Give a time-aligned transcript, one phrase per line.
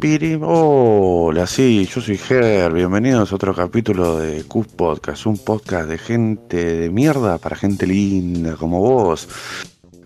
[0.00, 0.38] Piri.
[0.40, 2.72] Hola, sí, yo soy Ger.
[2.72, 7.84] Bienvenidos a otro capítulo de Q Podcast, un podcast de gente de mierda para gente
[7.84, 9.28] linda como vos,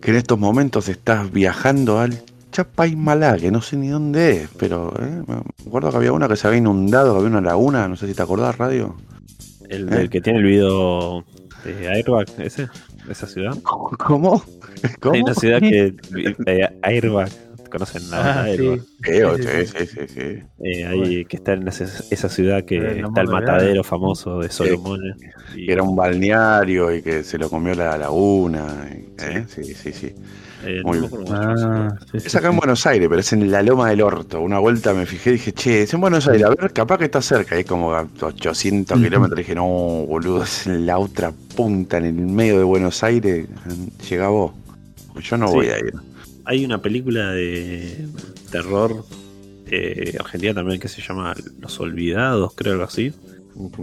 [0.00, 2.22] que en estos momentos estás viajando al
[2.52, 6.36] Chapaymalá, que no sé ni dónde es, pero eh, me acuerdo que había una que
[6.36, 8.96] se había inundado, que había una laguna, no sé si te acordás, Radio.
[9.68, 10.02] El, ¿Eh?
[10.02, 11.22] el que tiene el video
[11.64, 12.68] de Airbag, ese,
[13.10, 13.58] esa ciudad.
[13.62, 14.42] ¿Cómo?
[15.00, 15.14] ¿Cómo?
[15.14, 15.94] Hay una ciudad que.
[16.82, 17.30] Airbag,
[17.72, 18.80] ¿conocen la Ah, sí.
[19.02, 20.42] Sí, sí, sí, sí, sí, sí.
[20.62, 25.00] Eh, ahí, que está en esa, esa ciudad que está el matadero famoso de Solomon.
[25.54, 28.86] Y, Que era un balneario y que se lo comió la laguna.
[29.18, 29.44] ¿eh?
[29.48, 30.14] Sí, sí, sí.
[30.64, 30.98] eh, muy
[31.30, 32.56] Ah, sí, sí, Es acá en.
[32.58, 34.40] Buenos Aires, pero es en la Loma del Orto.
[34.40, 36.44] Una vuelta me fijé y dije, che, es en Buenos Aires.
[36.46, 37.56] A ver, capaz que está cerca.
[37.56, 39.04] Y es como a 800 Ujú.
[39.04, 39.38] kilómetros.
[39.38, 43.46] dije, no, boludo, es en la otra punta, en el medio de Buenos Aires.
[44.08, 44.52] Llega vos.
[45.12, 45.54] Pues Yo no Sí.
[45.54, 45.92] voy a ir.
[46.44, 48.06] Hay una película de
[48.50, 49.04] terror
[49.66, 53.12] eh, argentina también que se llama Los Olvidados, creo algo así.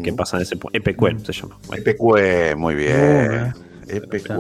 [0.04, 0.76] Que pasa en ese punto.
[0.78, 1.58] Epecuen se llama.
[1.68, 2.92] Bueno, Epecue, muy bien.
[2.96, 3.54] eh.
[3.88, 4.38] Epecuen.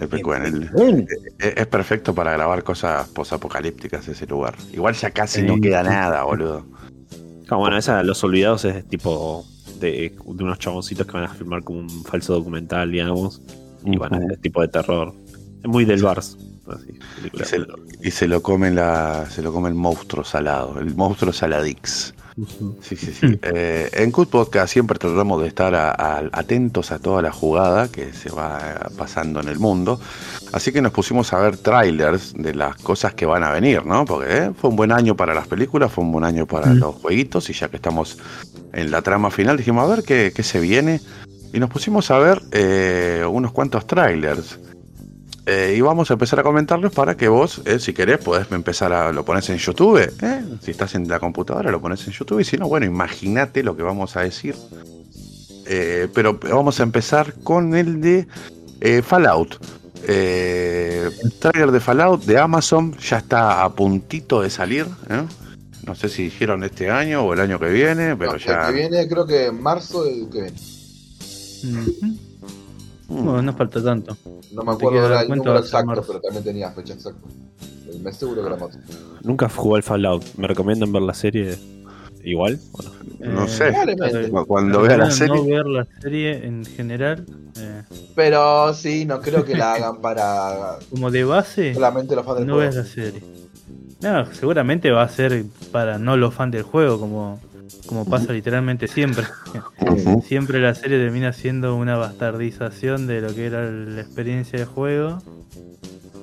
[0.00, 0.36] Epecue.
[0.46, 1.06] El- Bien.
[1.38, 4.54] Es perfecto para grabar cosas posapocalípticas ese lugar.
[4.72, 5.46] Igual ya casi Sí.
[5.46, 6.64] no queda nada, boludo.
[7.48, 9.44] Ah, bueno, esa Los Olvidados es tipo
[9.78, 13.42] de, de unos chaboncitos que van a filmar como un falso documental, digamos.
[13.84, 15.12] Y bueno, es tipo de terror.
[15.62, 16.36] Es muy del Bars.
[16.76, 16.98] Así,
[17.32, 17.60] Y se,
[18.02, 22.14] y se lo come la, se lo come el monstruo salado, el monstruo saladix.
[22.80, 23.38] Sí, sí, sí.
[23.42, 27.88] Eh, en Cut Podcast siempre tratamos de estar a- a- atentos a toda la jugada
[27.88, 30.00] que se va pasando en el mundo.
[30.52, 34.06] Así que nos pusimos a ver trailers de las cosas que van a venir, ¿no?
[34.06, 36.78] Porque eh, fue un buen año para las películas, fue un buen año para Mm.
[36.78, 38.16] los jueguitos y ya que estamos
[38.72, 41.00] en la trama final dijimos a ver qué, qué se viene.
[41.52, 44.58] Y nos pusimos a ver eh, unos cuantos trailers.
[45.44, 48.92] Eh, y vamos a empezar a comentarlos para que vos, eh, si querés, podés empezar
[48.92, 49.98] a lo pones en YouTube.
[49.98, 50.44] ¿eh?
[50.62, 52.40] Si estás en la computadora, lo pones en YouTube.
[52.40, 54.54] Y si no, bueno, imagínate lo que vamos a decir.
[55.66, 58.26] Eh, pero vamos a empezar con el de
[58.80, 59.58] eh, Fallout.
[60.08, 61.08] Eh,
[61.38, 64.86] trailer de Fallout de Amazon ya está a puntito de salir.
[65.08, 65.22] ¿eh?
[65.86, 68.68] No sé si dijeron este año o el año que viene, pero No, ya.
[68.68, 70.56] El que viene, creo que en marzo del que viene.
[71.64, 72.31] Mm.
[73.12, 74.16] No, no falta tanto.
[74.52, 77.20] No me acuerdo quieres ahora dar el cuenta, número exacto, pero también tenía fecha exacta.
[77.90, 78.78] El mes seguro que era marzo.
[79.22, 80.24] Nunca jugué al Fallout.
[80.36, 81.58] ¿Me recomiendan ver la serie
[82.24, 82.58] igual?
[82.72, 82.90] ¿O no?
[83.32, 83.72] No sé.
[84.46, 85.34] Cuando vea la serie.
[85.36, 87.26] No ver la serie en general,
[87.58, 87.82] eh,
[88.14, 92.46] Pero sí, no creo que la hagan para como de base, solamente los fans del
[92.46, 92.66] no juego.
[92.68, 93.22] ves la serie.
[94.00, 97.38] No, seguramente va a ser para no los fans del juego, como,
[97.86, 99.24] como pasa literalmente siempre.
[100.26, 105.18] Siempre la serie termina siendo una bastardización de lo que era la experiencia de juego.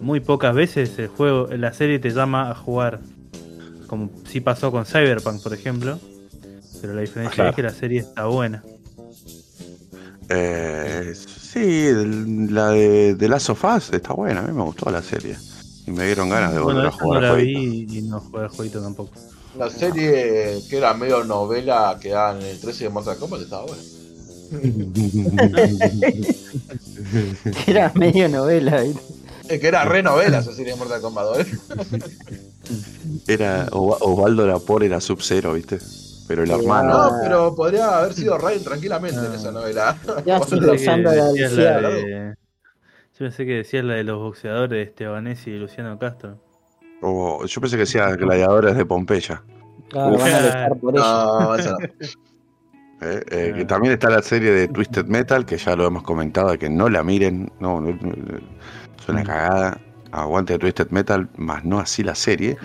[0.02, 3.00] Muy pocas veces el juego, la serie te llama a jugar.
[3.88, 6.00] Como sí pasó con Cyberpunk, por ejemplo.
[6.82, 7.50] Pero la diferencia Claro.
[7.50, 8.64] es que la serie está buena.
[10.30, 11.90] Eh, sí,
[12.52, 15.36] la de, de Last of Us está buena, a mí me gustó la serie.
[15.88, 18.20] Y me dieron ganas de volver Bueno, a esa no jugar la vi y no
[18.20, 19.12] jugué al jueguito tampoco.
[19.60, 23.66] La serie que era medio novela que daban en el 13 de Mortal Kombat estaba
[23.66, 23.84] buena.
[27.68, 28.84] Era medio novela.
[29.48, 31.40] Es que era re novela esa serie de Mortal Kombat.
[31.40, 31.46] ¿eh?
[33.28, 35.80] Era Owa- Osvaldo Lapor era Sub-Zero, ¿viste?
[36.28, 36.94] Pero el hermano.
[37.10, 39.98] No, pero podría haber sido Raiden tranquilamente en esa novela.
[40.26, 42.36] Ya estoy Yo pensé rozando que la de-
[43.14, 46.38] Yo pensé que decías la de los boxeadores Estebanesi y Luciano Castro.
[47.02, 49.42] Yo pensé que decía gladiadores de Pompeya.
[49.90, 51.40] Claro, van a luchar por eso.
[51.42, 51.78] No, esa no.
[53.02, 53.24] ¿eh?
[53.32, 53.68] Eh, que Ah.
[53.68, 57.04] también está la serie de Twisted Metal, que ya lo hemos comentado, que no la
[57.04, 57.52] miren.
[57.60, 58.14] No, no, no,
[59.00, 59.26] es una Mm.
[59.26, 59.82] cagada.
[60.12, 62.58] Aguante Twisted Metal, más no así la serie.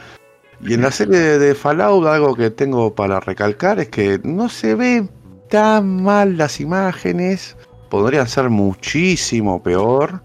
[0.61, 4.49] Y en la serie de, de Fallout, algo que tengo para recalcar es que no
[4.49, 5.06] se ve
[5.50, 7.56] tan mal las imágenes.
[7.91, 10.23] Podrían ser muchísimo peor.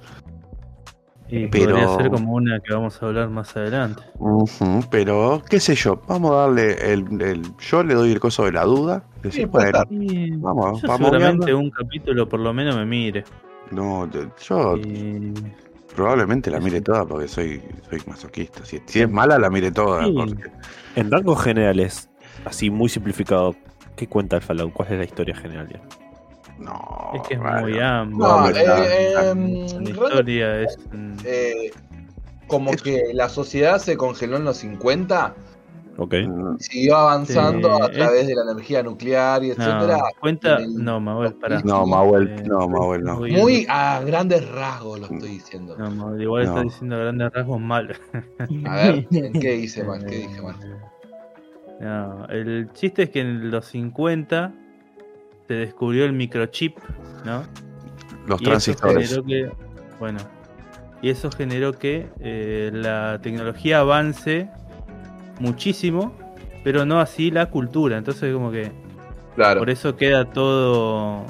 [1.32, 4.02] Y Pero- podría ser como una que vamos a hablar más adelante.
[4.90, 8.52] Pero, qué sé yo, vamos a darle el, el- Yo le doy el coso de
[8.52, 9.04] la duda.
[9.30, 9.46] Sí, Y
[10.38, 13.24] vamos, yo vamos seguramente un capítulo por lo menos me mire.
[13.72, 15.34] No, yo- Y-
[15.96, 18.66] probablemente la mire toda porque soy, soy masoquista.
[18.66, 20.06] Si, si es mala, la mire toda.
[20.06, 20.14] Sí.
[20.16, 20.50] porque-
[20.96, 22.10] En rasgos generales,
[22.46, 23.56] así muy simplificado,
[23.96, 24.74] ¿qué cuenta el Fallout?
[24.74, 25.68] ¿Cuál es la historia general?
[25.70, 25.80] ya?
[26.60, 28.18] No, es que es muy amplio.
[28.28, 30.78] No, eh, em, La realmente, historia es.
[30.92, 31.72] mm, eh,
[32.48, 35.36] como que la sociedad se congeló en los 50
[36.02, 36.14] ¿Ok?
[36.26, 39.98] Mm, y siguió avanzando Sí, a es- través de la energía nuclear y etcétera.
[39.98, 40.56] no, cuenta.
[40.58, 41.62] en el- No, Manuel, pará.
[41.66, 43.16] No, Mauel, Eh, no, Mauel, no.
[43.18, 45.76] muy- Muy a grandes rasgos lo estoy diciendo.
[45.78, 46.50] No, Manuel, igual No.
[46.52, 47.96] está diciendo grandes rasgos mal.
[48.66, 50.06] A ver, ¿en qué hice mal?
[50.06, 50.56] ¿Qué dije mal?
[51.82, 54.54] No, el chiste es que en los 50
[55.50, 56.78] se descubrió el microchip,
[57.26, 57.42] ¿no?
[58.28, 59.10] Los Y eso transistores.
[59.10, 59.52] generó que,
[60.00, 60.20] bueno,
[61.02, 64.48] y eso generó que eh, la tecnología avance
[65.40, 66.14] muchísimo,
[66.64, 67.98] pero no así la cultura.
[67.98, 68.72] Entonces, como que
[69.36, 69.62] Claro.
[69.62, 71.26] por eso queda todo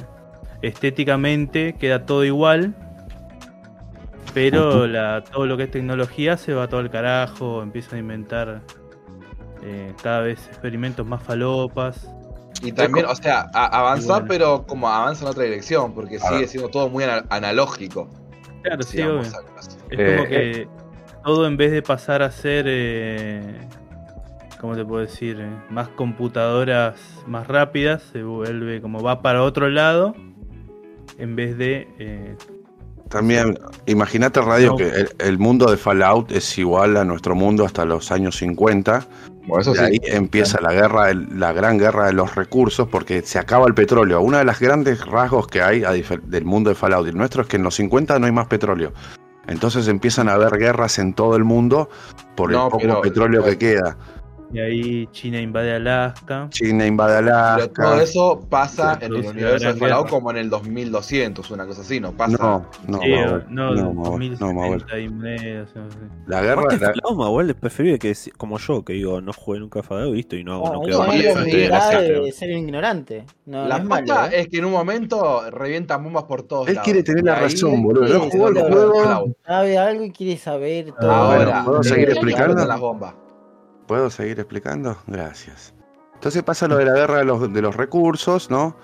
[0.62, 2.76] estéticamente, queda todo igual.
[4.34, 8.62] Pero la, todo lo que es tecnología se va todo al carajo, empiezan a inventar
[9.64, 12.14] eh, cada vez experimentos más falopas.
[12.62, 16.40] Y también, o sea, a- avanzar, pero como avanza en otra dirección, porque A sigue
[16.42, 16.48] ver.
[16.50, 18.10] siendo todo muy ana- analógico.
[18.64, 19.22] Claro, sí, obvio.
[19.22, 19.30] Es
[19.92, 20.68] Eh, como que
[21.24, 23.68] todo en vez de pasar a ser, eh,
[24.60, 25.38] ¿cómo te puedo decir?
[25.40, 26.96] Eh, más computadoras
[27.28, 30.14] más rápidas, se vuelve como va para otro lado,
[31.18, 31.88] en vez de...
[32.00, 32.36] eh,
[33.10, 34.76] También, imagínate, Radio, No.
[34.78, 39.06] que el, el mundo de Fallout es igual a nuestro mundo hasta los años 50.
[39.48, 39.82] Bueno, eso y sí.
[39.84, 44.22] ahí empieza la guerra, la gran guerra de los recursos, porque se acaba el petróleo.
[44.22, 45.84] Uno de los grandes rasgos que hay
[46.24, 48.48] del mundo de Fallout y el nuestro es que en los 50 no hay más
[48.48, 48.94] petróleo.
[49.48, 51.90] Entonces empiezan a haber guerras en todo el mundo
[52.36, 53.98] por No, el poco pero- petróleo que queda.
[54.52, 56.48] Y ahí China invade Alaska.
[56.50, 57.84] China invade Pero Alaska.
[57.84, 62.00] todo eso pasa en el universo de Fallout como en el 2200, una cosa así,
[62.00, 62.38] no pasa.
[62.38, 63.10] No, no, Sí,
[63.50, 64.38] no, no, no, Manuel.
[64.40, 65.98] 2070 y medio, o sea, sí.
[66.28, 69.82] La guerra, la- Fallout, Manuel, es preferible que como yo, que digo, no jugué nunca
[69.82, 73.26] a Fallout, listo, y no, No, no eso quedo no mal de ser un ignorante.
[73.46, 74.40] No, La no es ¿eh?
[74.42, 76.86] es que en un momento revientan bombas por todos Él lados.
[76.86, 78.08] quiere tener Y la razón, boludo.
[78.08, 79.36] No jugó el juego.
[79.46, 81.12] Sabe algo y quiere saber todo.
[81.12, 82.66] Ahora, ¿puedo ¿de seguir explicando?
[82.66, 83.14] las bombas?
[83.90, 84.96] ¿Puedo seguir explicando?
[85.08, 85.74] Gracias.
[86.14, 88.76] Entonces pasa lo de la guerra de los, de los recursos, ¿no?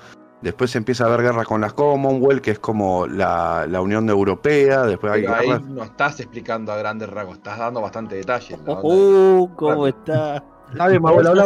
[0.42, 4.81] Después empieza a haber guerra con las Commonwealth, que es como la, la Unión Europea.
[4.81, 5.62] Después hay Pero ahí guerras.
[5.62, 8.57] no estás explicando a grandes rasgos, estás dando bastante detalle.
[8.66, 8.81] ¿no?
[8.81, 10.44] Uh, ¿cómo está?
[10.74, 11.44] Nadie, Vos Manuel, no habla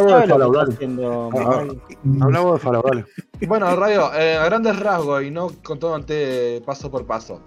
[2.40, 3.04] vos de Ah.
[3.46, 7.42] Bueno, Radio, eh, a grandes rasgos y no contándote paso por paso.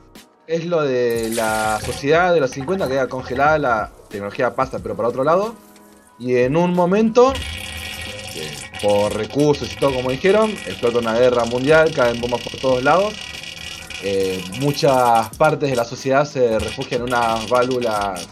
[0.46, 4.96] Es lo de la sociedad de los 50 que queda congelada, la tecnología pasa pero
[4.96, 5.56] para otro lado.
[6.20, 7.34] Y en un momento,
[8.82, 13.14] por recursos y todo como dijeron, explota una guerra mundial, caen bombas por todos lados.
[14.04, 18.28] Eh, muchas partes de la sociedad se refugian en unas válvulas,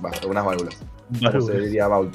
[0.00, 0.76] bah, unas válvulas,
[1.18, 2.14] ¿cómo se diría Vault?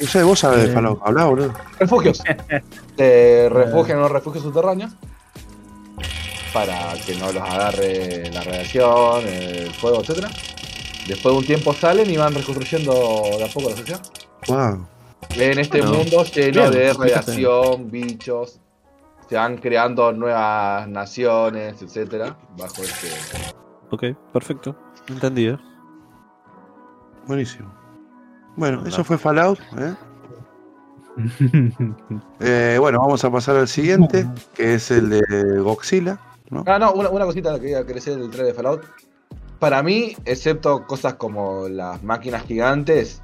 [0.00, 0.74] No sé, vos sabés de Eh.
[0.74, 1.00] Fallout.
[1.04, 1.54] Hablá, boludo.
[1.78, 2.20] Refugios.
[2.96, 4.90] Se refugian en unos refugios subterráneos
[6.52, 10.30] para que no los agarre la radiación, el fuego, etcétera.
[11.06, 12.92] Después de un tiempo salen y van reconstruyendo
[13.38, 14.02] de a poco la sociedad.
[14.48, 14.86] Wow.
[15.36, 16.98] En este Bueno, mundo lleno bien, de fíjate.
[16.98, 18.60] radiación, bichos,
[19.28, 23.08] se van creando nuevas naciones, etcétera, bajo este.
[23.90, 24.76] Ok, perfecto.
[25.08, 25.58] Entendido.
[27.26, 27.72] Buenísimo.
[28.56, 29.58] Bueno, eso fue Fallout.
[29.78, 29.94] ¿eh?
[32.40, 36.18] Eh, bueno, vamos a pasar al siguiente, que es el de Godzilla.
[36.50, 36.64] ¿no?
[36.66, 38.82] Ah, no, una, una cosita que quería crecer del 3 de Fallout.
[39.58, 43.22] Para mí, excepto cosas como las máquinas gigantes,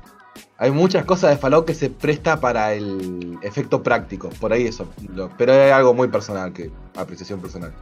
[0.59, 4.31] hay muchas cosas de Fallout que se presta para el efecto práctico.
[4.41, 4.88] Por ahí eso.
[5.15, 7.73] lo- pero es algo muy personal, que apreciación personal.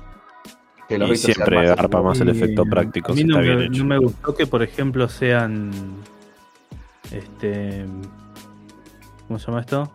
[0.88, 3.42] Que Y siempre más- garpa más el Y efecto práctico A si mí no está
[3.42, 3.78] bien me, hecho.
[3.80, 5.70] no me gustó que, por ejemplo, sean.
[7.12, 7.84] Este.
[9.26, 9.92] ¿Cómo se llama esto?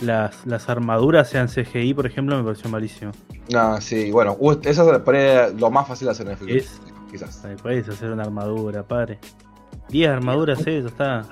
[0.00, 3.12] Las, las armaduras sean CGI, por ejemplo, me pareció malísimo.
[3.50, 6.54] No, sí, bueno, eso es lo más fácil de hacer en efecto.
[6.54, 7.46] Es- Quizás.
[7.62, 9.18] Puedes hacer una armadura, padre.
[9.88, 11.24] 10 armaduras, eh, eso está.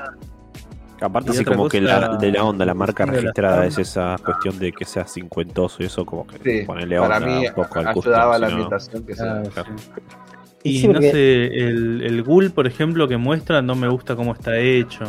[1.00, 4.72] Aparte, así como que la, de la onda, la marca registrada es esa cuestión de
[4.72, 7.88] que sea cincuentoso y eso, como que Sí, ponerle para onda mí un poco al
[7.88, 9.32] ayudaba custom, la si no- ambientación que sea.
[9.34, 9.72] Ah, claro.
[9.76, 9.90] sí.
[10.62, 14.16] Y sí, no porque- sé, el, el ghoul, por ejemplo, que muestra, no me gusta
[14.16, 15.04] cómo está hecho.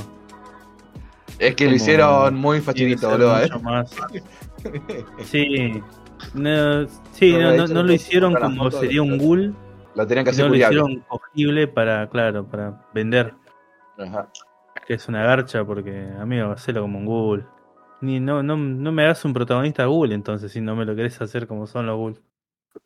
[1.40, 3.50] Es que lo hicieron muy ser boludo, eh.
[3.64, 3.96] más.
[5.24, 5.82] Sí.
[6.34, 9.56] No, sí, No, no, lo hicieron como sería un ghoul,
[9.98, 10.78] Lo tenían que hacer no lo culiable.
[10.80, 13.34] hicieron cogible para, claro, para vender.
[13.98, 14.30] Ajá.
[14.86, 17.46] Que es una garcha, porque, amigo, hacelo como un ghoul.
[18.02, 21.20] Ni, no, no, no me hagas un protagonista ghoul, entonces, si no me lo querés
[21.20, 22.22] hacer como son los ghoul.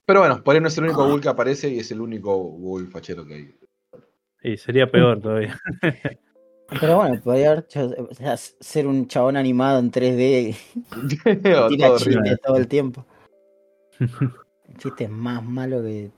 [0.06, 2.34] Pero bueno, por ahí no es el único ghoul que aparece y es el único
[2.38, 3.56] ghoul fachero que hay.
[4.42, 5.60] Y sería peor todavía.
[6.80, 10.56] Pero bueno, podría haber hecho- o sea, ser un chabón animado en 3D
[11.66, 13.06] O y tira todo todo el tiempo.
[14.00, 16.10] El chiste es más malo que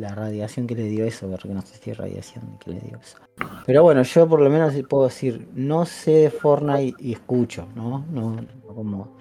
[0.00, 2.98] la radiación que le dio eso, porque no sé si es radiación que le dio
[2.98, 3.18] eso.
[3.66, 8.04] Pero bueno, yo por lo menos puedo decir, no sé de Fortnite y escucho, ¿no?
[8.10, 9.16] No, no como...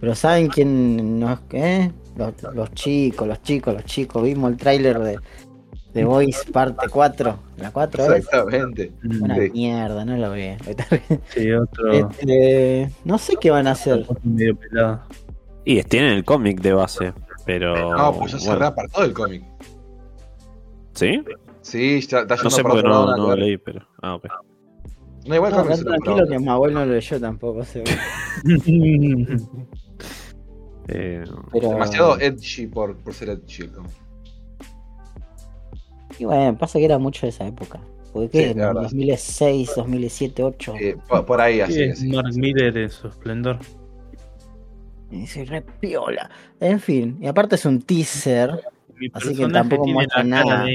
[0.00, 1.92] Pero ¿saben quién no es qué?
[2.16, 4.22] Los, los chicos, los chicos, los chicos.
[4.22, 5.18] Vimos el tráiler de,
[5.92, 7.38] The Voice parte 4.
[7.58, 8.92] La 4 es Exactamente.
[9.20, 9.50] una Sí.
[9.50, 10.56] mierda, no lo veo.
[11.34, 11.92] Sí, otro.
[11.92, 14.04] Este, no sé qué van a hacer.
[14.08, 15.00] otro medio pelado.
[15.64, 17.12] Y tienen el cómic de base,
[17.44, 17.96] pero.
[17.96, 19.44] No, pues ya se bueno, reapartó el cómic.
[21.00, 21.22] ¿Sí?
[21.62, 23.86] Sí, ya está yendo No sé por lado, no, no leí, pero.
[24.02, 24.26] Ah, ok.
[25.26, 27.64] No, igual No, se tranquilo que mi abuelo no lo leyó tampoco.
[27.64, 27.90] se ve.
[30.92, 33.70] Eh, Pero, Demasiado edgy por, por ser edgy.
[36.18, 37.80] Y bueno, pasa que era mucho de esa época.
[38.12, 38.54] Porque Sí, ¿qué?
[38.54, 38.82] verdad.
[38.82, 40.74] 2006, 2007, 2008.
[40.80, 41.74] Eh, por, por ahí, así.
[41.74, 42.08] Sí, es así.
[42.08, 43.58] Mark Miller en su esplendor.
[45.12, 46.28] Y soy re piola.
[46.58, 48.60] En fin, y aparte es un teaser.
[49.00, 50.66] Mi Así que tampoco muestra nada.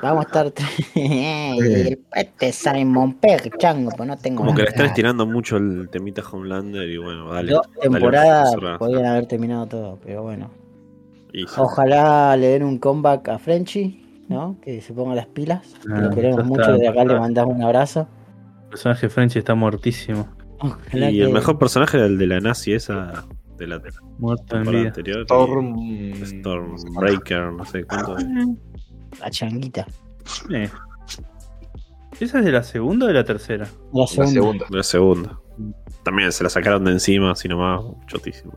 [0.00, 0.52] Vamos a estar.
[2.14, 6.22] este Simon Pegg, chango, pues no tengo como que le están estirando mucho el temita
[6.30, 7.52] Homelander y bueno, dale.
[7.52, 10.50] Dos temporadas podrían haber terminado todo, pero bueno.
[11.32, 11.44] Y.
[11.56, 14.56] Ojalá le den un comeback a Frenchy, ¿no?
[14.62, 15.66] Que se ponga las pilas.
[15.82, 18.06] que Ah, lo queremos mucho, está, de acá le mandamos un abrazo.
[18.64, 20.28] El personaje French está muertísimo.
[20.60, 23.24] Ojalá Y que- el mejor personaje era el de la nazi esa
[23.56, 23.80] de la
[24.18, 24.88] Muerto en temporada vida.
[24.88, 25.20] anterior.
[25.22, 26.16] Storm.
[26.26, 28.16] Stormbreaker, no sé cuánto.
[29.20, 29.86] La changuita.
[30.52, 30.68] Eh.
[32.20, 33.66] ¿Esa es de la segunda o de la tercera?
[33.92, 34.66] La La segunda.
[34.70, 35.38] la segunda.
[36.04, 38.52] También se la sacaron de encima, así nomás, chotísimo.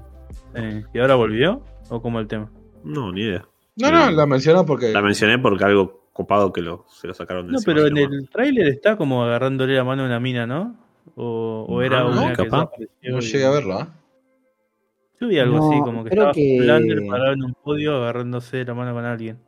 [0.56, 1.64] Eh, ¿Y ahora volvió?
[1.90, 2.52] ¿O como el tema?
[2.84, 3.46] No, ni idea.
[3.78, 4.92] No, no, la mencionó porque.
[4.94, 7.74] La mencioné porque algo copado que lo, se lo sacaron de No, encima.
[7.74, 10.76] pero en el tráiler está como agarrándole la mano a una mina, ¿no?
[11.16, 12.70] O, o era Ah, una que capaz.
[12.78, 13.86] desapareció No llegué a verlo, ¿eh?
[15.26, 18.64] Yo vi algo No, así, como que estaba que- Flander parado en un podio agarrándose
[18.64, 19.40] la mano con alguien.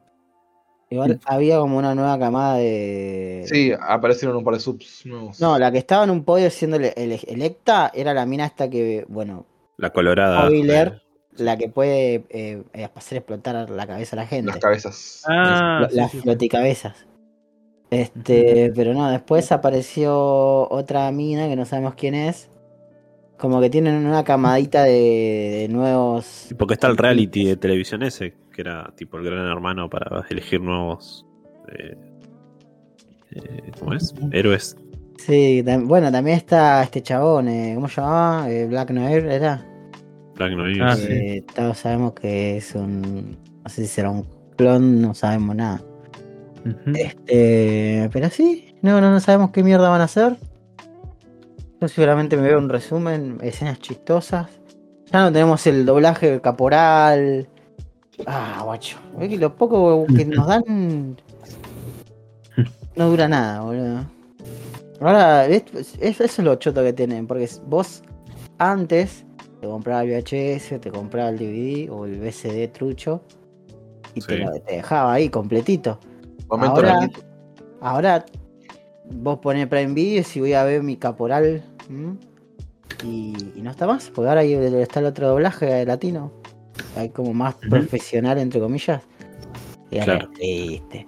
[0.89, 3.43] Igual había como una nueva camada de.
[3.45, 5.39] Sí, aparecieron un par de subs nuevos.
[5.41, 8.69] No, la que estaba en un podio siendo ele- ele- electa era la mina esta
[8.69, 9.45] que, bueno,
[9.77, 10.47] La colorada.
[10.49, 10.91] Eh,
[11.35, 14.47] la que puede eh, eh, hacer explotar la cabeza a la gente.
[14.49, 15.23] Las cabezas.
[15.27, 16.23] Ah, sí, las sí, sí.
[16.23, 17.05] floticabezas.
[17.89, 22.49] Este, pero no, después apareció otra mina que no sabemos quién es.
[23.37, 24.91] Como que tienen una camadita de,
[25.61, 26.47] de nuevos.
[26.49, 30.25] y porque está el reality de televisión ese, que era tipo el gran hermano para
[30.29, 31.25] elegir nuevos.
[31.71, 31.95] eh,
[33.31, 34.13] eh, ¿Cómo es?
[34.31, 34.75] Héroes.
[35.17, 38.49] Sí, tam- bueno, también está este chabón, eh, ¿cómo se llamaba?
[38.49, 39.65] Eh, Black Noir, ¿era?
[40.35, 40.81] Black Noir.
[40.83, 41.05] Ah, sí.
[41.07, 41.11] sí.
[41.13, 43.37] Eh, todos sabemos que es un.
[43.63, 44.25] No sé si será un
[44.55, 45.81] clon, no sabemos nada.
[46.93, 50.37] Este, pero sí, no, no, no sabemos qué mierda van a hacer.
[51.79, 54.47] Yo seguramente me veo un resumen, escenas chistosas.
[55.11, 57.47] Ya no tenemos el doblaje caporal.
[58.25, 58.97] Ah, guacho.
[59.19, 61.15] Es que lo poco que nos dan
[62.95, 64.05] no dura nada, boludo.
[64.99, 68.01] Ahora, es- es- eso es lo choto que tienen, porque vos
[68.57, 69.23] antes
[69.61, 73.21] te comprabas el VHS, te comprabas el DVD o el VCD trucho
[74.15, 74.43] y te, Sí.
[74.43, 75.99] lo- te dejaba ahí completito.
[76.49, 77.09] Momento ahora-.
[77.81, 78.25] Ahora
[79.11, 81.63] vos ponés Prime Video y voy a ver mi caporal
[83.03, 86.31] y, y no está más, porque ahora ahí está el otro doblaje latino,
[86.95, 89.01] hay como más profesional entre comillas.
[89.89, 90.29] Y Claro.
[90.33, 91.07] triste.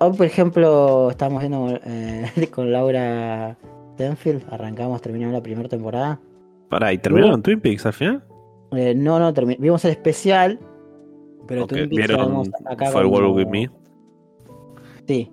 [0.00, 3.56] Hoy por ejemplo estamos viendo eh, con Laura
[3.96, 6.20] Tenfield, arrancamos, terminamos la primera temporada.
[6.68, 8.24] Pará, ¿y terminaron Twin Peaks al final?
[8.72, 10.58] Eh, no, no, vimos el especial,
[11.46, 13.70] pero Twin Peaks ¿Vieron acá Firewall como- With Me?
[15.06, 15.30] Sí.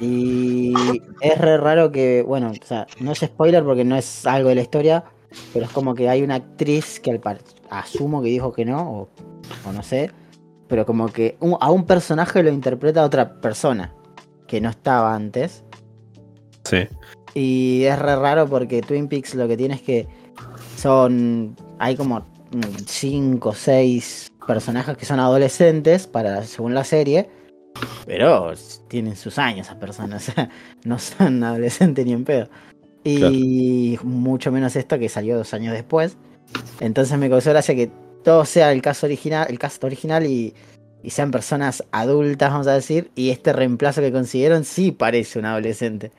[0.00, 0.74] Y
[1.20, 4.54] es re raro que, bueno, o sea, no es spoiler porque no es algo de
[4.56, 5.04] la historia,
[5.52, 8.90] pero es como que hay una actriz que al par- asumo que dijo que no,
[8.90, 9.08] o,
[9.68, 10.10] o no sé,
[10.68, 13.92] pero como que un- a un personaje lo interpreta otra persona
[14.46, 15.62] que no estaba antes.
[16.64, 16.86] Sí.
[17.34, 20.06] Y es re raro porque Twin Peaks lo que tiene es que
[20.76, 21.56] son.
[21.78, 22.24] Hay como
[22.86, 27.28] 5 o 6 personajes que son adolescentes para según la serie.
[28.06, 28.52] Pero
[28.88, 30.28] tienen sus años esas personas.
[30.28, 30.50] O sea,
[30.84, 32.48] no son adolescentes ni en pedo.
[33.04, 36.16] Y mucho menos esta que salió dos años después.
[36.80, 37.90] Entonces me causó gracia que
[38.22, 40.54] todo sea el caso original, el caso original y,
[41.02, 43.10] y sean personas adultas, vamos a decir.
[43.14, 46.12] Y este reemplazo que consiguieron sí parece un adolescente.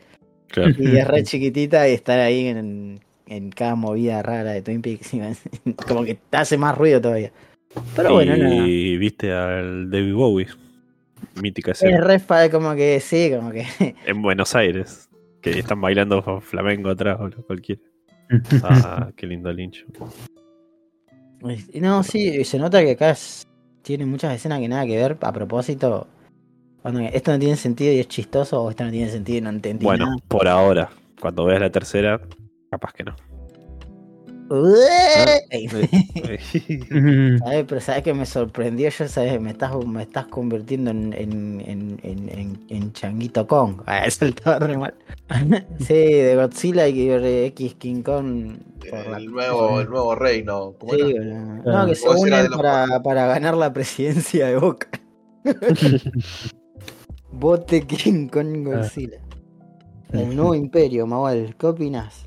[0.48, 0.74] Claro.
[0.78, 5.12] Y es re chiquitita y estar ahí en, en cada movida rara de Twin Peaks.
[5.88, 7.32] Como que te hace más ruido todavía.
[7.96, 8.56] Pero bueno, nada.
[8.68, 10.48] y viste al David Bowie.
[11.42, 12.02] Mítica Es escena.
[12.02, 13.66] re fa- como que sí, como que.
[14.06, 15.10] En Buenos Aires.
[15.42, 17.82] Que están bailando flamenco atrás o cualquiera.
[18.64, 19.86] Ah, qué lindo lincho.
[21.76, 23.46] No, sí, se nota que acá es-
[23.84, 26.08] tiene muchas escenas que nada que ver a propósito.
[26.82, 29.50] Cuando esto no tiene sentido y es chistoso, o esto no tiene sentido y no
[29.50, 30.18] entendí Bueno, nada.
[30.28, 30.90] por ahora.
[31.20, 32.20] Cuando veas la tercera,
[32.72, 33.16] capaz que no.
[37.40, 37.66] ¿Sabes?
[37.68, 42.00] Pero sabes que me sorprendió, yo sabes, me estás, me estás convirtiendo en, en, en,
[42.04, 43.82] en, en- en Changuito Kong.
[43.88, 44.94] Ah, eso estaba re mal.
[45.80, 47.10] sí, de Godzilla y
[47.48, 48.58] X King Kong.
[48.90, 50.74] por la- El nuevo, el nuevo reino.
[50.80, 51.24] ¿Cómo Sí, era?
[51.24, 51.82] no, Ah.
[51.82, 54.88] no, que se unen los para, para ganar la presidencia de Boca.
[57.32, 59.20] Bote King con Godzilla.
[60.14, 62.26] El nuevo imperio, Mawal, ¿qué opinas?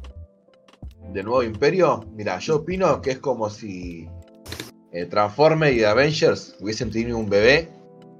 [1.12, 2.05] ¿De nuevo imperio?
[2.15, 4.07] Mira, yo opino que es como si
[4.93, 7.69] eh, Transformers y Avengers hubiesen tenido un bebé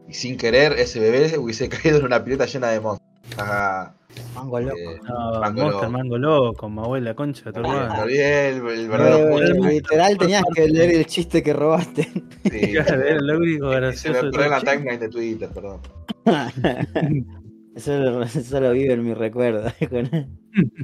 [0.09, 3.09] y sin querer ese bebé hubiese caído en una pileta llena de monstruos.
[3.37, 3.93] Ah,
[4.35, 4.75] Mango loco.
[4.77, 5.91] eh, No, Mango Monster loco.
[5.91, 8.03] Mango loco, mi abuela concha me hermano.
[8.03, 9.65] olvidé el, el verdadero Eh, juego.
[9.69, 12.03] literal tenías que leer el chiste que robaste.
[12.51, 14.13] Sí, Claro, era lo único se gracioso.
[14.13, 15.81] me de perdió en la todo el timeline de Twitter, perdón.
[17.77, 19.71] eso, lo- eso lo vive en mi recuerdo.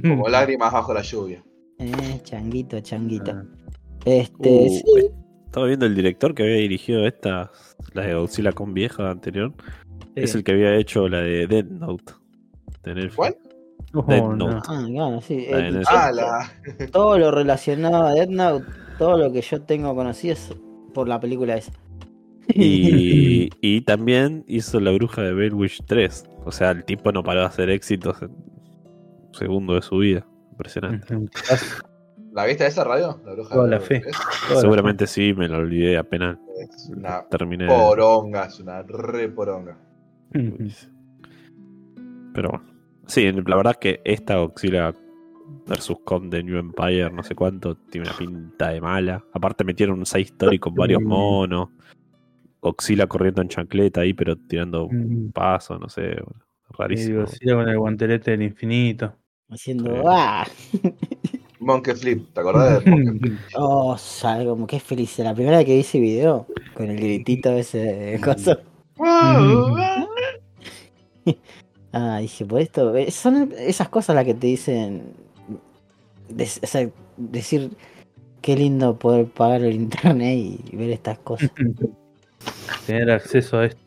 [0.01, 1.43] Como lágrimas bajo la lluvia.
[1.79, 3.31] Eh, changuito, changuito.
[3.31, 3.45] Ah.
[4.05, 5.11] Este, Uh, sí.
[5.45, 7.49] Estaba viendo el director que había dirigido esta,
[7.93, 9.53] la de Godzilla con vieja anterior.
[10.15, 12.13] Es el que había hecho la de Dead Note.
[12.83, 13.09] de.
[13.15, 13.37] ¿Cuál?
[13.93, 14.35] Oh, Dead no.
[14.35, 14.67] Note.
[14.69, 15.45] Ah, claro, sí.
[15.53, 15.81] Ah, Eh.
[15.87, 16.87] Ah, la.
[16.91, 18.65] todo lo relacionado a Death Note,
[18.97, 20.53] todo lo que yo tengo conocido es
[20.93, 21.71] por la película esa.
[22.49, 26.25] Y, y también hizo la bruja de Bale Witch 3.
[26.43, 30.27] O sea, el tipo no paró de hacer éxitos en un segundo de su vida.
[30.55, 31.15] Impresionante.
[32.31, 33.21] ¿La viste esa radio?
[33.25, 34.03] La bruja Toda de la fe.
[34.59, 37.67] Seguramente sí, me lo olvidé apenas Es una terminé.
[37.67, 39.77] poronga, es una re poronga.
[42.33, 42.63] Pero bueno.
[43.07, 44.93] Sí, la verdad es que esta Godzilla
[45.67, 49.23] versus Kong de New Empire, no sé cuánto, tiene una pinta de mala.
[49.31, 51.69] Aparte metieron un side story con varios monos.
[52.61, 56.13] Godzilla corriendo en chancleta ahí, pero tirando un paso, no sé.
[56.13, 57.21] Y Rarísimo.
[57.21, 59.15] Godzilla con el guantelete del infinito.
[59.49, 60.01] Haciendo, Sí.
[60.07, 60.47] ¡ah!
[61.59, 63.39] Monkey Flip, ¿te acordás de Monkey Flip?
[63.55, 65.17] Oh, sabe, como que feliz.
[65.19, 68.59] La primera vez que vi ese video, con el gritito ese de cosa.
[71.97, 75.13] Ah, dije, por esto, eh, son esas cosas las que te dicen,
[76.27, 77.71] des- o sea, decir,
[78.41, 81.49] qué lindo poder pagar el internet y ver estas cosas.
[82.85, 83.84] Tener acceso a esto.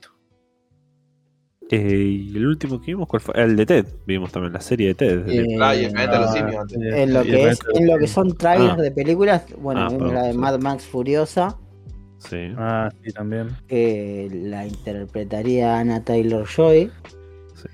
[1.70, 3.34] Eh, y el último que vimos, ¿cuál fue?
[3.42, 3.86] El de Ted.
[4.06, 5.28] Vimos también la serie de Ted.
[5.28, 8.82] Eh, Ah, Ah, En lo que es, reto- en lo que son trailers Ah.
[8.82, 10.38] de películas, bueno, Ah, vimos perdón, la de sí.
[10.38, 11.56] Mad Max Furiosa,
[12.18, 12.52] Sí.
[12.56, 13.48] Ah, sí, también.
[13.68, 16.90] que la interpretaría Anna Taylor Joy.
[17.54, 17.68] Sí.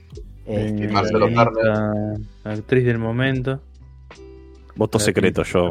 [0.47, 1.93] Este, Y Marcelo guionista,
[2.45, 3.61] Actriz del momento.
[4.77, 5.71] Voto secreto, yo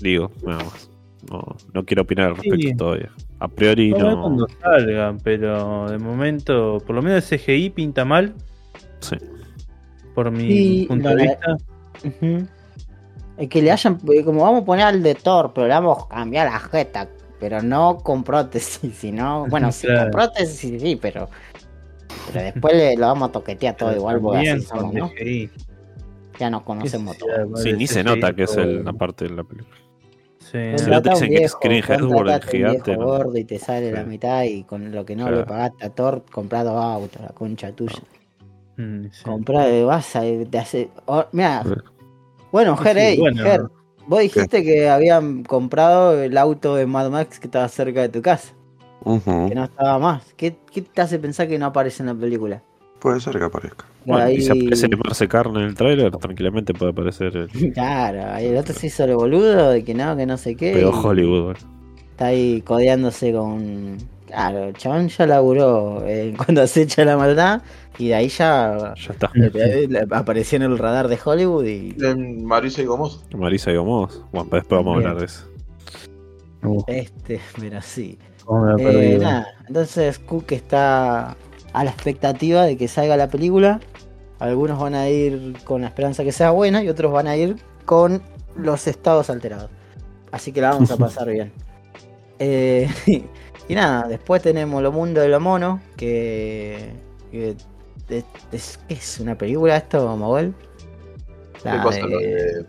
[0.00, 0.87] digo, nada más.
[1.30, 2.74] No, no quiero opinar al respecto Sí.
[2.76, 3.10] todavía.
[3.38, 4.22] A priori ver no.
[4.22, 8.34] cuando salga, pero de momento, por lo menos el CGI pinta mal,
[9.00, 9.16] Sí.
[10.14, 11.56] por mi Sí, punto de vista.
[13.36, 16.04] Es que le hayan, eh, como vamos a poner al de Thor, pero le vamos
[16.04, 20.10] a cambiar la jeta, pero no con prótesis, sino, bueno, sí, Claro.
[20.10, 21.28] con prótesis sí, pero,
[22.32, 25.08] pero después le, lo vamos a toquetear todo Pero igual, porque así somos, ¿no?
[25.10, 25.50] CGI.
[26.40, 27.62] Ya nos conocemos todos.
[27.62, 29.76] sí, ni se nota que es el, la parte de la película.
[30.50, 33.06] Sí, Contratá nota, a dicen un que es viejo, Chris Hemsworth, el gigante, viejo ¿no?
[33.06, 34.08] gordo y te sale la Sí.
[34.08, 35.46] mitad y con lo que no le Claro.
[35.46, 37.98] pagaste a Thor, comprá dos autos, la concha tuya.
[38.78, 39.24] Mm, sí.
[39.24, 40.88] Comprá, vas a te hace.
[41.06, 41.70] oh, mira, Sí.
[42.52, 43.42] bueno, Ger, sí, ey, bueno.
[43.42, 43.62] Ger,
[44.06, 48.22] vos dijiste que habían comprado el auto de Mad Max que estaba cerca de tu
[48.22, 48.54] casa,
[49.04, 49.48] Ujú.
[49.48, 50.32] que no estaba más.
[50.36, 52.62] ¿Qué, qué te hace pensar que no aparece en la película?
[53.00, 53.84] Puede ser que aparezca.
[54.04, 58.32] Bueno, Ahí- y si aparece Marce Carne en el tráiler, tranquilamente puede aparecer el Claro,
[58.32, 60.72] ahí el otro se hizo el boludo de que no, que no sé qué.
[60.74, 61.42] pero y Hollywood.
[61.44, 61.58] bueno.
[62.10, 63.98] Está ahí codeándose con.
[64.26, 67.62] Claro, el chabón ya laburó eh, cuando se echa la maldad
[67.98, 69.30] y de ahí ya Ya está.
[69.34, 73.22] le- apareció en el radar de Hollywood y En Marisa y Gomoso.
[73.36, 74.22] Marisa y Gomos.
[74.32, 75.46] Bueno, después vamos a hablar de eso.
[76.64, 78.18] Uh, este, pero sí.
[78.40, 79.22] Eh, perdido.
[79.22, 81.36] nada, entonces Cook está
[81.72, 83.80] a la expectativa de que salga la película.
[84.38, 87.56] Algunos van a ir con la esperanza que sea buena y otros van a ir
[87.84, 88.22] con
[88.56, 89.70] los estados alterados.
[90.30, 91.52] Así que la vamos a pasar bien.
[92.38, 92.88] Eh,
[93.68, 96.92] y nada, después tenemos Lo Mundo de lo Mono, que,
[97.30, 97.56] que
[98.08, 100.54] es, es- ¿qué es una película esto, Mogol?
[101.64, 102.66] De-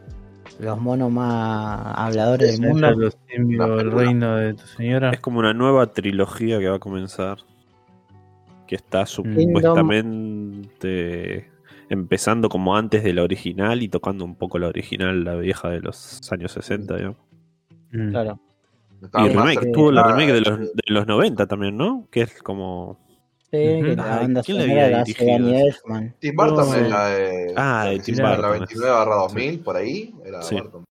[0.59, 2.91] los monos más habladores del mundo.
[2.91, 5.11] Los simios, La el reino de tu señora.
[5.11, 7.37] Es como una nueva trilogía que va a comenzar.
[8.69, 9.33] Que está Kingdom.
[10.13, 11.49] supuestamente
[11.89, 15.79] empezando como antes de la original y tocando un poco la original, la vieja de
[15.79, 17.17] los años 60, digamos.
[17.91, 18.09] Mm.
[18.11, 18.39] Claro.
[19.01, 22.07] Y el remake, cerca- tuvo la remake de los, de los 90 también, ¿no?
[22.11, 22.99] Que es como.
[23.45, 25.37] Sí, que la banda ¿quién le había dirigido.
[26.19, 26.75] Tim Burton No.
[26.75, 27.53] es la de.
[27.55, 28.51] Ah, la de Tim llama La Burton.
[28.59, 30.13] 29 barra 2000, por ahí.
[30.23, 30.55] Era Sí.
[30.61, 30.83] Burton.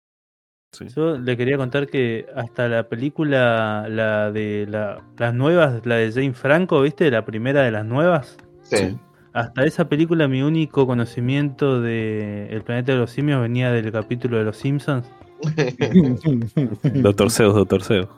[0.73, 0.87] Sí.
[0.95, 6.13] Yo le quería contar que hasta la película, la de la- las nuevas, la de
[6.13, 7.11] Jane Franco, ¿viste?
[7.11, 8.37] La primera de las nuevas.
[8.63, 8.97] Sí.
[9.33, 14.37] Hasta esa película mi único conocimiento de El planeta de los simios venía del capítulo
[14.39, 15.07] de Los Simpsons.
[17.03, 18.09] Doctor Zeus, Doctor Zeus.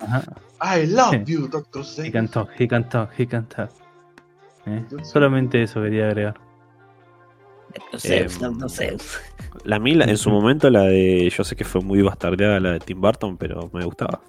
[0.00, 0.22] Ajá.
[0.60, 2.10] I love you, Doctor He Seuss.
[2.12, 3.70] can talk, he can talk, he can talk.
[4.66, 4.84] ¿Eh?
[5.02, 6.34] Solamente eso quería agregar.
[7.92, 8.26] No sé, Eh,
[8.58, 8.96] no sé.
[9.64, 11.28] La Mila, en su momento, la de.
[11.30, 14.20] Yo sé que fue muy bastardeada la de Tim Burton, pero me gustaba.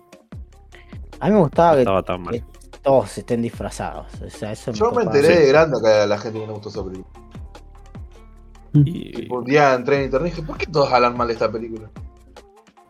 [1.19, 2.43] A mí me gustaba No que estaba tan mal.
[2.81, 4.07] todos estén disfrazados.
[4.21, 5.41] O sea, eso Yo me enteré Sí.
[5.43, 7.07] de grande que a la gente que no gustó esa película.
[8.73, 11.51] Y, Un día entré en internet y dije, ¿por qué todos hablan mal de esta
[11.51, 11.89] película?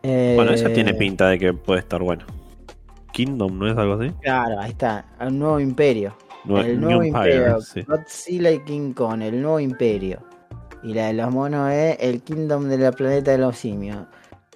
[0.02, 2.24] Eh, bueno, esa tiene pinta de que puede estar bueno.
[3.12, 4.10] Kingdom, ¿no es algo así?
[4.22, 5.04] Claro, ahí está.
[5.20, 6.16] El nuevo imperio.
[6.44, 7.60] No, el New nuevo Empire, imperio.
[7.60, 7.82] sí.
[7.82, 10.20] Godzilla y King Kong, el nuevo imperio.
[10.84, 14.06] Y la de los monos es el Kingdom de la planeta de los simios.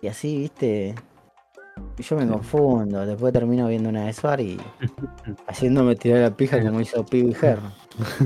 [0.02, 0.94] Y así, viste.
[1.96, 3.06] Yo me confundo.
[3.06, 4.60] Después termino viendo una de Suar y
[5.46, 7.72] haciéndome tirar la pija como hizo Pee Herman.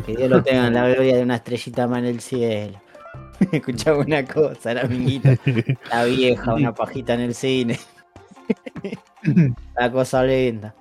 [0.04, 2.80] Que Dios lo tenga en la gloria de una estrellita más en el cielo.
[3.52, 5.30] Escuchaba una cosa, era amiguito.
[5.90, 7.78] La vieja, una pajita en el cine.
[9.76, 10.74] La cosa linda.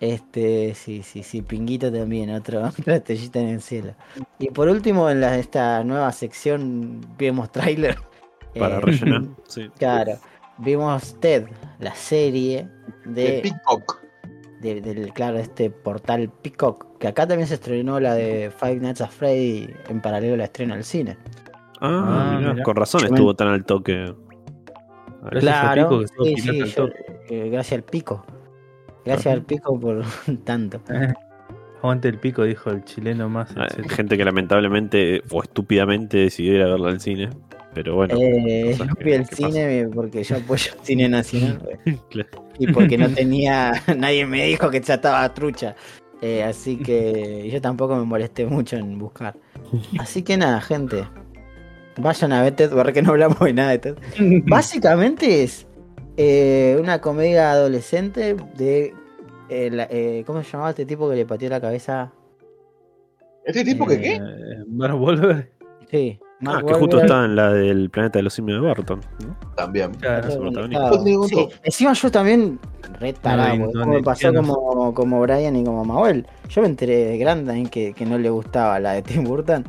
[0.00, 3.94] Este, sí, sí, sí, Pinguito también, otro, otra estrellita en el cielo.
[4.38, 7.96] Y por último, en la, esta nueva sección vimos tráiler.
[8.58, 9.22] Para Eh, rellenar.
[9.48, 9.68] Sí.
[9.78, 10.12] Claro,
[10.58, 11.46] vimos Ted,
[11.78, 12.68] la serie
[13.04, 14.00] De de, Peacock.
[14.60, 19.00] de- del, claro, este portal Peacock, que acá también se estrenó la de Five Nights
[19.00, 21.16] at Freddy en paralelo a la estreno al cine.
[21.80, 22.64] Ah, Ah, mirá, mirá.
[22.64, 24.14] con razón Yo me- estuvo tan al toque.
[25.30, 26.88] Gracias a Pico, que estuvo sí, sí, yo-
[27.30, 28.24] eh, gracias al Pico.
[29.04, 30.02] Gracias al Pico por
[30.44, 30.80] tanto.
[31.82, 33.50] Aguante el pico, dijo el chileno más.
[33.58, 33.66] Ah.
[33.90, 37.28] Gente que lamentablemente o estupidamente decidió ir a verla al cine.
[37.74, 38.14] Pero bueno.
[38.18, 41.60] Eh, yo que- fui al que cine porque yo apoyo el cine nacional
[42.10, 42.28] Claro.
[42.58, 45.76] y porque no tenía, nadie me dijo que ya estaba trucha.
[46.22, 49.36] Eh, así que yo tampoco me molesté mucho en buscar.
[49.98, 51.04] Así que nada, gente.
[51.98, 53.96] Vayan a ver Ted, porque no hablamos de nada de Ted.
[54.46, 55.66] Básicamente es
[56.16, 58.94] eh, una comedia adolescente de...
[59.48, 62.12] eh, la- eh, ¿Cómo se llamaba este tipo que le pateó la cabeza?
[63.44, 64.14] ¿Este tipo que qué?
[64.16, 64.20] Eh,
[64.68, 65.50] Mark Wahlberg.
[65.90, 66.18] Sí.
[66.20, 69.00] Ah, Mark que justo está en la del planeta de los simios de Barton.
[69.26, 69.36] ¿no?
[69.54, 69.92] También.
[69.94, 70.30] Claro.
[70.30, 70.88] su protagonista.
[70.90, 71.48] Claro, No sí.
[71.62, 72.58] Encima yo también
[73.00, 76.26] re tarado, No, no, como me pasó como, como Brian y como Mauel.
[76.48, 79.64] Yo me enteré de grande que, que no le gustaba la de Tim Burton.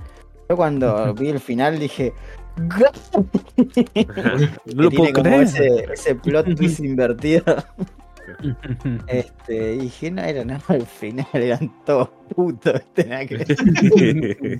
[0.49, 2.13] Yo cuando vi el final dije.
[4.75, 7.43] No tiene como ese, ese plot twist invertido.
[9.07, 12.81] Este, y dije, no era nada, al final eran todos putos.
[12.95, 14.57] que.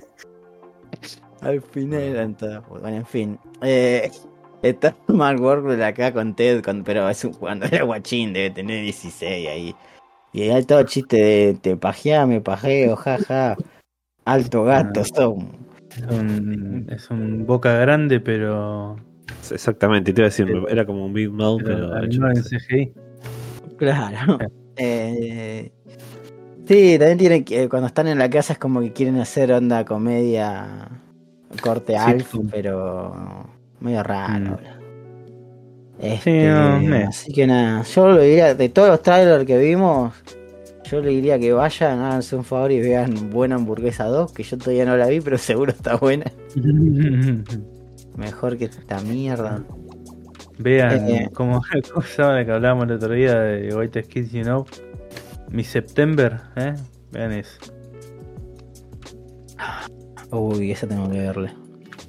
[1.40, 2.82] Al final eran todos putos.
[2.82, 3.38] Bueno, en fin.
[3.62, 4.08] Eh,
[4.62, 8.82] está Mark Wahlberg acá con Ted, con- pero es un, cuando era guachín, debe tener
[8.82, 9.74] 16 ahí.
[10.32, 13.56] Y hay todo chiste de te pajea, me pajeo, jaja.
[14.24, 15.04] Alto gato, Ah.
[15.12, 15.65] son.
[15.96, 18.96] Es un, es un boca grande, pero.
[19.50, 22.36] Exactamente, te iba a decir, era como un Big Mouth, pero pero hecho animado en
[22.38, 22.92] en- CGI.
[23.76, 24.38] Claro.
[24.76, 25.72] Eh,
[26.66, 29.84] sí, también tienen que, cuando están en la casa es como que quieren hacer onda
[29.84, 30.88] comedia
[31.62, 32.48] corte Alf, Sitcom.
[32.50, 33.46] pero
[33.80, 34.58] medio raro.
[35.98, 36.02] Mm.
[36.04, 40.12] Este, no, me- así que nada, yo le diría, de todos los trailers que vimos,
[40.90, 44.58] yo le diría que vayan, háganse un favor y vean Buena Hamburguesa 2, que yo
[44.58, 46.30] todavía no la vi, pero seguro está buena.
[48.16, 49.62] Mejor que esta mierda.
[50.58, 51.30] Vean Eh.
[52.16, 54.64] llama la que hablábamos el otro día de White Kids, you know.
[55.50, 56.74] Mi September, ¿eh?
[57.12, 57.58] Vean eso.
[60.30, 61.52] Uy, esa tengo que verle.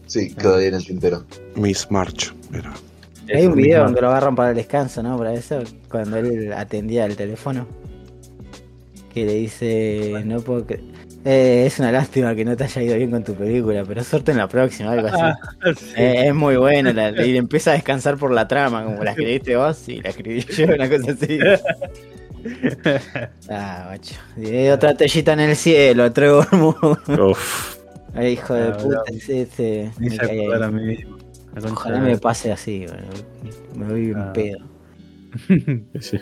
[0.05, 1.23] Sí, quedó ahí en el tintero.
[1.55, 2.33] Miss March.
[2.53, 2.73] Era.
[3.33, 5.17] Hay un video donde lo agarran para el descanso, ¿no?
[5.17, 5.59] Para eso,
[5.89, 7.67] cuando él atendía el teléfono.
[9.17, 10.63] Que le dice, no puedo
[11.25, 14.29] eh, es una lástima que no te haya ido bien con tu película, pero suerte
[14.31, 15.17] en la próxima, algo así.
[15.19, 15.39] Ah,
[15.75, 15.85] sí.
[15.97, 19.09] Eh, es muy buena, la- y le empieza a descansar por la trama, como la
[19.11, 21.39] escribiste vos y la escribí yo, una cosa así.
[23.49, 24.13] Ah, macho.
[24.37, 26.47] Y hay otra tellita en el cielo, Trevor.
[26.53, 27.77] Uf,
[28.13, 30.71] Ay, hijo de puta, ese, Me cae ahí.
[30.71, 30.97] mí
[31.71, 33.07] Ojalá me pase así, bueno,
[33.75, 34.31] me voy bien Ah.
[34.31, 34.59] pedo.
[35.99, 36.19] sí.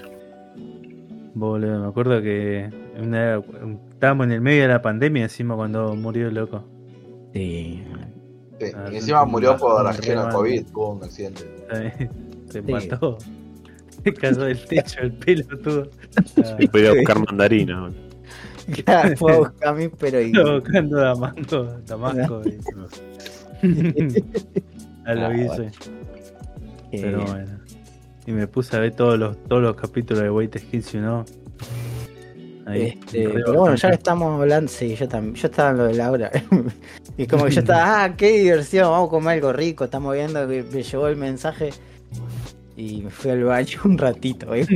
[1.35, 3.41] Boludo, me acuerdo que una-
[3.91, 6.63] estábamos en el medio de la pandemia encima cuando murió el loco.
[7.33, 7.83] Sí.
[8.59, 10.29] Sí, Ah, y encima murió por sí, ajeno.
[10.29, 11.43] COVID, tuvo un accidente.
[12.49, 12.71] Se Sí.
[12.71, 13.17] mató.
[14.03, 15.89] Se cayó del techo el pelo todo.
[16.43, 17.81] Ah, Voy a buscar mandarina.
[17.81, 18.05] boludo.
[18.85, 21.63] Claro, fue a buscar a mí, pero y- Estaba buscando Damasco.
[21.85, 22.41] Damasco
[23.63, 24.23] y-
[25.05, 25.71] a lo Ah, hice.
[26.91, 27.59] Pero eh, bueno.
[28.25, 31.25] Y me puse a ver todos los, todos los capítulos de Wait Skills, you know.
[32.65, 35.93] Ahí, Este, pero bueno, ya estamos hablando, sí, yo también, yo estaba en lo de
[35.93, 36.31] Laura.
[37.17, 40.47] y como que yo estaba, ah, qué diversión, vamos a comer algo rico, estamos viendo
[40.47, 41.69] que me llegó el mensaje.
[42.77, 44.67] Y me fui al baño un ratito, ¿eh?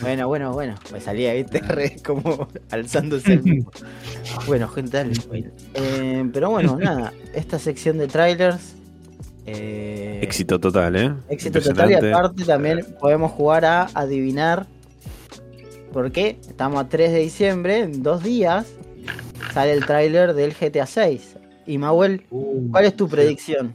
[0.00, 3.70] bueno, bueno, bueno, me salía, viste, re como alzándose el mismo.
[4.48, 5.12] Bueno, gente, dale.
[5.74, 8.75] Eh, pero bueno, nada, esta sección de trailers.
[9.46, 11.14] Eh, Éxito total, ¿eh?
[11.28, 14.66] Éxito total y aparte también podemos jugar a adivinar
[15.92, 16.38] por qué.
[16.48, 18.66] Estamos a 3 de diciembre, en dos días
[19.54, 21.36] sale el tráiler del GTA 6.
[21.66, 22.26] Y Mahuel,
[22.70, 23.74] ¿cuál es tu predicción?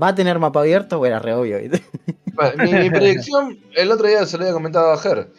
[0.00, 0.98] ¿Va a tener mapa abierto?
[0.98, 1.58] Bueno, re obvio.
[2.58, 5.30] mi predicción, el otro día se lo había comentado a Ger.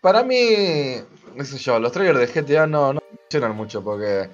[0.00, 0.40] Para mí,
[1.34, 4.30] no sé yo, los trailers de GTA no, no funcionan mucho porque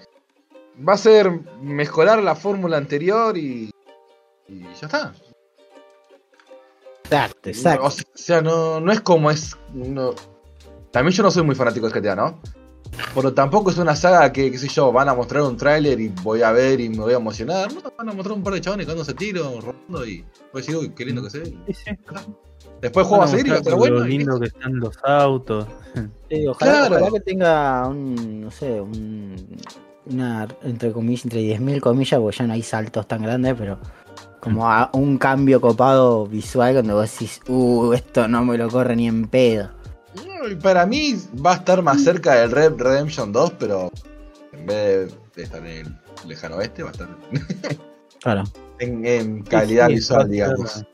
[0.87, 1.31] va a ser
[1.63, 3.71] mejorar la fórmula anterior y,
[4.49, 5.13] y ya está.
[7.05, 7.87] Exacto, exacto.
[7.87, 9.57] O sea, no, no es como es.
[9.73, 10.15] No.
[10.91, 12.41] También yo no soy muy fanático de GTA, ¿no?
[13.15, 16.09] Pero tampoco es una saga que, qué sé yo, van a mostrar un tráiler y
[16.09, 17.73] voy a ver y me voy a emocionar.
[17.73, 20.77] No, van a mostrar un par de chavales dándose tiro, robando y voy a decir,
[20.77, 21.47] uy, qué lindo que se ve.
[21.69, 21.91] Sí, sí.
[22.81, 24.07] Después juego a seguir y va a estar lo bueno.
[24.07, 25.67] y lindo que están los autos.
[26.31, 26.97] Sí, ojalá, Claro.
[26.97, 29.37] ojalá que tenga un, no sé, un,
[30.07, 33.79] una, entre comillas, entre 10.000 comillas, porque ya no hay saltos tan grandes, pero
[34.45, 38.95] como a- un cambio copado visual cuando vos decís, uh, esto no me lo corre
[38.95, 39.71] ni en pedo.
[40.51, 43.91] Y Para mí va a estar más cerca del Red Redemption 2, pero
[44.53, 47.09] en vez de estar en el lejano oeste, va a estar
[48.23, 48.45] Claro.
[48.79, 50.85] en, en calidad Sí, sí, visual, digamos.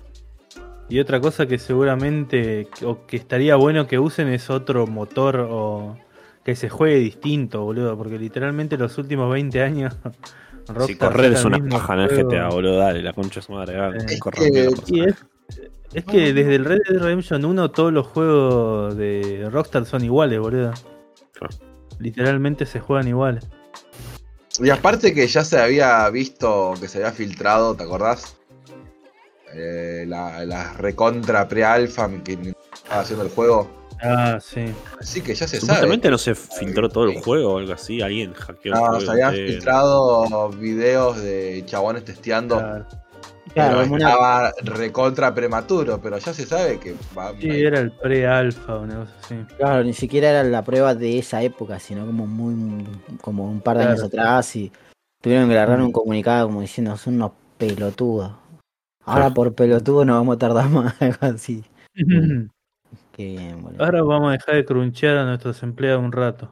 [0.89, 5.97] Y otra cosa que seguramente o que estaría bueno que usen es otro motor o
[6.45, 9.95] que se juegue distinto, boludo, porque literalmente los últimos 20 años
[10.87, 12.09] Si correr es una paja en el.
[12.25, 14.19] GTA, boludo, dale, la concha de su madre, dale, Eh,
[14.87, 15.15] que- es,
[15.93, 20.39] es que desde el Red Dead Redemption 1 todos los juegos de Rockstar son iguales,
[20.39, 20.73] boludo.
[21.33, 21.55] Claro.
[21.99, 23.47] Literalmente se juegan iguales.
[24.59, 28.37] Y aparte que ya se había visto, que se había filtrado, ¿te acordás?
[29.55, 32.33] Eh, la, la recontra pre-alfa que
[32.73, 33.69] estaba haciendo el juego.
[34.03, 34.67] Ah, sí.
[35.01, 35.61] Así que ya se sabe.
[35.61, 39.01] Supuestamente no se filtró todo el juego o algo así, alguien hackeó el No, juego.
[39.01, 42.57] se habían filtrado videos de chabones testeando.
[42.59, 42.87] Claro.
[43.53, 47.91] Claro, pero una- estaba recontra prematuro, pero ya se sabe que va Sí, era el
[47.91, 49.35] pre-alfa o una cosa así.
[49.57, 52.87] Claro, ni siquiera era la prueba de esa época, sino como muy
[53.21, 53.95] como un par de Claro.
[53.99, 54.71] años atrás y
[55.21, 58.33] tuvieron que agarrar un comunicado como diciendo son unos pelotudos.
[59.05, 61.65] Ahora por pelotudo no vamos a tardar más, algo así.
[63.21, 63.85] Que bien, boludo.
[63.85, 66.51] Ahora vamos a dejar de crunchear a nuestros empleados un rato.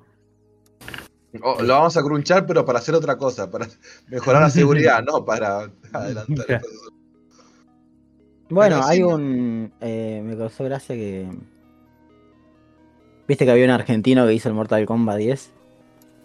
[1.33, 3.67] Lo vamos a crunchar, pero para hacer otra cosa, para
[4.09, 6.27] mejorar la seguridad, no para adelantar.
[6.29, 6.61] el Claro.
[6.61, 6.91] proceso.
[8.51, 9.03] Bueno, Pero hay sí.
[9.03, 9.73] un.
[9.81, 11.27] eh, me causó gracia que.
[13.27, 15.53] Viste que había un argentino que hizo el Mortal Kombat 10.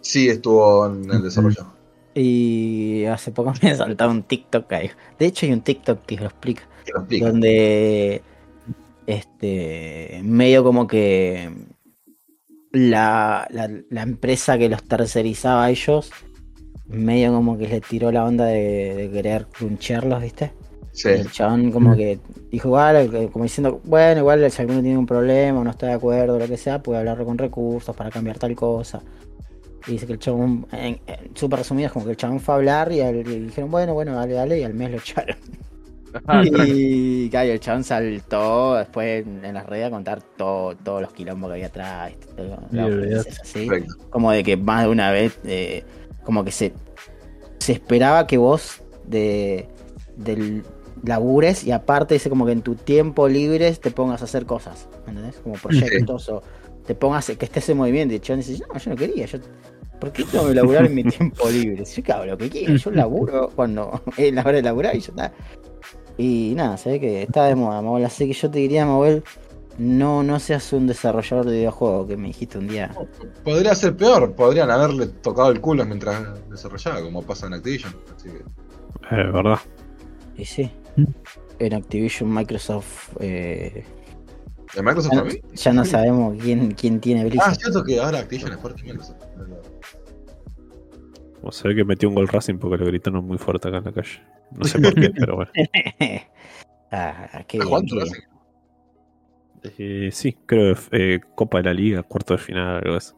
[0.02, 1.66] Sí, estuvo en el desarrollo.
[2.14, 4.90] Y hace poco me saltaba un TikTok ahí.
[5.18, 6.62] De hecho, hay un TikTok que lo explica.
[6.84, 7.26] Que lo explica.
[7.28, 8.22] donde
[9.06, 11.50] este medio como que
[12.72, 16.10] la, la, la empresa que los tercerizaba a ellos
[16.86, 20.52] medio como que le tiró la onda de, de querer crunchearlos, ¿viste?
[20.92, 21.08] Sí.
[21.08, 22.20] El chabón como que
[22.52, 25.94] dijo igual, como diciendo, bueno, igual si alguno tiene un problema o no está de
[25.94, 29.02] acuerdo, lo que sea, puede hablar con recursos para cambiar tal cosa.
[29.86, 32.54] Y dice que el chabón, en, en súper resumido, es como que el chabón fue
[32.54, 35.36] a hablar y, al- y dijeron, bueno, bueno, dale, dale, y al mes lo echaron.
[36.66, 41.48] Y claro, el chabón saltó después en, las redes a contar todo, todos los quilombos
[41.48, 42.12] que había atrás.
[42.36, 42.58] Todo,
[43.42, 43.68] así.
[44.10, 45.84] Como de que más de una vez, eh,
[46.22, 46.72] como que se,
[47.58, 49.68] se esperaba que vos de,
[50.16, 50.62] del
[51.02, 54.88] labures y aparte dice como que en tu tiempo libre te pongas a hacer cosas,
[55.04, 55.36] ¿me ¿entendés?
[55.42, 56.42] Como proyectos o
[56.86, 59.38] te pongas, que estés en movimiento y el chabón dice, no, yo no quería, yo...
[60.00, 61.86] ¿Por qué tengo que laburar en mi tiempo libre?
[61.86, 65.00] Si yo hago lo que quiero, yo laburo cuando es la hora de laburar y
[65.00, 65.32] ya está.
[66.16, 68.04] Y nada, se ve que está de moda, Mabel.
[68.04, 69.24] Así que yo te diría, Mabel,
[69.78, 72.94] no, no seas un desarrollador de videojuegos que me dijiste un día.
[73.42, 77.94] Podría ser peor, podrían haberle tocado el culo mientras desarrollaba, como pasa en Activision.
[78.16, 78.36] Así que,
[79.10, 79.58] Eh, verdad.
[80.36, 81.04] Y sí, Mm.
[81.58, 83.84] en Activision, Microsoft, eh,
[84.76, 85.40] ¿En Microsoft ya, también?
[85.54, 87.52] ya no sabemos quién, quién tiene Ah, Blizzard.
[87.52, 89.16] es cierto que ahora Activision es de Microsoft.
[91.40, 93.84] Como se ve que metió un gol Racing porque lo gritaron muy fuerte acá en
[93.84, 94.20] la calle.
[94.52, 95.50] No sé por qué, pero bueno.
[96.92, 98.06] ah, qué ¿Está bien, jugando qué bien.
[98.06, 98.22] Racing?
[99.78, 103.14] Eh, sí, creo que eh, Copa de la Liga, cuarto de final, algo así.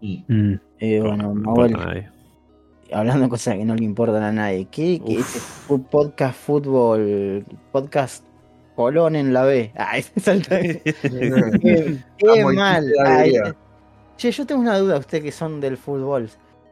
[0.00, 0.54] Mm.
[0.80, 2.08] Eh, bueno, no Mabel, importa a nadie.
[2.92, 7.44] hablando de cosas que no le importan a nadie, ¿qué, qué ese fu- podcast fútbol,
[7.72, 8.24] podcast
[8.76, 9.72] Colón en la B?
[9.76, 10.60] Ah, ese salta.
[10.60, 10.82] qué
[12.18, 12.92] qué mal.
[13.04, 13.34] Ay,
[14.16, 16.28] che, yo tengo una duda, ustedes que son del fútbol.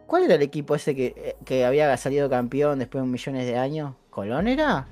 [0.07, 3.95] ¿Cuál era el equipo ese que, que había salido campeón después de millones de años?
[4.11, 4.87] ¿Colón era?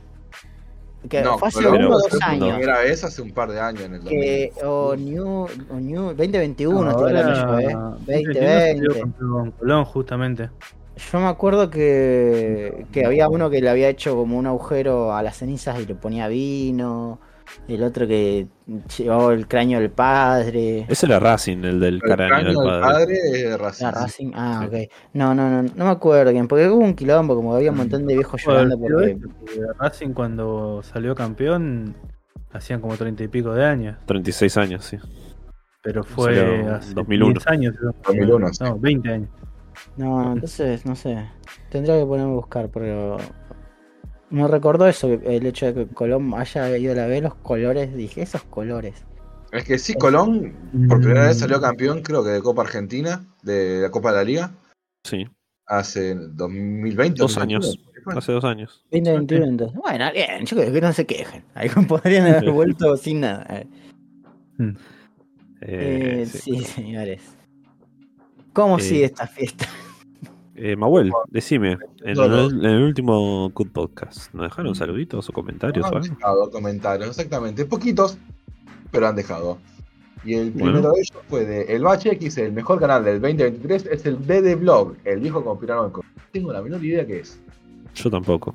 [1.09, 2.57] Que No, fue hace pero uno o dos años.
[2.57, 4.21] Primera vez hace un par de años en el 2000.
[4.21, 7.73] Que, o New, o New 2021, estoy Ahora, hablando yo, ¿eh?
[7.75, 9.01] 2021 salió 2020.
[9.01, 10.51] campeón Colón, justamente.
[10.97, 15.23] Yo me acuerdo que, que había uno que le había hecho como un agujero a
[15.23, 17.19] las cenizas y le ponía vino.
[17.69, 18.47] El otro que
[18.97, 20.87] llevaba el cráneo del padre.
[20.89, 22.81] Ese era Racing, el del El cráneo del cráneo del padre.
[22.95, 23.85] padre es de Racing.
[23.87, 24.33] Ah, Racing.
[24.35, 24.75] Ah, ok.
[25.15, 28.07] No, no, no, no me acuerdo bien, porque hubo un quilombo, como había un montón
[28.07, 29.65] de viejos llorando Bueno, porque.
[29.79, 31.95] Racing cuando salió campeón
[32.53, 33.97] hacían como treinta y pico de años.
[34.07, 34.99] 36 años, sí.
[35.83, 37.33] Pero fue Salió hace 2001.
[37.35, 37.75] 10 años.
[37.79, 37.95] creo.
[38.07, 38.65] 2001, sí.
[38.65, 39.29] No, 20 años.
[39.97, 41.29] No, entonces, no sé.
[41.71, 43.17] Tendría que ponerme a buscar, pero.
[44.31, 47.95] Me recordó eso, el hecho de que Colón haya ido a la B, los colores.
[47.95, 49.05] Dije, esos colores.
[49.53, 50.53] Es que sí, Colón
[50.89, 54.25] por primera vez salió campeón, creo que de Copa Argentina, de la Copa de la
[54.25, 54.51] Liga,
[55.05, 55.29] Sí,
[55.67, 57.19] hace 2020.
[57.21, 57.43] dos 2021.
[57.43, 57.79] años.
[58.19, 58.85] Hace dos años.
[58.91, 59.79] 2021 entonces.
[59.81, 61.45] Bueno, bien, yo creo que no se quejen.
[61.55, 63.47] Ahí podrían haber vuelto sin nada.
[63.49, 63.67] Eh,
[65.61, 66.39] Eh, sí.
[66.59, 66.65] sí.
[66.65, 67.23] señores.
[68.53, 69.67] ¿Cómo Eh, sigue esta fiesta?
[70.57, 72.47] Eh, Mahuel, decime, en No, no.
[72.47, 77.09] el, en el último Good Podcast, ¿nos dejaron saluditos o comentarios o Han dejado comentarios,
[77.11, 77.65] exactamente.
[77.65, 78.17] Poquitos,
[78.93, 79.59] pero han dejado.
[80.25, 80.73] Y el Bueno.
[80.73, 84.07] primero de ellos fue de El Bache, que dice: el mejor canal del 2023 es
[84.07, 86.03] el BD Blog, el viejo conspiranoico.
[86.03, 87.41] No tengo la menor idea qué es.
[87.95, 88.55] Yo tampoco.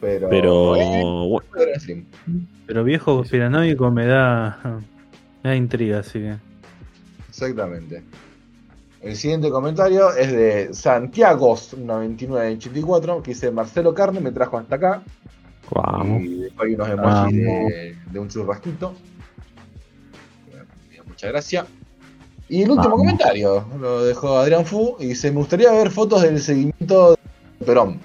[0.00, 0.28] Pero.
[0.28, 2.04] Pero Eh.
[2.66, 4.80] Pero viejo conspiranoico me da,
[5.42, 6.34] me da intriga, así que.
[7.28, 8.02] Exactamente.
[9.04, 15.02] El siguiente comentario es de Santiagos9984, que dice: Marcelo Carne me trajo hasta acá.
[15.70, 16.22] vamos.
[16.22, 18.94] Y después hay unos emojis de, un churrasquito.
[21.06, 21.66] Muchas gracias.
[22.48, 23.06] Y el último Vamos.
[23.06, 27.18] comentario lo dejó Adrián Fu y dice: Me gustaría ver fotos del seguimiento de
[27.66, 28.00] Perón.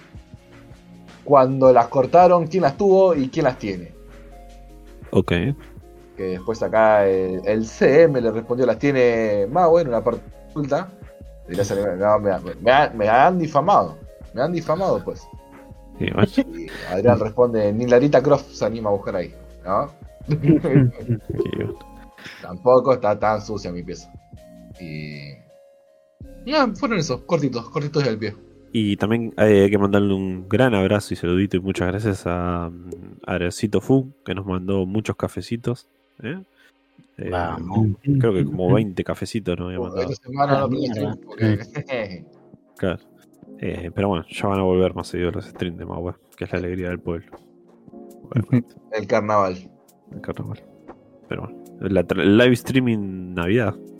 [1.24, 3.94] Cuando las cortaron, quién las tuvo y quién las tiene.
[5.12, 5.32] Ok.
[6.18, 10.90] Que después acá el, el CM le respondió: las tiene más bueno, una parte oculta.
[11.50, 12.32] Y le sale, "No, me,
[12.62, 13.98] me han- me han difamado.
[14.34, 15.28] Me han difamado, pues.
[16.28, 16.46] Sí.
[16.56, 19.34] Y Adrián responde: Ni Larita Croft se anima a buscar ahí.
[19.66, 19.92] ¿No?
[22.42, 24.12] Tampoco está tan sucia mi pieza.
[24.80, 25.34] Y.
[26.46, 28.36] No, fueron esos, cortitos, cortitos del pie.
[28.72, 32.70] Y también eh, hay que mandarle un gran abrazo y saludito y muchas gracias a
[32.72, 35.88] mm, Adriancito Fu, que nos mandó muchos cafecitos.
[36.22, 36.42] ¿eh?
[37.22, 37.98] Eh, Vamos.
[38.20, 40.10] creo que como 20 cafecitos nos había mandado.
[40.16, 41.60] Semana Ah, no tengo porque-
[42.78, 43.00] Claro.
[43.60, 46.52] Eh, pero bueno, ya van a volver más seguido los streams de Mahue, que es
[46.54, 47.28] la alegría del pueblo.
[48.52, 49.58] Bueno, El carnaval.
[50.14, 50.64] el carnaval.
[51.28, 53.99] Pero bueno, la el live streaming Navidad, ¿no?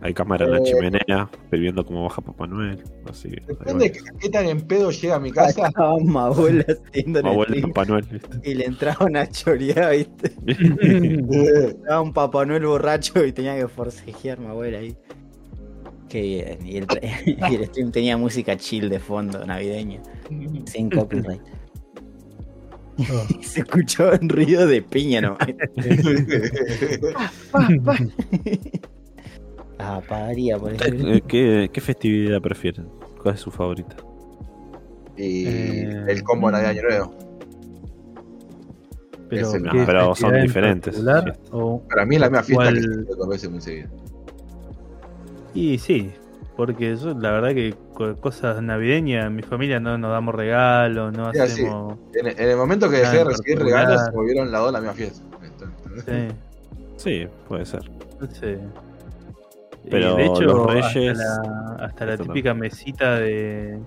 [0.00, 0.62] Hay cámara en la Eh.
[0.64, 2.82] chimenea, viendo cómo baja Papá Noel.
[3.10, 5.66] Así Depende de qué, tan en pedo llega a mi casa.
[5.68, 8.50] Estaba mi abuela haciendo Abuela Papá Noel, ¿viste?
[8.50, 10.32] y le entraba una choreada, ¿viste?
[10.46, 14.96] Estaba un Papá Noel borracho y tenía que forcejear mi abuela ahí.
[16.08, 16.66] Qué bien.
[16.66, 16.86] Y el,
[17.50, 20.00] y el stream tenía música chill de fondo, navideña,
[20.66, 21.42] sin copyright.
[23.42, 25.46] Se escuchó un ruido de piña nomás.
[29.78, 30.84] Ah, pagaría por eso.
[30.84, 32.88] Eh, ¿Qué, ¿Qué festividad prefieren?
[33.22, 33.96] ¿Cuál es su favorita?
[35.16, 36.04] y Eh.
[36.06, 37.12] el combo de Año Nuevo.
[39.28, 41.02] Pero, Ese no, ¿qué pero son diferentes, sí.
[41.50, 42.74] O- Para mí es la misma fiesta ¿Cuál?
[42.76, 43.88] que se dos veces muy seguida.
[45.54, 46.12] Y sí,
[46.56, 51.12] porque yo la verdad que co- cosas navideñas, en mi familia no nos damos regalos,
[51.12, 51.62] no Ya, sí.
[51.64, 51.98] hacemos...
[52.14, 54.94] En, en el momento que dejé de recibir regalos, se volvieron las dos la misma
[54.94, 55.24] fiesta.
[56.06, 56.28] Sí,
[56.96, 57.82] Sí, puede ser.
[58.12, 58.60] entonces...
[59.90, 61.44] Pero de hecho, los Reyes- hasta
[61.78, 63.78] la, hasta la típica mesita de...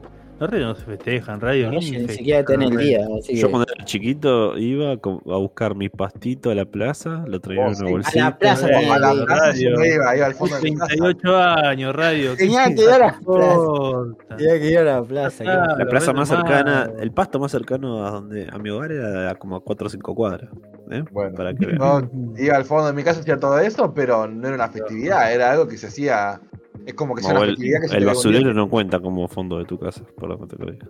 [0.41, 1.69] Los reyes no se festejan, radio.
[1.69, 2.99] Reyes ni se siquiera están en el día.
[3.19, 3.51] Así Yo que...
[3.51, 4.95] cuando era chiquito iba a
[5.37, 7.83] buscar mi pastito a la plaza, lo traía Oh, en sí.
[7.83, 8.37] una A la bolsita.
[8.39, 8.89] plaza Eh.
[8.89, 9.75] A la radio.
[9.75, 10.87] plaza iba, iba al fondo de mi casa.
[10.87, 12.31] 38 años, radio.
[12.31, 14.35] ¿qué Tenía te que ir a la plaza.
[14.37, 15.43] Tenía que ir a la plaza.
[15.47, 17.03] Ah, La plaza más cercana, mal.
[17.03, 20.15] el pasto más cercano a donde a mi hogar era como a 4 o 5
[20.15, 20.49] cuadras.
[20.89, 21.03] ¿eh?
[21.11, 24.47] Bueno, Para que no, iba al fondo de mi casa hacía todo eso, pero no
[24.47, 26.41] era una festividad, era algo que se hacía.
[26.85, 29.57] Es como que sea Como una el, que se el basurero no cuenta como fondo
[29.59, 30.87] de tu casa, por lo que te lo diga.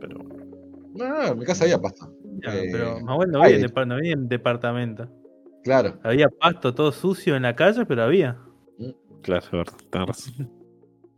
[0.00, 0.18] Pero
[0.94, 2.08] No, no, en mi casa había pasta.
[2.42, 5.08] Ya, Eh, pero bueno no había, no había en departamento.
[5.62, 5.98] Claro.
[6.02, 8.38] Había pasto todo sucio en la calle, pero había.
[9.22, 10.50] claro, tenés razón.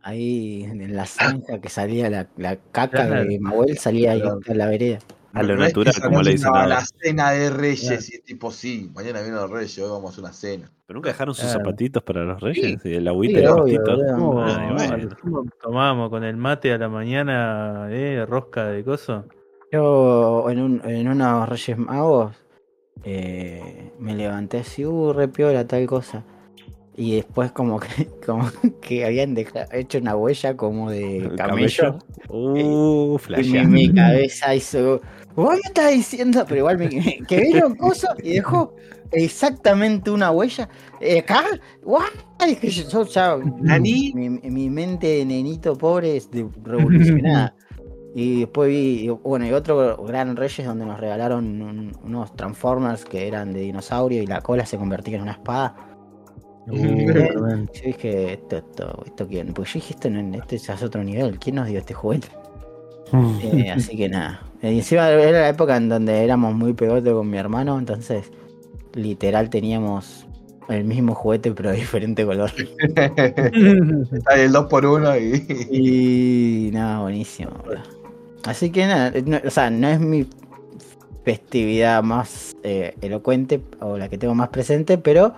[0.01, 3.23] Ahí en la zanja que salía la, la caca Claro.
[3.23, 4.39] de Mahuel salía ahí Claro.
[4.45, 4.99] en la vereda.
[5.33, 6.67] A lo No es que natural, como le dicen ahora.
[6.67, 10.23] la cena de Reyes y tipo, sí, mañana vienen los Reyes, hoy vamos a hacer
[10.23, 10.71] una cena.
[10.85, 11.59] Pero nunca dejaron sus Claro.
[11.59, 13.83] zapatitos para los reyes y el Sí, agüita y obvio.
[14.15, 15.09] ¿Cómo, Ay, bueno.
[15.21, 19.25] cómo tomamos con el mate a la mañana, eh, rosca de coso?
[19.71, 22.35] Yo en, un, en unos Reyes Magos
[23.03, 26.23] eh, me levanté así, uh, re piola, tal cosa.
[26.95, 27.87] Y después como que,
[28.25, 31.97] como que habían deja- hecho una huella como de ¿El camello.
[32.29, 35.01] Uh, Y mi, mi cabeza hizo.
[35.35, 36.43] ¿Vos me estás diciendo?
[36.47, 36.89] Pero igual me,
[37.27, 38.75] que vieron cosas y dejó
[39.11, 40.69] exactamente una huella.
[41.01, 41.43] Eh, ¿Acá?
[41.83, 42.03] ¿What?
[42.47, 43.37] Dije yo, yo ya.
[43.61, 44.11] ¿Nani?
[44.13, 47.55] Mi, mi mente de nenito pobre es de revolucionada.
[48.15, 53.27] Y después vi, bueno, y otro Gran Reyes donde nos regalaron un- unos Transformers que
[53.27, 55.75] eran de dinosaurio y la cola se convertía en una espada.
[56.67, 61.03] Uh, Yo dije, esto, esto, esto quién, porque yo dije, esto, no, este es otro
[61.03, 62.27] nivel, ¿quién nos dio este juguete?
[63.41, 64.41] Eh, así que nada.
[64.61, 68.31] Eh, Y encima era la época en donde éramos muy pegotes con mi hermano, entonces
[68.93, 70.25] literal teníamos
[70.69, 72.51] el mismo juguete pero de diferente color.
[72.79, 75.45] Está el 2 por 1 y.
[75.71, 77.51] Y nada, buenísimo.
[78.45, 80.25] Así que nada, eh, no- o sea, no es mi
[81.23, 85.33] festividad más eh, elocuente o la que tengo más presente, pero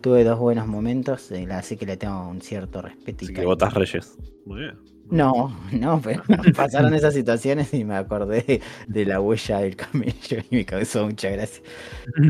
[0.00, 3.44] tuve dos buenos momentos, eh, así que le tengo un cierto respeto y Así que
[3.44, 4.16] votas reyes.
[4.44, 4.74] Muy bien.
[5.10, 6.22] No, no, pero
[6.56, 11.30] pasaron esas situaciones y me acordé de, la huella del camello y me causó mucha
[11.30, 11.62] gracia.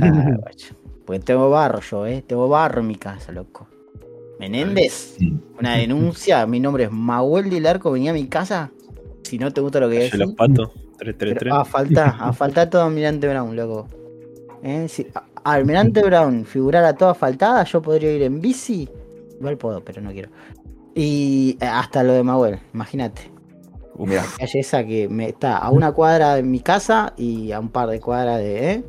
[0.02, 0.36] Ah.
[1.04, 2.24] Porque tengo barro yo, ¿eh?
[2.26, 3.68] Tengo barro en mi casa, loco.
[4.40, 5.16] Menéndez,
[5.58, 6.46] una denuncia.
[6.46, 7.92] Mi nombre es Mahuel del Arco.
[7.92, 8.70] Venía a mi casa.
[9.22, 10.18] Si no te gusta lo que decís.
[10.18, 10.70] los patos.
[10.98, 11.38] 333.
[11.38, 13.88] Pero a falta, a falta todo Almirante Brown, loco.
[14.62, 14.86] ¿Eh?
[14.88, 18.88] Si a- Almirante Brown figurara toda faltada, yo podría ir en bici.
[19.38, 20.30] Igual puedo, pero no quiero.
[20.94, 23.30] Y eh, hasta lo de Mahuel, imagínate.
[23.98, 27.68] La calle esa que me está a una cuadra de mi casa y a un
[27.68, 28.72] par de cuadras de.
[28.72, 28.84] ¿eh?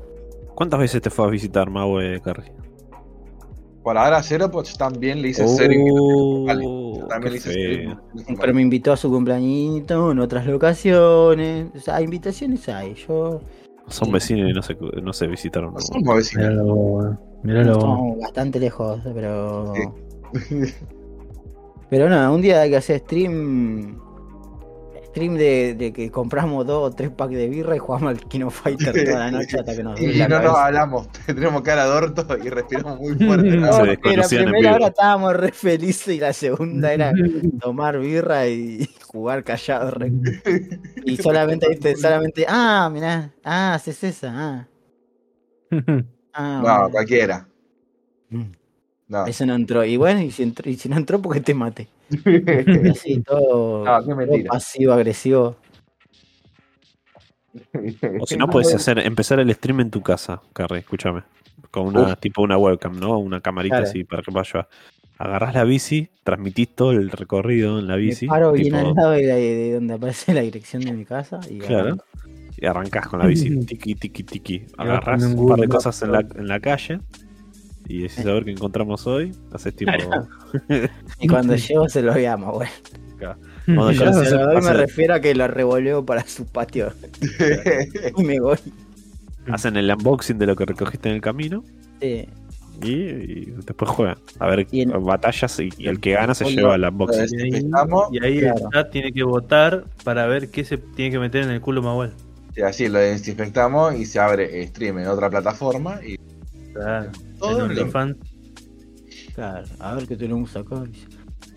[0.56, 2.52] ¿Cuántas veces te fue a visitar Maue Carri?
[3.86, 5.76] por ahora cero, pues también le hice cero.
[5.78, 8.02] Yo también le hice cero.
[8.42, 11.68] Pero me invitó a su cumpleañito en otras locaciones.
[11.76, 12.96] O sea, invitaciones hay.
[12.96, 13.42] Yo.
[13.90, 15.76] Son vecinos y no se, no se visitaron.
[15.76, 16.50] No somos vecinos.
[16.50, 17.18] Míralo.
[17.44, 17.74] Míralo.
[17.74, 19.74] Estamos bastante lejos, pero.
[19.76, 20.74] Sí.
[21.90, 24.02] Pero no, un día hay que hacer stream.
[25.08, 28.50] Stream de, de que compramos dos o tres packs de birra y jugamos al Kino
[28.50, 32.28] Fighter toda la noche hasta que nos Y no nos hablamos, tenemos cara de orto
[32.44, 33.50] y respiramos muy fuerte.
[33.52, 37.14] Se No, porque la primera hora estábamos re felices y la segunda era
[37.62, 39.92] tomar birra y jugar callado.
[39.92, 40.12] re-
[41.06, 44.68] Y solamente, viste, solamente, ah, mirá, ah, haces esa, ah.
[46.34, 46.90] ah No, bueno.
[46.92, 47.48] cualquiera.
[48.32, 48.42] Mm,
[49.08, 49.26] No.
[49.28, 49.86] Eso no entró.
[49.86, 51.88] Y bueno, y si, entró, y si no entró, porque te mate.
[52.92, 55.56] Así, todo, No, todo pasivo, agresivo.
[58.20, 61.24] O si no, puedes hacer, empezar el stream en tu casa, Carri, escúchame.
[61.72, 62.20] Con una, Uf.
[62.20, 63.18] tipo una webcam, ¿no?
[63.20, 63.90] Una camarita Claro.
[63.90, 64.68] así para que vaya.
[65.18, 68.26] Agarrás la bici, transmitís todo el recorrido en la bici.
[68.26, 71.40] Me paro bien al lado de, la- de donde aparece la dirección de mi casa.
[71.50, 71.98] Y Claro.
[72.58, 74.66] Y arrancás con la bici, tiki, tiki, tiki.
[74.78, 77.00] Agarrás un par de cosas en la, en la calle
[77.88, 79.32] y decís a ver qué encontramos hoy.
[79.52, 79.92] Haces tipo.
[81.20, 82.70] Y cuando llego se lo llamo, güey.
[83.66, 86.92] Cuando haces- se lo doy me refiero a que lo revoleo para su patio.
[88.18, 88.58] y me voy.
[89.52, 91.64] hacen el unboxing de lo que recogiste en el camino
[92.02, 92.28] Sí.
[92.84, 94.18] y, y después juegan.
[94.40, 97.26] A ver, Y en- batallas y, y el que gana se lleva el unboxing.
[97.40, 98.08] Y ahí, Estamos.
[98.12, 98.56] y ahí Claro.
[98.66, 101.82] el chat tiene que votar para ver qué se tiene que meter en el culo
[101.82, 102.12] Mahuel.
[102.56, 106.18] Y así lo desinfectamos y se abre stream en otra plataforma y
[106.76, 107.12] Claro.
[107.40, 108.18] todo en.
[109.34, 110.84] Claro, a ver qué tenemos acá.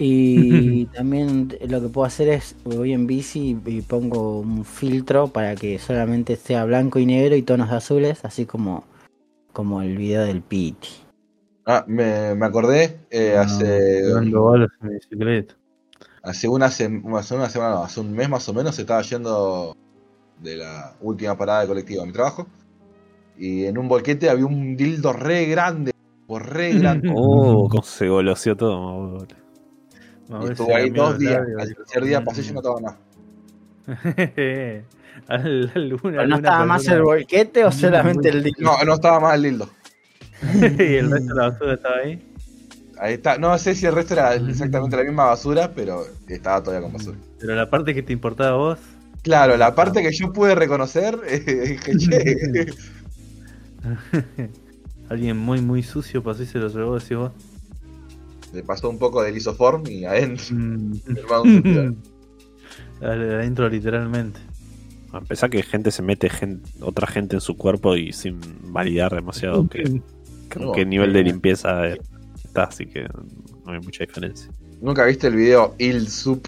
[0.00, 5.56] Y también lo que puedo hacer es, voy en bici y pongo un filtro para
[5.56, 8.84] que solamente sea blanco y negro y tonos azules, así como,
[9.52, 10.88] como el video del Piti.
[11.66, 14.30] Ah, me, me acordé, eh, hace, en
[16.22, 19.76] hace, una sem- hace una semana, no, hace un mes más o menos, estaba yendo
[20.40, 22.46] de la última parada de colectivo a mi trabajo.
[23.38, 25.92] Y en un bolquete había un dildo re grande,
[26.28, 27.10] re grande.
[27.14, 29.26] Oh, cómo se goloseó todo.
[30.28, 31.40] y Mahuel estuvo ahí dos días.
[31.58, 32.96] Al tercer día pasé y no estaba más.
[35.28, 38.60] Al- al- una- ¿Pero no estaba más el bolquete o solamente el dildo?
[38.62, 39.68] No, no estaba más el dildo.
[40.54, 42.22] y el resto de la basura estaba ahí.
[43.00, 43.38] Ahí está.
[43.38, 47.16] No sé si el resto era exactamente la misma basura, pero estaba todavía con basura.
[47.40, 48.78] Pero la parte que te importaba a vos.
[49.22, 52.66] Claro, la parte que yo pude reconocer, eh, dije, che,
[55.08, 57.32] Alguien muy muy sucio pasó y se lo llevó, decís vos.
[58.52, 60.46] Le pasó un poco del isoform y adentro.
[60.56, 60.92] Mm.
[63.00, 64.40] Adentro literalmente.
[65.12, 66.30] A pesar que gente se mete
[66.80, 68.38] otra gente en su cuerpo y sin
[68.72, 69.82] validar demasiado que,
[70.50, 71.24] que- No, qué nivel de eh.
[71.24, 73.06] limpieza está, así que
[73.64, 74.50] no hay mucha diferencia.
[74.82, 76.46] ¿Nunca viste el video Il Sup?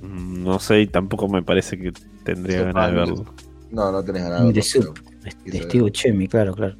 [0.00, 1.92] Mm, No sé y tampoco me parece que
[2.24, 3.24] tendría ganas de verlo.
[3.72, 4.94] No, no tenés ganas de verlo,
[5.44, 6.76] De Steve Buscemi, claro, claro.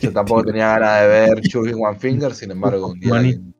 [0.00, 3.14] Yo tampoco tenía ganas de ver Chubby One Finger, sin embargo, un día.
[3.16, 3.54] Alguien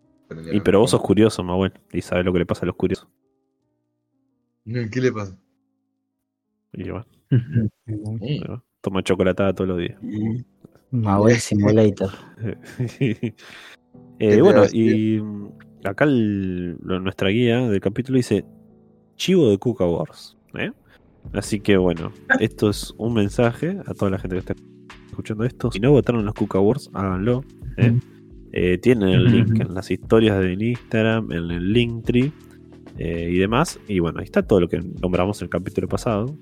[0.53, 3.09] Y pero vos sos curioso, Manuel, y sabes lo que le pasa a los curiosos.
[4.91, 5.39] ¿Qué le pasa?
[6.73, 7.69] Y bueno, Mm.
[7.87, 9.99] bueno, toma chocolatada todos los días.
[10.91, 12.11] Mabel Simulator.
[14.21, 15.49] Eh, te bueno, y mm,
[15.85, 18.45] acá el- nuestra guía del capítulo dice
[19.17, 20.37] Chivo de Cuca Wars.
[20.55, 20.71] ¿eh?
[21.33, 24.55] Así que bueno, esto es un mensaje a toda la gente que está
[25.09, 25.71] escuchando esto.
[25.71, 27.45] Si no votaron los Cuca Wars, háganlo.
[27.77, 27.99] ¿eh?
[28.53, 32.33] Eh, tienen el link en las historias del Instagram, en el Linktree
[32.99, 33.81] eh, y demás.
[33.89, 36.37] Y bueno, ahí está todo lo que nombramos en el capítulo pasado.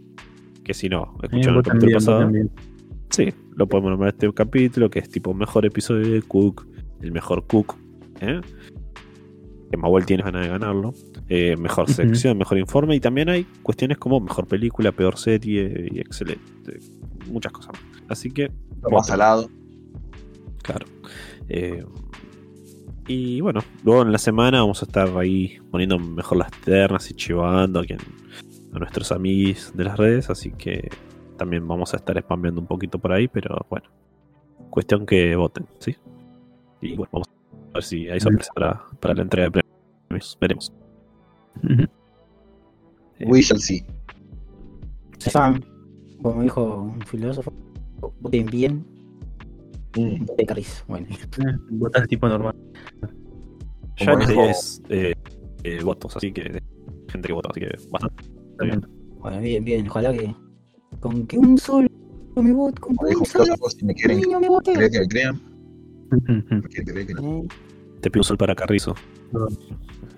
[0.63, 2.73] Que si no, escucharon el capítulo también, pasado.
[3.11, 6.67] Sí, lo podemos nombrar este capítulo, que es tipo mejor episodio de Cook,
[7.03, 7.77] el mejor Cook,
[8.21, 8.41] ¿eh?
[9.71, 10.95] que Mawel tiene ganas de ganarlo,
[11.35, 15.99] eh, mejor sección, mejor informe, y también hay cuestiones como mejor película, peor serie y
[15.99, 16.79] excelente,
[17.27, 18.03] muchas cosas más.
[18.11, 18.53] Así que,
[18.83, 19.49] Lo más salado.
[20.63, 20.85] claro.
[21.49, 21.87] eh,
[23.09, 27.15] y bueno, luego en la semana vamos a estar ahí poniendo mejor las ternas y
[27.15, 27.99] chivando a, quien,
[28.75, 30.91] a nuestros amigos de las redes, así que
[31.39, 33.89] también vamos a estar spameando un poquito por ahí, pero bueno,
[34.69, 35.97] cuestión que voten, ¿sí?
[36.83, 37.29] Y bueno, vamos
[37.71, 39.63] a ver si hay sorpresa para, para la entrega de
[40.09, 40.82] premios, veremos.
[43.21, 43.85] We shall see.
[45.19, 45.61] Sam,
[46.23, 47.53] como dijo un filósofo,
[48.21, 48.85] voten bien,
[49.95, 50.25] Mm.
[50.89, 52.55] Bueno, Eh, Votás tipo normal.
[53.99, 54.13] ya
[54.49, 55.13] es eh,
[55.65, 56.63] eh, votos, así que
[57.11, 58.25] gente que vota, así que bastante.
[58.53, 58.87] Está bien.
[59.19, 59.87] bueno, bien, bien.
[59.89, 60.35] Ojalá que
[61.01, 61.89] con que un solo
[62.37, 64.73] me vote, con que un solo filósofo, si me quieren niño me vote.
[64.73, 65.35] creer que me crean,
[66.11, 66.33] Ujú.
[66.55, 67.39] me quieren creer que no.
[67.43, 67.49] Eh,
[68.01, 68.95] Te pido un sol para Carrizo.
[69.33, 69.47] No.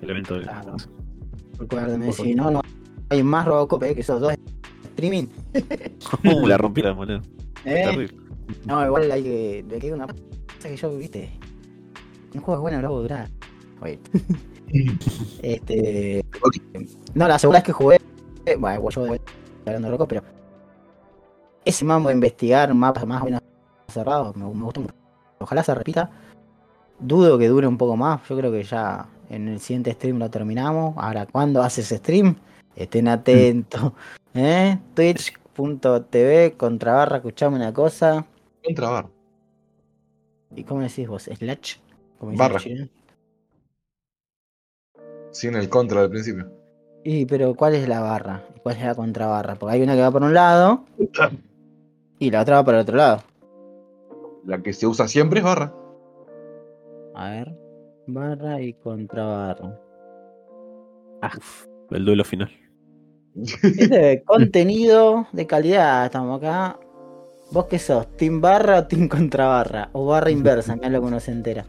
[0.02, 0.44] El evento del.
[0.44, 0.76] Claro.
[1.58, 2.60] Recuérdame, si no, no
[3.10, 4.34] hay más Robocop eh, que esos dos
[4.84, 5.26] streaming.
[6.24, 7.22] Uh, la rompí la moneda.
[7.64, 8.08] Eh,
[8.66, 9.64] no, igual hay que.
[9.80, 11.30] Queda una cosa que yo, viste.
[12.34, 13.28] Un juego es bueno, lo durar.
[13.80, 13.98] Oye.
[15.42, 16.24] este.
[17.14, 17.98] No, la segunda vez que jugué.
[18.58, 19.20] Bueno, yo voy
[19.66, 20.22] hablando loco, pero.
[21.64, 23.40] Ese mambo de investigar mapas más o menos
[23.88, 24.94] cerrados me, me gustó mucho.
[25.38, 26.10] Ojalá se repita.
[27.00, 28.20] Dudo que dure un poco más.
[28.28, 30.94] Yo creo que ya en el siguiente stream lo terminamos.
[30.96, 32.36] Ahora, ¿cuándo haces stream?
[32.76, 33.92] Estén atentos.
[34.34, 34.78] ¿Eh?
[34.94, 38.26] Twitch.tv contra barra, escuchame una cosa.
[38.64, 39.06] Contra bar.
[40.56, 41.24] ¿Y cómo decís vos?
[41.24, 41.76] ¿Slash?
[42.18, 42.60] ¿Cómo Barra.
[45.30, 46.50] Sin el contra del principio.
[47.02, 48.44] Y, pero ¿cuál es la barra?
[48.56, 49.56] ¿Y ¿Cuál es la contrabarra?
[49.56, 50.84] Porque hay una que va por un lado
[52.18, 53.22] y la otra va por el otro lado.
[54.44, 55.74] La que se usa siempre es barra.
[57.14, 57.63] A ver.
[58.06, 59.80] Barra y contrabarra.
[61.90, 62.50] El duelo final.
[63.36, 66.78] Este contenido de calidad, estamos acá.
[67.50, 68.06] ¿Vos qué sos?
[68.16, 69.90] ¿Team barra o team contrabarra?
[69.92, 71.64] O barra inversa, mirá lo que uno se entera.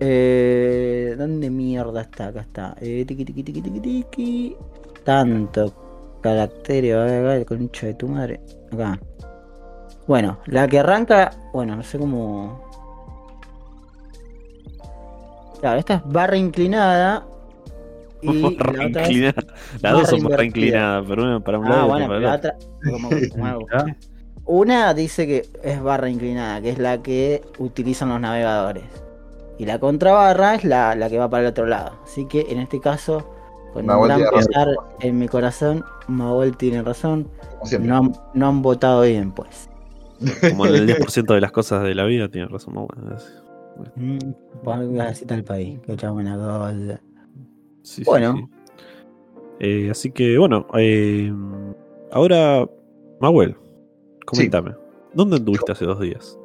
[0.00, 2.28] Eh, ¿Dónde mierda está?
[2.28, 2.76] Acá está.
[2.80, 4.56] Eh, tiqui, tiqui, tiqui, tiqui, tiqui.
[5.04, 5.74] Tanto
[6.22, 8.40] ver, acá, el concho de tu madre.
[8.72, 9.00] Acá.
[10.06, 12.67] Bueno, la que arranca, bueno, no sé cómo.
[15.60, 17.26] Claro, esta es barra inclinada.
[18.20, 19.46] Y Barra la otra es inclinada.
[19.80, 22.20] Las dos son barra inclinada, pero una para un Ah, lado y bueno, otra para
[22.20, 23.86] la otra.
[23.86, 23.94] como-
[24.44, 28.82] Una dice que es barra inclinada, que es la que utilizan los navegadores.
[29.58, 31.92] Y la contrabarra es la, la que va para el otro lado.
[32.02, 33.30] Así que en este caso,
[33.72, 34.68] con un gran pesar
[35.00, 37.28] en mi corazón, Mahuel tiene razón.
[37.80, 39.68] No han, no han votado bien, pues.
[40.48, 42.74] Como en el 10% de las cosas de la vida, tiene razón.
[42.74, 42.86] muy
[43.78, 43.92] bueno.
[43.96, 44.18] Mm,
[44.64, 47.00] Ponga así está el país, que echamos una cosa.
[47.82, 48.34] Sí, Bueno.
[48.36, 48.48] sí.
[49.60, 51.32] Eh, así que bueno, eh,
[52.12, 52.68] ahora,
[53.20, 53.56] Manuel,
[54.26, 54.74] coméntame.
[55.14, 56.38] ¿Dónde anduviste hace dos días?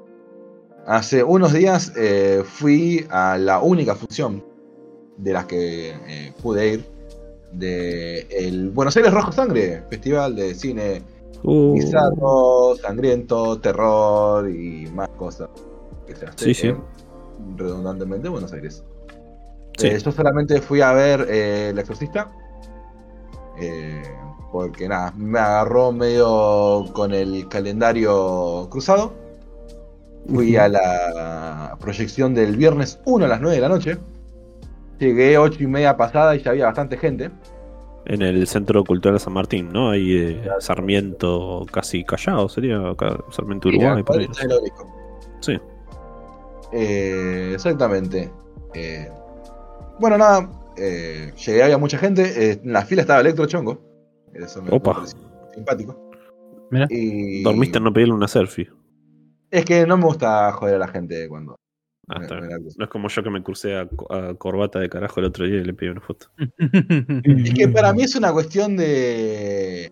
[0.88, 4.43] Hace unos días eh, fui a la única función
[5.17, 6.86] de las que eh, pude ir
[7.51, 11.03] de el Buenos Aires Rojo Sangre, festival de cine
[11.45, 15.49] Uh, bizarro, sangriento, terror y más cosas
[16.07, 16.73] que se hacen Sí, sí.
[17.56, 18.84] Redundantemente en Buenos Aires.
[19.78, 19.88] Sí.
[19.88, 22.32] Eh, yo solamente fui a ver eh, El Exorcista.
[23.60, 24.02] eh,
[24.52, 29.14] porque nada, me agarró medio con el calendario cruzado.
[30.32, 33.98] Fui a la proyección del viernes 1 a las 9 de la noche.
[35.00, 37.32] Llegué 8 y media pasada y ya había bastante gente.
[38.06, 39.89] En el Centro Cultural San Martín, ¿no?
[39.89, 42.80] Ahí eh, Sarmiento casi Callao, sería
[43.32, 44.04] Sarmiento Uruguay.
[44.04, 44.28] Por ahí.
[45.39, 45.60] Sí.
[46.74, 48.32] Eh, exactamente.
[48.74, 49.09] Eh,
[49.99, 50.49] bueno, nada.
[50.78, 52.24] eh, llegué, había mucha gente.
[52.51, 53.82] eh, en la fila estaba Electro Chongo.
[54.34, 55.03] Eso me Opa.
[55.53, 56.09] simpático.
[56.71, 56.88] Mira.
[56.89, 58.71] Y Dormiste en no pedirle una selfie.
[59.51, 61.55] Es que no me gusta joder a la gente cuando.
[62.09, 62.47] Ah, me- me.
[62.78, 65.45] No es como yo que me crucé a, co- a corbata de carajo el otro
[65.45, 66.28] día y le pedí una foto.
[67.24, 69.91] Es que para mí es una cuestión de.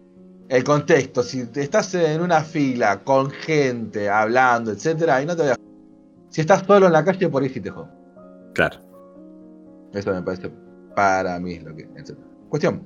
[0.49, 1.21] El contexto.
[1.23, 5.55] Si te estás en una fila con gente hablando, etcétera, y no te voy a.
[6.31, 7.87] Si estás solo en la calle, por ahí sí te jodo.
[8.53, 8.77] Claro.
[9.93, 10.51] Eso me parece
[10.95, 11.87] para mí es lo que.
[12.49, 12.81] Cuestión.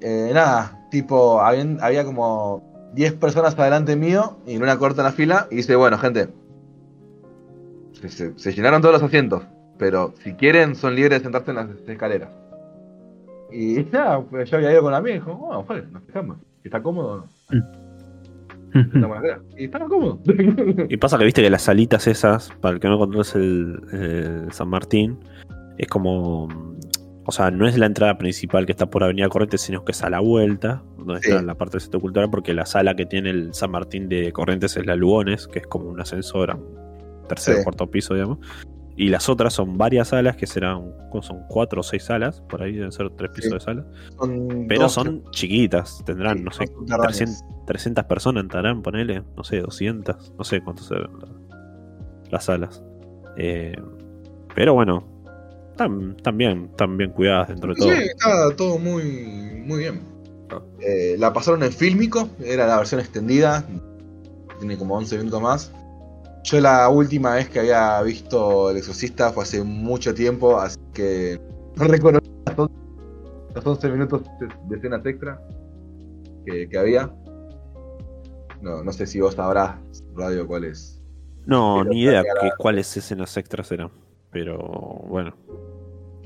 [0.00, 5.12] Eh, nada, tipo, había como 10 personas adelante mío y en una corta en la
[5.12, 5.46] fila.
[5.50, 6.28] Y dice, bueno, gente.
[7.92, 9.42] Se, se- se llenaron todos los asientos.
[9.78, 12.30] Pero si quieren, son libres de sentarse en las escaleras.
[13.52, 16.38] Y nada, pues yo había ido con la mía y dijo, oh, joder, nos fijamos.
[16.64, 17.24] ¿Está cómodo o no?
[19.56, 20.20] Y estaba cómodo.
[20.88, 24.52] Y pasa que viste que las salitas esas, para el que no conoce el, el
[24.52, 25.18] San Martín,
[25.78, 26.48] es como.
[27.26, 30.02] O sea, no es la entrada principal que está por Avenida Corrientes, sino que es
[30.02, 31.30] a la vuelta, donde Sí.
[31.30, 34.30] está la parte del centro cultural, porque la sala que tiene el San Martín de
[34.30, 36.66] Corrientes es la Lugones, que es como un ascensor a un
[37.26, 37.64] tercer o Sí.
[37.64, 38.38] cuarto piso, digamos.
[38.96, 40.92] Y las otras son varias salas, que serán
[41.22, 43.54] son cuatro o seis salas, por ahí deben ser tres pisos Sí.
[43.54, 43.84] de sala.
[44.18, 47.16] Son Pero dos, son chiquitas, tendrán, Sí, no sé, son subterráneas.
[47.18, 51.28] 300, 300 personas entrarán, ponele, no sé, 200, no sé cuántos serán la-
[52.30, 52.82] las salas.
[53.36, 53.74] Eh,
[54.54, 55.04] pero bueno,
[55.70, 57.90] están, bien, están bien cuidadas dentro de todo.
[57.90, 59.02] Sí, está todo muy,
[59.66, 60.00] muy bien.
[60.80, 63.64] Eh, la pasaron en fílmico, era la versión extendida,
[64.60, 65.72] tiene como 11 minutos más.
[66.44, 71.40] Yo la última vez que había visto El Exorcista fue hace mucho tiempo, así que
[71.76, 72.70] no reconozco
[73.54, 74.22] los 11 minutos
[74.68, 75.40] de, escenas extra
[76.46, 77.10] que, que había.
[78.60, 79.76] No, no sé si vos sabrás,
[80.14, 81.02] Radio, cuál es.
[81.46, 83.90] No, Pero ni idea que, cuáles escenas extras eran.
[84.30, 85.34] Pero bueno,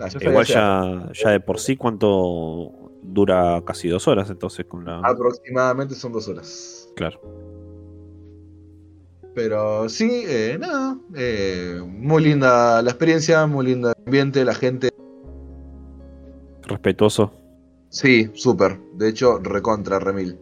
[0.01, 5.01] Ah, igual ya, ya de por sí cuánto dura casi dos horas entonces con la...
[5.01, 6.89] Aproximadamente son dos horas.
[6.95, 7.21] Claro.
[9.39, 10.97] Pero sí, eh, nada.
[11.14, 14.91] eh, muy linda la experiencia, muy linda el ambiente, la gente.
[16.62, 17.32] Respetuoso.
[17.89, 18.80] Sí, súper.
[18.95, 20.36] De hecho, recontra, remil.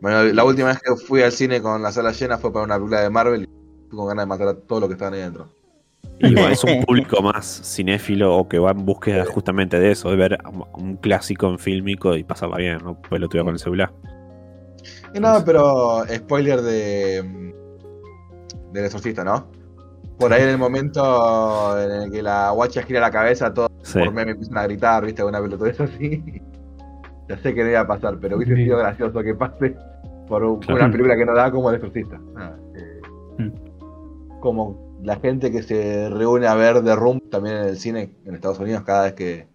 [0.00, 2.74] Bueno, la última vez que fui al cine con la sala llena fue para una
[2.74, 3.46] película de Marvel y
[3.88, 5.48] fui con ganas de matar a todos los que estaban ahí dentro.
[6.18, 10.16] Igual es un público más cinéfilo o que va en búsqueda justamente de eso, de
[10.16, 10.38] ver
[10.74, 13.92] un clásico en fílmico y pasarla bien, no pelotudear con el celular.
[15.14, 17.54] Y nada, pero spoiler de.
[18.72, 19.46] Del exorcista, ¿no?
[20.18, 23.98] Por ahí en el momento en el que la guacha gira la cabeza, todos Sí.
[24.00, 25.22] por meme empiezan a gritar, ¿viste?
[25.24, 26.42] Una pelotudez así.
[27.28, 28.64] ya sé que no iba a pasar, pero hubiese Sí.
[28.64, 29.76] sido gracioso que pase
[30.26, 30.80] por un- Claro.
[30.82, 32.18] una película que no da como el exorcista.
[32.34, 33.00] Nada, eh,
[33.38, 34.40] Mm.
[34.40, 38.34] como la gente que se reúne a ver The Room también en el cine en
[38.34, 39.46] Estados Unidos cada vez que,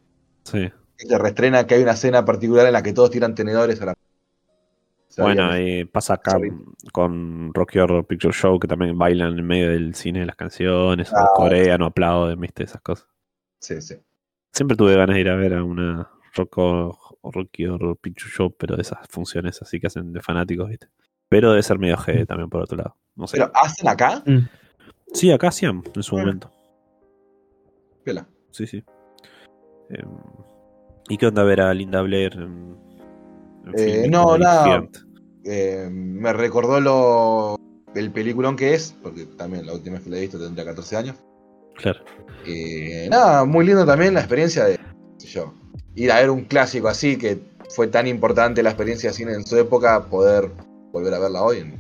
[0.46, 0.72] Sí.
[0.98, 3.88] que se reestrena, que hay una escena particular en la que todos tiran tenedores a
[3.88, 3.94] la.
[5.18, 6.52] Bueno, eh, pasa acá Sorry.
[6.92, 11.18] con Rocky Horror Picture Show, que también bailan en medio del cine las canciones, o
[11.18, 11.30] Ah.
[11.36, 13.08] coreano, aplauden, viste, esas cosas.
[13.60, 13.96] Sí, sí.
[14.52, 18.76] Siempre tuve ganas de ir a ver a una Rocco- Rocky Horror Picture Show, pero
[18.76, 20.88] de esas funciones así que hacen de fanáticos, viste.
[21.30, 22.98] Pero debe ser medio G también por otro lado.
[23.16, 23.38] No sé.
[23.38, 24.24] Pero ¿hacen acá?
[25.14, 26.26] Sí, acá hacían en su Bueno.
[26.28, 26.52] momento.
[28.04, 28.28] Piola.
[28.52, 28.84] Sí, sí.
[29.90, 30.10] Em,
[31.10, 32.78] ¿Y qué onda ver a Linda Blair en
[33.78, 34.88] Eh, no, nada.
[35.46, 37.60] Eh, me recordó lo
[37.96, 40.98] el peliculón que es, porque también la última vez que la he visto tendría 14
[40.98, 41.16] años.
[41.76, 42.00] Claro.
[42.46, 44.80] Eh, nada, muy lindo también la experiencia de,
[45.20, 45.54] yo,
[45.96, 47.40] ir a ver un clásico así, que
[47.70, 50.50] fue tan importante la experiencia de cine en su época, poder
[50.92, 51.72] volver a verla hoy en,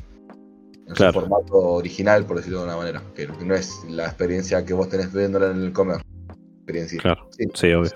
[0.87, 1.13] en Claro.
[1.13, 3.03] su formato original, por decirlo de alguna manera.
[3.15, 6.01] Que, que no es la experiencia que vos tenés viéndola en el comer.
[6.57, 6.99] Experiencia.
[7.01, 7.27] Claro.
[7.31, 7.45] Sí.
[7.53, 7.91] Sí, obvio.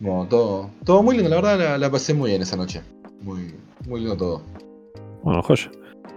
[0.00, 2.82] No, todo, todo muy lindo, la verdad la, la pasé muy bien esa noche.
[3.20, 3.54] Muy,
[3.86, 4.42] muy lindo todo.
[5.22, 5.70] Bueno, joya.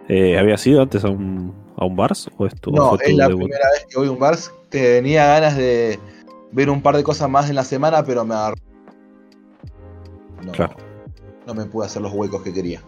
[0.07, 3.43] Eh, ¿Habías ido antes a un, a un Bars o esto No, es la debut?
[3.43, 4.35] primera vez que voy a un bar.
[4.69, 5.99] Tenía ganas de
[6.51, 8.55] ver un par de cosas más en la semana, pero me agarró.
[10.45, 10.75] No, Claro.
[11.47, 12.81] no me pude hacer los huecos que quería.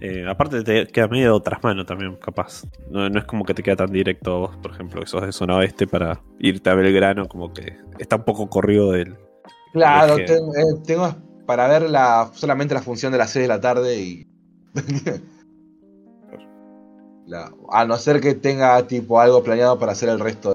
[0.00, 2.64] Eh, aparte te queda medio tras mano también, capaz.
[2.90, 5.22] No, no es como que te queda tan directo a vos, por ejemplo, que sos
[5.22, 9.16] de zona oeste para irte a Belgrano, como que está un poco corrido del...
[9.72, 11.14] Claro, que- tengo, eh, tengo
[11.46, 14.26] para ver la, solamente la función de las 6 de la tarde y.
[17.26, 20.54] La- a no ser que tenga tipo algo planeado para hacer el resto.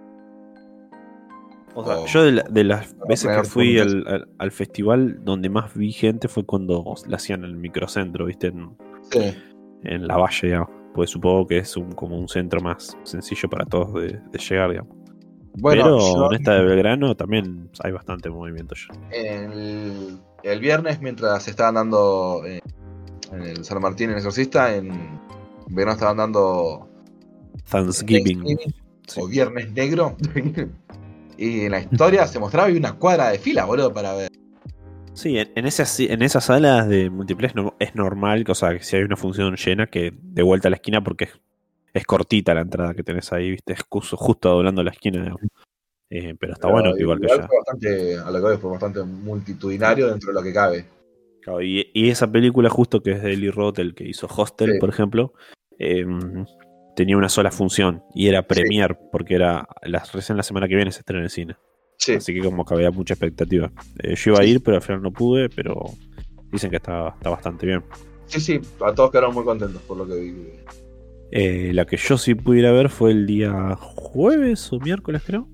[1.76, 5.50] O sea, O- yo de, la- de las veces que fui al- al festival, donde
[5.50, 8.48] más vi gente fue cuando la hacían en el microcentro, ¿viste?
[8.48, 8.76] En,
[9.12, 9.36] Sí.
[9.84, 10.70] en la valle, digamos.
[10.96, 14.70] Pues supongo que es un, como un centro más sencillo para todos de, de llegar,
[14.72, 14.96] digamos.
[15.56, 18.94] Bueno, Pero yo en esta de Belgrano también hay bastante movimiento ya.
[19.16, 22.60] el, el viernes, mientras estaban dando eh,
[23.32, 25.20] en el San Martín en Exorcista, en
[25.68, 26.90] verano estaban dando
[27.70, 28.40] Thanksgiving.
[28.44, 28.74] Thanksgiving,
[29.06, 29.20] Sí.
[29.22, 30.16] o Viernes Negro.
[31.38, 34.30] y en la historia se mostraba y una cuadra de fila, boludo, para ver.
[35.14, 38.84] Sí, en, en esas, en esas salas de multiplex no- es normal, o sea, que
[38.84, 41.32] si hay una función llena, que de vuelta a la esquina, porque es,
[41.94, 43.74] es cortita la entrada que tenés ahí, ¿viste?
[43.74, 45.36] Es justo, justo doblando la esquina.
[46.10, 47.48] Eh, pero está bueno igual que ya.
[47.48, 50.86] fue bastante, a lo que fue bastante multitudinario dentro de lo que cabe.
[51.42, 54.74] Claro, y, y esa película, justo que es de Eli Roth, el que hizo Hostel,
[54.74, 54.80] Sí.
[54.80, 55.34] por ejemplo,
[55.80, 56.06] eh,
[56.96, 60.92] tenía una sola función y era premier, porque era las, recién la semana que viene
[60.92, 61.56] se estrena en el cine.
[61.98, 63.72] Sí, Así que como que había mucha expectativa.
[64.04, 65.84] Eh, yo iba a ir, pero al final no pude, pero
[66.52, 67.84] dicen que está, está bastante bien.
[68.28, 70.34] sí, sí, a todos quedaron muy contentos por lo que vi.
[71.36, 75.50] Eh, la que yo sí pudiera ver fue el día jueves o miércoles, creo.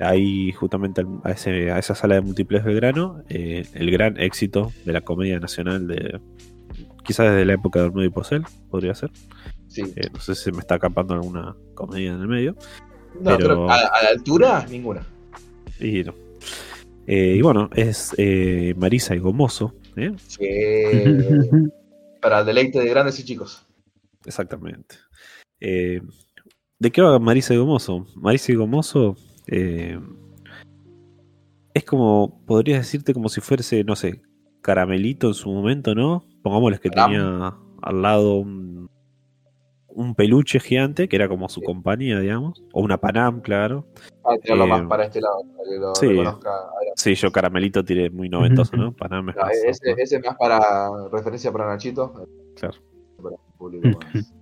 [0.00, 4.92] Ahí, justamente a, ese- a esa sala de múltiples Belgrano, eh, el gran éxito de
[4.92, 6.20] la comedia nacional de.
[7.04, 9.10] Quizás desde la época de Olmedo y Posel, podría ser.
[9.68, 9.82] Sí.
[9.94, 12.56] Eh, no sé si se me está escapando alguna comedia en el medio.
[13.20, 15.06] No, pero- a, a la altura, ninguna.
[15.78, 16.12] Y no.
[17.06, 18.16] Eh, y bueno, es
[18.76, 19.74] Marisa y Gomoso.
[20.26, 20.40] Sí.
[22.20, 23.64] para el deleite de grandes y chicos.
[24.24, 24.96] Exactamente.
[25.60, 26.00] Eh,
[26.78, 28.06] ¿De qué va Marisa y Gomoso?
[28.16, 29.98] Marisa y Gomoso eh,
[31.74, 34.22] es como, podrías decirte como si fuese, no sé,
[34.62, 36.24] Caramelito en su momento, ¿no?
[36.42, 38.88] Pongámosles que tenía al lado un,
[39.88, 42.62] un peluche gigante que era como su compañía, digamos.
[42.72, 43.86] O una Panam, claro.
[44.24, 46.08] Hay que tirarlo Eh, más para este lado, para que lo sí.
[46.08, 46.50] reconozca.
[46.96, 48.92] Sí, yo Caramelito tiré muy noventoso, ¿no?
[48.94, 50.60] Panam es No, más- ese, ese es más para
[51.12, 52.12] referencia para Nachito.
[52.56, 52.74] Claro.
[53.22, 54.32] Para el público más.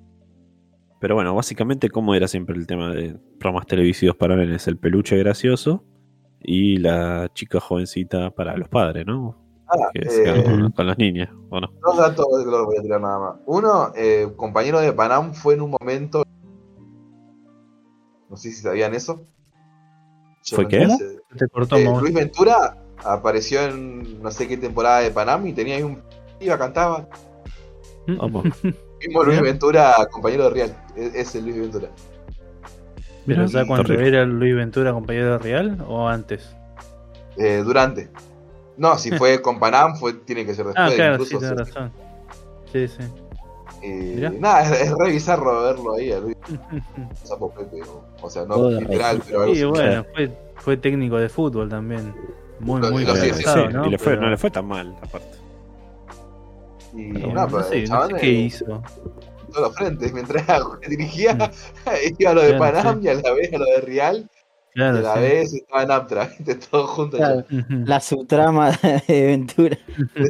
[1.00, 4.66] Pero bueno, básicamente, ¿cómo era siempre el tema de programas televisivos para nenes?
[4.66, 5.84] El peluche gracioso
[6.40, 9.36] y la chica jovencita para los padres, ¿no?
[9.68, 11.68] Ah, Que se quedan eh, con, con las niñas, ¿o no?
[11.82, 13.36] Dos datos que lo voy a tirar nada más.
[13.46, 16.24] Uno, eh, compañero de Panam fue en un momento.
[18.28, 19.20] No sé si sabían eso.
[20.44, 20.88] Yo ¿Fue no qué?
[21.36, 21.84] Te cortó, Eh.
[22.00, 26.02] Luis Ventura apareció en no sé qué temporada de Panam y tenía ahí un.
[26.40, 27.06] iba, cantaba.
[28.06, 28.44] Vamos.
[29.00, 29.40] Mismo Luis.
[29.40, 30.76] Ventura, compañero de Real.
[30.96, 31.88] Es, es el Luis Ventura.
[33.26, 36.54] ¿Pero ya cuando era Luis Ventura compañero de Real o antes?
[37.36, 38.08] Eh, durante.
[38.76, 40.92] No, si fue con Panam, fue, tiene que ser después.
[40.92, 41.74] Ah, claro, sí, incluso, tienes sí.
[41.74, 41.92] razón.
[42.72, 43.02] Sí, sí.
[43.82, 46.36] Eh, nada, es, es re bizarro verlo ahí a Luis.
[48.20, 49.64] O, sea, no literal, pero algo así.
[49.64, 52.12] bueno, fue, fue técnico de fútbol también.
[52.58, 55.37] Muy, Lo- muy lo Sí, y le fue, Pero- no le fue tan mal, aparte.
[56.98, 58.64] Y pero nada, no sé, no sé qué hizo.
[58.66, 60.12] todos los frentes.
[60.12, 60.44] Mientras
[60.88, 61.50] dirigía,
[62.18, 63.04] iba a lo de Claro, Panam sí.
[63.06, 64.30] y a la vez a lo de Real.
[64.78, 65.20] Claro, la sí.
[65.20, 66.38] vez estaba en Amtrak.
[66.38, 66.54] ¿viste?
[66.70, 67.16] Todo junto.
[67.16, 68.70] Claro, la subtrama
[69.08, 69.76] de Ventura.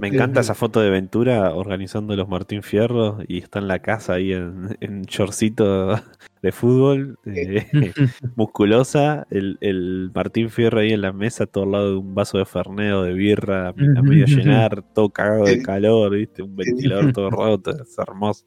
[0.01, 4.15] Me encanta esa foto de Ventura organizando los Martín Fierro y está en la casa
[4.15, 5.97] ahí en, en shortcito
[6.41, 7.67] de fútbol, eh,
[8.37, 12.39] musculosa, el, el Martín Fierro ahí en la mesa, todo al lado de un vaso
[12.39, 16.41] de ferneo de birra a medio llenar, todo cagado de calor, ¿viste?
[16.41, 18.47] un ventilador todo roto, es hermoso.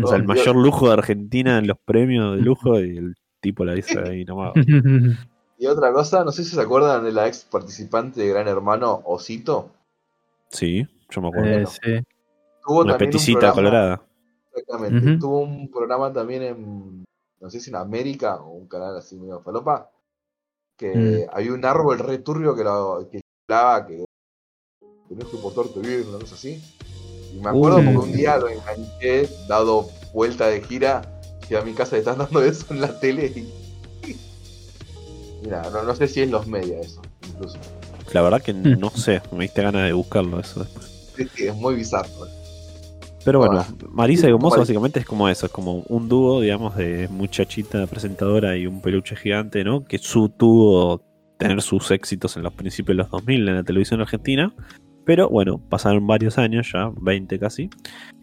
[0.00, 0.36] O sea, el Dios.
[0.36, 3.14] mayor lujo de Argentina en los premios de lujo y el
[3.44, 4.52] tipo la hizo ahí nomás.
[5.58, 9.02] Y otra cosa, no sé si se acuerdan de la ex participante de Gran Hermano,
[9.04, 9.70] Osito.
[10.48, 11.50] Sí, yo me acuerdo.
[11.50, 11.80] Eh, sí.
[12.66, 14.02] Tuvo Una también un peticita programa- colorada.
[14.56, 15.18] Exactamente.
[15.18, 17.04] Tuvo un programa también en,
[17.40, 19.90] no sé si en América o un canal así medio falopa,
[20.76, 24.04] que había un árbol re turbio que lo que hablaba que
[25.08, 26.60] tenés que portarte bien, una cosa así.
[27.32, 27.84] Y me acuerdo Uy.
[27.94, 31.02] porque un día lo enganché, dado vuelta de gira,
[31.48, 33.48] que a mi casa le están dando eso en la tele y...
[35.42, 37.58] Mira, no, no sé si es los medios eso, incluso.
[38.12, 41.12] La verdad que no sé, me diste ganas de buscarlo eso después.
[41.18, 42.08] Es, que es muy bizarro.
[43.24, 43.66] Pero bueno, Ah.
[43.90, 48.56] Marisa y Gomoso básicamente es como eso, es como un dúo, digamos, de muchachita presentadora
[48.56, 49.84] y un peluche gigante, ¿no?
[49.84, 51.02] Que su tuvo
[51.38, 54.54] tener sus éxitos en los principios de los 2000 en la televisión argentina.
[55.04, 57.70] Pero bueno, pasaron varios años, ya 20 casi.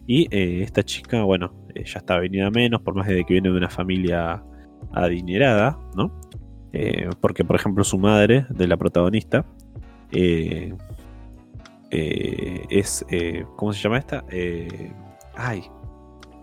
[0.06, 3.50] Y eh, esta chica, bueno, eh, ya está venida menos, por más de que viene
[3.50, 4.42] de una familia
[4.92, 6.12] adinerada, ¿no?
[6.72, 9.46] Eh, porque, por ejemplo, su madre, de la protagonista,
[10.10, 10.74] eh,
[11.90, 13.04] eh, es.
[13.10, 14.24] eh, ¿Cómo se llama esta?
[14.30, 14.92] Eh,
[15.34, 15.62] ay.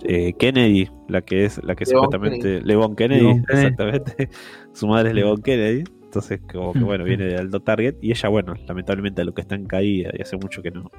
[0.04, 3.68] eh, Kennedy, la que es la que Levon supuestamente Levon Kennedy, Levon Kennedy.
[3.68, 4.30] exactamente.
[4.74, 5.84] Su madre es Levon Kennedy.
[6.04, 7.96] Entonces, como que bueno, viene de alto target.
[8.02, 10.90] Y ella, bueno, lamentablemente a lo que está en caída y hace mucho que no,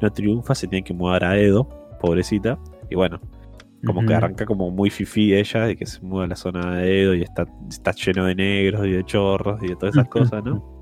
[0.00, 1.68] no triunfa, se tiene que mudar a Edo,
[2.00, 2.58] pobrecita.
[2.90, 3.20] Y bueno,
[3.86, 7.02] como que arranca como muy fifi ella, de que se muda a la zona de
[7.02, 10.44] Edo y está, está lleno de negros y de chorros y de todas esas cosas,
[10.44, 10.78] ¿no?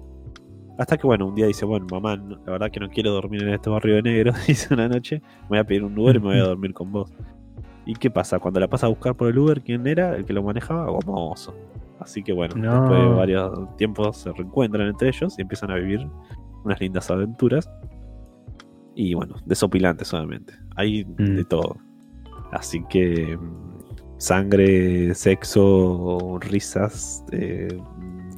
[0.79, 3.51] Hasta que bueno, un día dice, bueno, mamá, la verdad que no quiero dormir en
[3.51, 6.27] este barrio de negros, dice una noche, me voy a pedir un Uber y me
[6.27, 7.12] voy a dormir con vos.
[7.85, 8.39] ¿Y qué pasa?
[8.39, 10.14] Cuando la pasa a buscar por el Uber, ¿quién era?
[10.14, 11.55] El que lo manejaba, Gomoso.
[12.01, 12.81] Así que bueno, No.
[12.83, 16.07] después de varios tiempos se reencuentran entre ellos y empiezan a vivir
[16.64, 17.69] unas lindas aventuras.
[19.01, 20.55] Y bueno, desopilantes solamente.
[20.75, 21.49] Hay de Mm.
[21.49, 21.77] todo.
[22.51, 23.79] Así que mm,
[24.19, 27.69] sangre, sexo, risas, eh,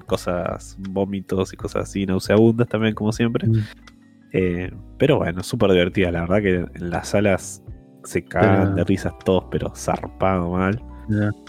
[0.07, 3.49] cosas, vómitos y cosas así nauseabundas también, como siempre.
[3.49, 3.55] Mm.
[4.33, 6.13] Eh, pero bueno, súper divertida.
[6.13, 7.63] La verdad que en las salas
[8.05, 10.83] se cagan Pero- de risas todos, pero zarpado mal.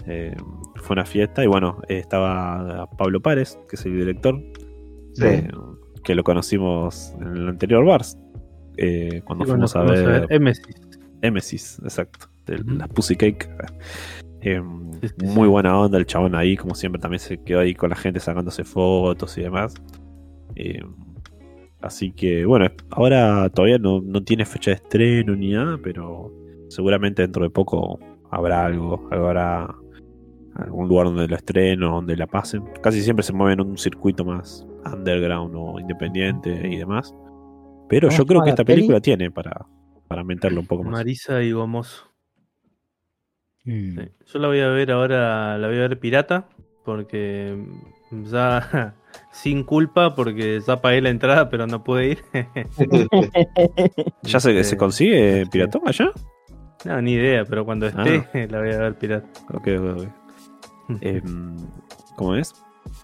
[0.06, 0.34] Eh,
[0.76, 4.40] fue una fiesta y bueno, estaba Pablo Párez, que es el director,
[5.14, 5.24] Sí.
[5.26, 5.48] eh,
[6.02, 8.18] que lo conocimos en el anterior Bars,
[8.76, 10.76] eh, cuando bueno, fuimos a ver Emesis.
[11.20, 12.70] Emesis, exacto, de Ujú.
[12.74, 13.48] las Pussy Cake.
[14.40, 14.60] Eh,
[15.00, 17.90] Sí, sí, muy buena onda el chabón ahí, como siempre, también se quedó ahí con
[17.90, 19.74] la gente sacándose fotos y demás.
[20.54, 20.82] Eh,
[21.80, 26.32] así que bueno, ahora todavía no, no tiene fecha de estreno ni nada, pero
[26.68, 27.98] seguramente dentro de poco
[28.30, 29.74] habrá algo, habrá
[30.54, 32.62] algún lugar donde lo estreno, donde la pasen.
[32.80, 37.12] Casi siempre se mueven en un circuito más underground o independiente y demás.
[37.92, 38.76] Pero ¿Cómo yo creo que esta peli?
[38.76, 39.66] película tiene para,
[40.08, 40.92] para meterlo un poco más.
[40.92, 42.10] Marisa y Gomoso.
[43.66, 43.98] Mm.
[43.98, 44.08] Sí.
[44.32, 46.48] Yo la voy a ver ahora, la voy a ver pirata,
[46.86, 47.54] porque
[48.10, 48.94] ya
[49.30, 52.18] sin culpa, porque ya pagué la entrada, pero no pude ir.
[54.22, 55.50] ¿Ya se, se consigue sí.
[55.50, 56.12] piratón allá?
[56.86, 59.28] No, ni idea, pero cuando esté la voy a ver pirata.
[59.52, 60.98] Ok, ok, ok.
[61.02, 61.56] Em,
[62.16, 62.54] ¿Cómo es?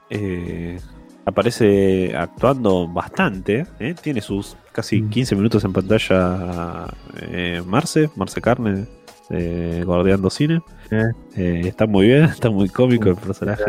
[0.09, 0.81] Eh,
[1.27, 3.67] aparece actuando bastante.
[3.81, 3.95] ¿eh?
[4.01, 5.11] Tiene sus casi Mm.
[5.11, 6.87] 15 minutos en pantalla
[7.21, 8.87] eh, Marce, Marce Carne,
[9.29, 10.63] eh, Guardiando Cine.
[10.93, 11.03] Eh.
[11.35, 13.65] Eh, está muy bien, está muy cómico el personaje.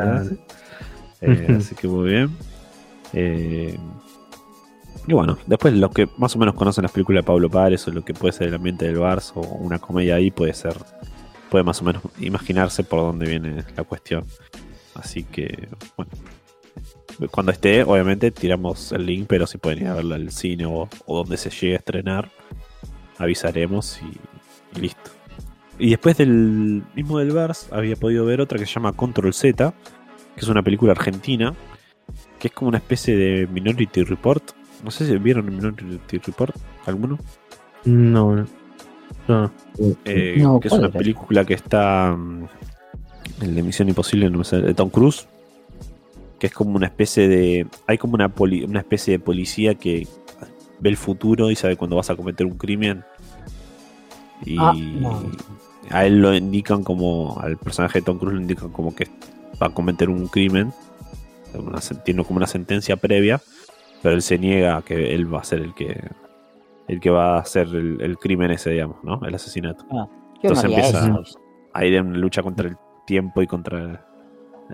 [1.57, 2.29] así que muy bien.
[5.07, 7.91] Y bueno, después los que más o menos conocen las películas de Pablo Párez o
[7.91, 10.75] lo que puede ser el ambiente del Bars o una comedia ahí puede ser,
[11.49, 14.25] puede más o menos imaginarse por dónde viene la cuestión.
[14.93, 16.11] Así que, bueno,
[17.27, 20.87] cuando esté, obviamente tiramos el link, pero si pueden ir a verla al cine o,
[21.05, 22.31] o donde se llegue a estrenar,
[23.17, 25.11] avisaremos y, y listo.
[25.77, 29.73] Y después del mismo del Bars, había podido ver otra que se llama Control Z,
[30.35, 31.53] que es una película argentina,
[32.37, 34.43] que es como una especie de Minority Report.
[34.83, 36.55] No sé si vieron Minority Report,
[36.85, 37.19] ¿alguno?
[37.85, 38.45] No, no.
[39.27, 39.51] No.
[40.05, 42.45] Eh, No, que es ¿cuál una película que está mm,
[43.41, 45.27] en la Misión Imposible no me sale, de Tom Cruise
[46.39, 50.07] que es como una especie de hay como una poli- una especie de policía que
[50.79, 53.03] ve el futuro y sabe cuándo vas a cometer un crimen
[54.45, 55.21] y Ah, no.
[55.91, 59.07] a él lo indican como al personaje de Tom Cruise lo indican como que
[59.61, 60.71] va a cometer un crimen
[61.53, 63.41] una tiene como una sentencia previa
[64.01, 65.99] pero él se niega a que él va a ser el que
[66.87, 70.09] el que va a hacer el, el crimen ese digamos no el asesinato no
[70.41, 71.39] Entonces empieza- eso.
[71.73, 74.05] a ir en una lucha contra el tiempo y contra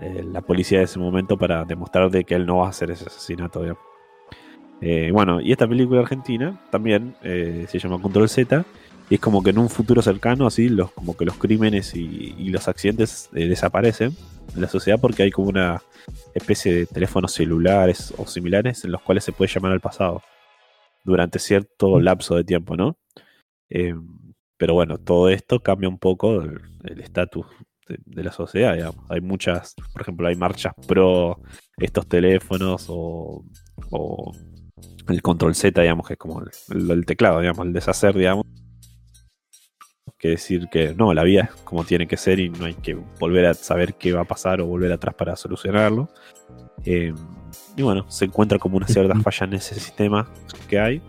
[0.00, 2.90] eh, la policía de ese momento para demostrar de que él no va a hacer
[2.90, 3.64] ese asesinato.
[4.80, 8.64] Eh, bueno, y esta película argentina también eh, se llama Control Z
[9.08, 12.34] y es como que en un futuro cercano así los como que los crímenes y,
[12.36, 14.14] y los accidentes desaparecen
[14.54, 15.82] en la sociedad porque hay como una
[16.34, 20.22] especie de teléfonos celulares o similares en los cuales se puede llamar al pasado
[21.04, 22.98] durante cierto lapso de tiempo, ¿no?
[23.70, 23.94] Eh,
[24.58, 27.46] pero bueno, todo esto cambia un poco el estatus
[27.86, 29.04] de, de la sociedad, digamos.
[29.08, 31.40] Hay muchas, por ejemplo, hay marchas pro
[31.78, 33.44] estos teléfonos o,
[33.90, 34.32] o
[35.08, 38.44] el control Z, digamos, que es como el, teclado, digamos, el deshacer, digamos.
[40.18, 42.94] Que decir que no, la vida es como tiene que ser y no hay que
[42.94, 46.08] volver a saber qué va a pasar o volver atrás para solucionarlo.
[46.84, 47.12] Eh,
[47.76, 50.28] y bueno, se encuentra como una cierta falla en ese sistema
[50.68, 51.02] que hay.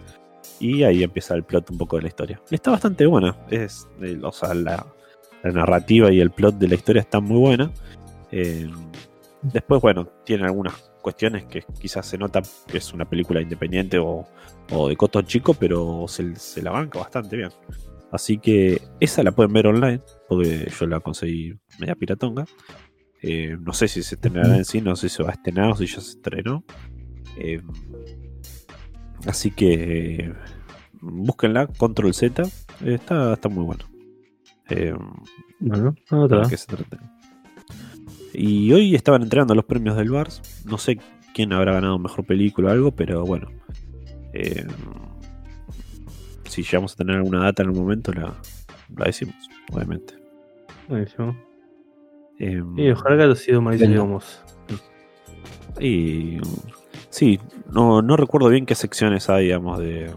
[0.59, 2.41] Y ahí empieza el plot un poco de la historia.
[2.49, 3.37] Y está bastante buena.
[3.49, 4.85] Es, eh, o sea, la,
[5.47, 7.71] la narrativa y el plot de la historia están muy buena.
[8.31, 8.69] Eh,
[9.41, 14.25] después, bueno, tiene algunas cuestiones que quizás se nota que es una película independiente o,
[14.71, 17.49] o de costo chico, pero se, la banca bastante bien.
[18.11, 22.45] Así que esa la pueden ver online, porque yo la conseguí media piratonga.
[23.21, 25.71] Eh, no sé si se estrenará en sí, no sé si se va a estrenar
[25.71, 26.63] o si ya se estrenó.
[27.37, 27.61] Eh,
[29.25, 30.33] así que
[31.01, 32.43] búsquenla, Control Z,
[32.85, 33.85] está, está muy bueno.
[34.69, 34.93] Eh,
[35.59, 36.41] Bueno, otra.
[36.43, 36.99] ¿De qué se trata?
[38.33, 40.63] Y hoy estaban entregando los premios del Bars.
[40.65, 40.99] No sé
[41.33, 43.47] quién habrá ganado mejor película o algo, pero bueno.
[44.33, 44.65] Eh,
[46.45, 48.33] si llegamos a tener alguna data en algún momento, la,
[48.95, 49.35] la decimos,
[49.71, 50.15] obviamente.
[50.87, 51.35] Buenísimo.
[52.39, 53.97] Eh, Y ojalá que haya sido Venga.
[53.99, 54.41] Gomos.
[55.79, 56.37] y
[57.09, 57.39] sí,
[57.71, 60.13] no, no recuerdo bien qué secciones hay, digamos, de,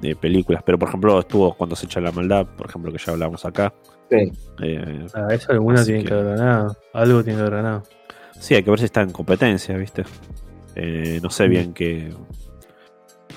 [0.00, 0.62] de películas.
[0.64, 3.72] Pero por ejemplo, estuvo cuando se echa la maldad, por ejemplo, que ya hablamos acá.
[4.10, 4.32] Sí.
[4.62, 6.76] Eh, Ah, eso alguna tiene que- que haber ganado.
[6.94, 7.82] Algo tiene que haber ganado.
[8.38, 10.04] Sí, hay que ver si está en competencia, ¿viste?
[10.76, 11.50] Eh, no sé Mm.
[11.50, 12.12] bien qué,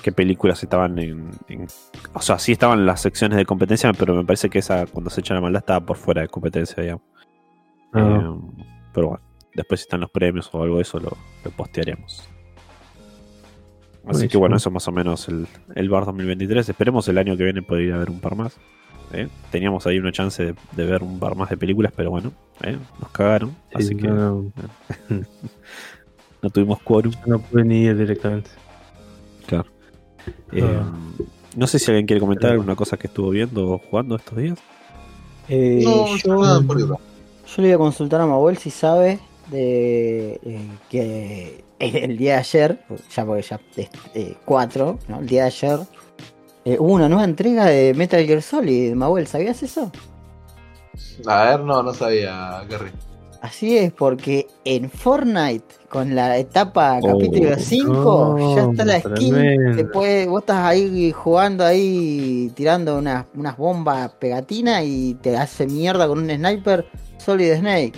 [0.02, 1.66] qué películas estaban en, en-
[2.14, 5.10] O sea, sí estaban en las secciones de competencia, pero me parece que esa, cuando
[5.10, 7.02] se echa la maldad, estaba por fuera de competencia, digamos.
[7.92, 8.20] Ah.
[8.22, 8.62] Eh,
[8.94, 9.22] pero bueno,
[9.54, 11.10] después si están los premios o algo de eso, lo,
[11.44, 12.28] lo postearemos.
[14.06, 16.68] Así que bueno, eso es más o menos el, el Bar 2023.
[16.68, 18.56] Esperemos el año que viene poder ir a ver un par más.
[19.12, 19.28] ¿eh?
[19.50, 22.32] Teníamos ahí una chance de, de ver un par más de películas, pero bueno,
[22.62, 22.76] ¿eh?
[23.00, 23.54] nos cagaron.
[23.74, 24.50] así Sí, que no,
[26.42, 27.12] no tuvimos quórum.
[27.26, 28.50] no pude ni ir directamente.
[29.46, 29.66] Claro.
[30.52, 30.92] Eh, Ah.
[31.56, 34.36] no sé si alguien quiere comentar Pero- alguna cosa que estuvo viendo o jugando estos
[34.38, 34.58] días.
[35.48, 36.86] Eh, No, yo, nada por ir.
[36.86, 36.96] yo
[37.58, 39.18] le voy a consultar a Mabuel si sabe
[39.50, 43.60] de eh, que el día de ayer, ya porque ya
[44.14, 45.20] es 4, ¿no?
[45.20, 45.78] el día de ayer,
[46.64, 48.94] eh, hubo una nueva entrega de Metal Gear Solid.
[48.94, 49.90] Mabuel, ¿sabías eso?
[51.26, 52.90] A ver, no, no sabía, Gary.
[53.40, 59.74] Así es, porque en Fortnite, con la etapa Oh, capítulo 5, ya está la skin.
[59.74, 66.06] Después vos estás ahí jugando ahí, tirando unas, unas bombas pegatinas y te hace mierda
[66.06, 66.86] con un sniper
[67.18, 67.94] Solid Snake.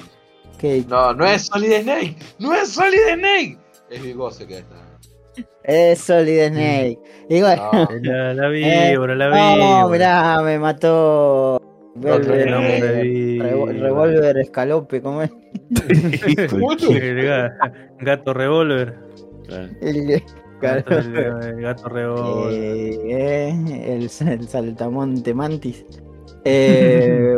[0.57, 2.17] Que No, no es Solid Snake.
[2.39, 3.59] No es Solid Snake.
[3.95, 4.77] Es Bigose que está.
[5.63, 6.99] es Solid Snake.
[7.29, 9.89] Y bueno, No, La, la Eh, víbora, la no, víbora.
[9.89, 11.61] mirá, me mató.
[11.97, 13.73] Velvet, nombre de revo- víbora.
[13.73, 15.31] Revólver escalope, ¿cómo es?
[18.01, 18.95] Gato revólver.
[19.81, 20.23] El,
[20.61, 22.53] Gato, el, el gato revólver.
[22.53, 25.85] Eh, eh, el, el saltamonte mantis.
[26.45, 27.37] Eh,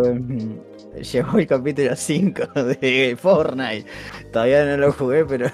[1.02, 2.42] llegó el capítulo 5
[2.78, 3.86] de Fortnite.
[4.32, 5.46] Todavía no lo jugué, pero.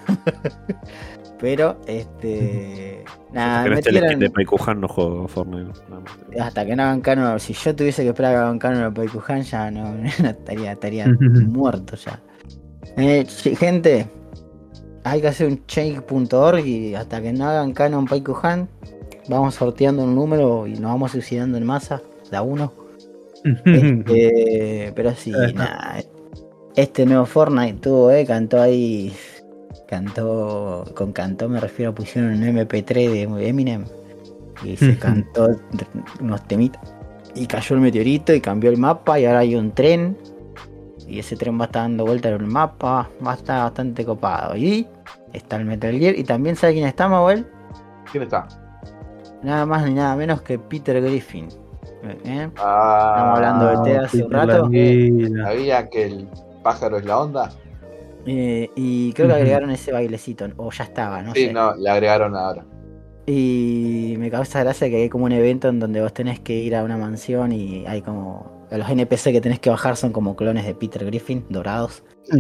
[1.40, 3.05] pero, este.
[3.32, 5.72] Nada, el metieron- de Paikuhan no juego Fortnite.
[6.40, 7.40] hasta que no hagan canon.
[7.40, 10.72] Si yo tuviese que esperar a que hagan canon a Paikuhan, ya no, no estaría,
[10.72, 11.07] estaría
[11.49, 12.20] muerto ya.
[12.97, 13.26] Eh,
[13.59, 14.07] gente,
[15.05, 18.68] hay que hacer un change.org y hasta que no hagan canon Paikuhan,
[19.28, 22.72] vamos sorteando un número y nos vamos suicidando en masa, de a uno.
[23.45, 25.97] Este, pero sí, nada.
[26.76, 29.12] Este nuevo Fortnite tuvo, eh, cantó ahí.
[29.88, 33.84] Cantó, con cantó me refiero, pusieron un MP3 de Eminem
[34.64, 35.49] y se cantó
[36.20, 36.95] unos temitas.
[37.34, 40.16] Y cayó el meteorito y cambió el mapa y ahora hay un tren.
[41.07, 44.05] Y ese tren va a estar dando vueltas en el mapa, va a estar bastante
[44.05, 44.57] copado.
[44.57, 44.86] Y
[45.32, 46.16] está el Metal Gear.
[46.16, 47.47] Y también sabe quién está, Mabel.
[48.11, 48.49] ¿Quién está?
[49.43, 51.49] Nada más ni nada menos que Peter Griffin.
[52.03, 52.50] ¿Eh?
[52.57, 54.74] Ah, Estamos hablando de Ted hace un rato.
[55.44, 56.28] ¿Sabía que el
[56.62, 57.59] pájaro es la onda?
[58.24, 61.53] Eh, y creo que agregaron ese bailecito, o ya estaba, no sí, sé.
[61.53, 62.66] no, le agregaron ahora.
[63.26, 66.74] Y me causa gracia que hay como un evento en donde vos tenés que ir
[66.74, 68.62] a una mansión y hay como.
[68.70, 72.05] Los NPC que tenés que bajar son como clones de Peter Griffin, dorados.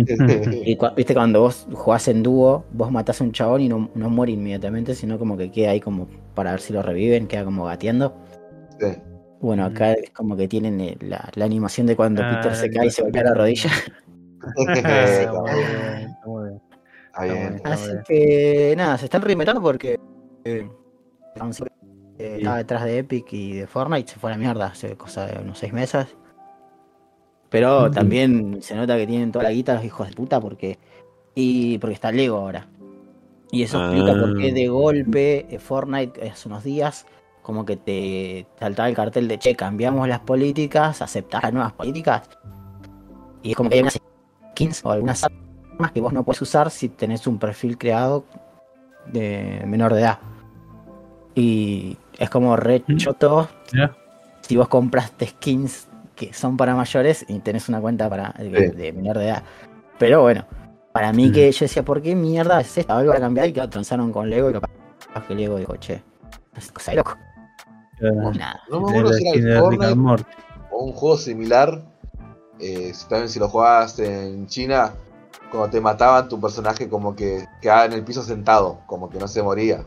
[0.64, 4.08] Y viste cuando vos jugás en dúo, vos matás a un chabón y no, no
[4.10, 7.64] muere inmediatamente, sino como que queda ahí como para ver si lo reviven, queda como
[7.66, 8.14] gateando.
[8.80, 8.86] Sí.
[9.42, 12.68] Bueno, acá es como que tienen eh, la, la animación de cuando Ah, Peter se
[12.68, 13.70] la cae y se golpea la rodilla.
[17.64, 19.98] Así que nada, se están reinventando porque
[20.44, 20.66] eh,
[21.38, 21.64] eh, Sí.
[22.18, 25.40] estaba detrás de Epic y de Fortnite, se fue a la mierda hace cosa de
[25.42, 26.06] unos seis meses.
[27.50, 30.78] Pero también se nota que tienen toda la guita los hijos de puta porque
[31.34, 32.66] y porque está Lego ahora.
[33.50, 34.54] Y eso explica por qué Ah.
[34.54, 37.06] de golpe eh, Fortnite hace unos días
[37.42, 42.22] como que te saltaba el cartel de che, cambiamos las políticas, aceptar las nuevas políticas.
[43.42, 43.98] Y es como que hay unas
[44.52, 48.24] skins o algunas armas que vos no puedes usar si tenés un perfil creado
[49.06, 50.18] de menor de edad.
[51.34, 52.96] Y es como re Mm.
[52.96, 53.48] choto
[54.42, 59.18] si vos compraste skins que son para mayores y tenés una cuenta para de, menor
[59.18, 59.42] de edad.
[59.98, 60.44] Pero bueno,
[60.92, 61.32] para mí Mm.
[61.32, 62.96] que yo decía, ¿por qué mierda es esta?
[62.98, 66.02] Algo a cambiar y que lo transaron con Lego y lo que Lego dijo, che,
[66.56, 67.16] es cosa de loco.
[68.10, 68.60] Nada.
[68.70, 70.24] No me acuerdo si era el Fortnite
[70.70, 71.82] o un juego similar.
[72.58, 74.92] eh, si también si lo jugabas en China,
[75.50, 79.28] cuando te mataban, tu personaje como que quedaba en el piso sentado, como que no
[79.28, 79.84] se moría.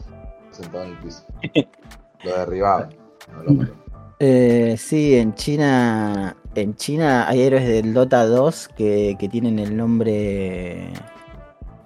[0.52, 1.24] Sentado en el piso.
[2.24, 2.90] Lo derribaban.
[3.32, 3.84] No, lo mataban.
[4.20, 9.76] Eh, sí, en China en China hay héroes del Dota 2 que, que tienen el
[9.76, 10.92] nombre.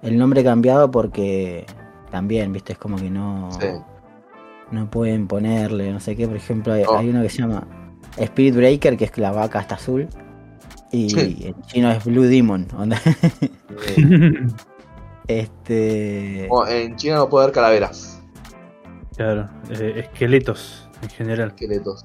[0.02, 1.66] El nombre cambiado porque
[2.10, 3.50] también, viste, es como que no.
[3.60, 3.66] Sí.
[4.70, 6.26] No pueden ponerle, no sé qué.
[6.28, 6.96] Por ejemplo, hay, Oh.
[6.98, 7.66] hay uno que se llama
[8.16, 10.08] Spirit Breaker, que es que la vaca está azul.
[10.92, 11.36] Y Sí.
[11.46, 12.66] en chino es Blue Demon.
[12.76, 13.00] onda.
[15.28, 16.46] Este.
[16.68, 18.20] en China no puede haber calaveras,
[19.16, 21.48] claro, eh, esqueletos en general.
[21.50, 22.04] esqueletos.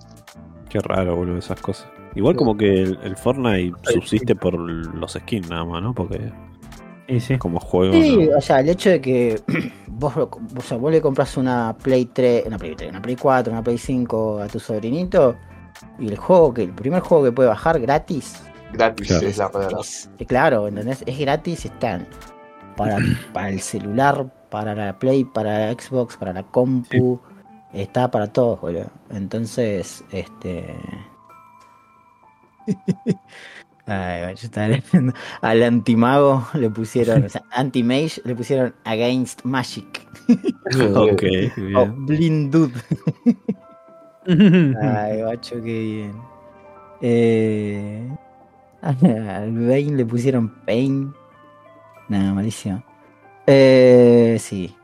[0.69, 1.87] Qué raro, boludo, esas cosas.
[2.13, 5.93] Igual como que el, el Fortnite subsiste por los skins nada más, ¿no?
[5.95, 6.31] Porque
[7.19, 7.37] Sí.
[7.37, 7.93] como juego.
[7.93, 8.37] Sí, no.
[8.37, 9.41] o sea, el hecho de que
[9.87, 13.51] vos, o sea, vos le compras una Play 3, una Play 3, una Play 4,
[13.53, 15.35] una Play 5 a tu sobrinito
[15.99, 18.41] y el juego que el primer juego que puede bajar gratis,
[18.73, 19.27] Gratis Claro.
[19.27, 19.77] es la palabra.
[19.81, 21.03] es, claro, ¿entendés?
[21.05, 22.07] Es gratis, están
[22.75, 22.97] para,
[23.33, 27.19] para el celular, para la Play, para la Xbox, para la compu,
[27.73, 28.87] está para todos, boludo.
[29.11, 30.75] Entonces, este
[33.87, 35.13] Ay, yo estaba leyendo.
[35.41, 40.07] Al antimago le pusieron, o sea, anti-mage le pusieron against magic.
[40.95, 41.23] ok,
[41.75, 42.05] O bien.
[42.05, 42.73] blind dude.
[44.81, 46.13] Ay, macho, qué bien.
[47.01, 48.09] Eh,
[48.81, 51.13] al Bane le pusieron pain.
[52.09, 52.83] Nada, malísimo.
[53.45, 54.75] Eh, sí.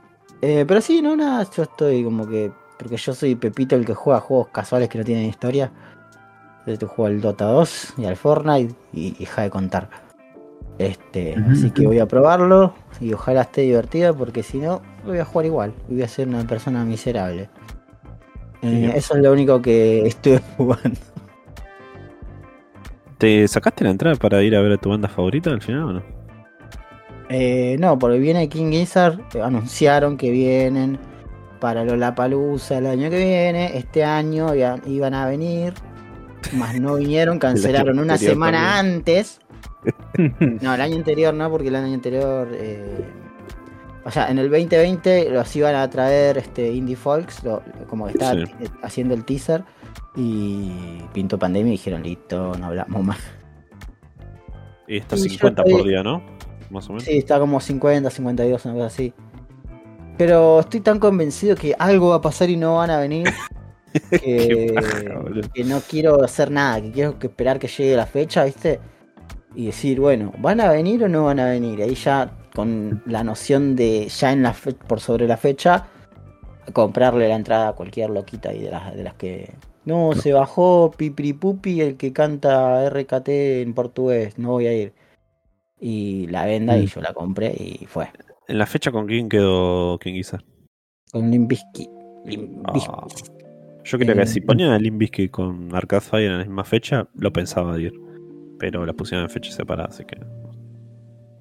[0.42, 2.52] Eh, pero sí, no, nada, yo estoy como que.
[2.78, 5.72] Porque yo soy Pepito el que juega juegos casuales que no tienen historia.
[6.68, 9.90] Yo te juego al Dota 2 y al Fortnite y, y deja de contar.
[10.78, 15.26] Este, así que voy a probarlo y ojalá esté divertido porque si no, voy a
[15.26, 15.74] jugar igual.
[15.88, 17.50] Voy a ser una persona miserable.
[18.62, 21.00] Eh, eso es lo único que estuve jugando.
[23.18, 25.94] ¿Te sacaste la entrada para ir a ver a tu banda favorita al final o
[25.94, 26.04] no?
[27.30, 30.98] Eh, no, porque viene King Gizzard, anunciaron que vienen
[31.60, 35.74] para Lollapalooza el año que viene, este año iban a venir,
[36.54, 38.96] más no vinieron, cancelaron una semana también.
[38.98, 39.40] antes.
[40.62, 43.04] No, el año anterior no, porque el año anterior, eh,
[44.06, 48.12] o sea, en el 2020 los iban a traer este Indie Folks, lo- como que
[48.14, 48.52] estaba Sí.
[48.60, 49.64] eh, haciendo el teaser
[50.16, 50.72] y
[51.14, 53.18] pintó pandemia y dijeron listo, no hablamos más.
[54.88, 56.22] Y está Y yo 50 por día, ¿no?
[56.70, 57.04] Más o menos.
[57.06, 59.14] Sí, está como 50, 52, una cosa así.
[60.18, 63.28] Pero estoy tan convencido que algo va a pasar y no van a venir.
[64.24, 65.50] Que, paja, boludo.
[65.54, 68.80] que no quiero hacer nada, que quiero que esperar que llegue la fecha, ¿viste?
[69.56, 71.82] Y decir, bueno, ¿van a venir o no van a venir?
[71.82, 75.88] Ahí ya con la noción de ya en la fe- por sobre la fecha,
[76.74, 79.54] comprarle la entrada a cualquier loquita y de las, de las que.
[79.84, 83.28] No, se bajó Pipri Pupi, el que canta RKT
[83.62, 84.94] en portugués, no voy a ir.
[85.80, 86.88] Y la venda y Mm.
[86.88, 88.08] yo la compré y fue.
[88.48, 90.44] En la fecha con quién quedó King Gizzard?
[91.12, 91.90] Con Limbisky.
[92.26, 93.08] Limp Ah.
[93.84, 96.64] Yo creía que Eh, si ponían a Limp Bizkit con Arcade Fire en la misma
[96.64, 97.94] fecha, lo pensaba ir.
[98.60, 100.18] Pero la pusieron en fechas separadas, así que.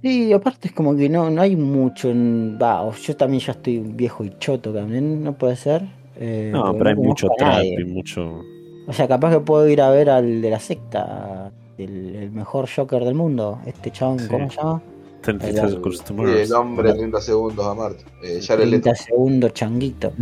[0.02, 2.58] Sí, aparte es como que no, no hay mucho en.
[2.60, 5.82] Va, o yo también ya estoy viejo y choto también, no puede ser.
[6.16, 8.40] Eh, No, pero hay mucho trap y mucho.
[8.86, 12.66] O sea, capaz que puedo ir a ver al de la secta, el, el mejor
[12.74, 13.60] Joker del mundo.
[13.66, 14.28] Este chabón, Sí.
[14.28, 14.82] ¿cómo se llama?
[15.20, 15.80] 30 Ahí va.
[15.82, 16.30] Customers.
[16.38, 18.04] Y el hombre 30 segundos a Marte.
[18.24, 18.84] Eh, Jared Leto.
[18.84, 20.12] 30 segundos changuito.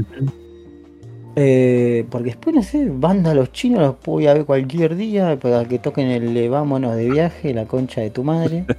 [1.40, 5.64] Eh, porque después, no sé, banda los chinos los voy a ver cualquier día para
[5.66, 8.64] que toquen el vámonos de viaje, la concha de tu madre.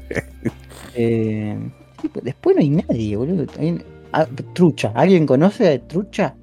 [0.96, 1.58] Eh,
[2.12, 3.46] pues después no hay nadie, boludo.
[3.60, 3.82] Hay-
[4.12, 6.36] ah, trucha, ¿alguien conoce a Trucha?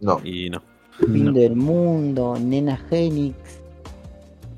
[0.00, 0.18] No.
[0.24, 0.62] Y no.
[0.98, 1.32] Fin No.
[1.32, 3.36] del mundo, Nena Genix,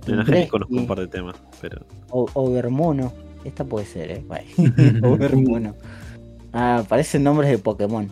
[0.07, 1.85] gente Rescue, conozco un par de temas, pero.
[2.11, 3.13] O- Overmono.
[3.45, 4.23] Esta puede ser, eh.
[5.03, 5.75] Overmono.
[6.53, 8.09] Ah, parecen nombres de Pokémon.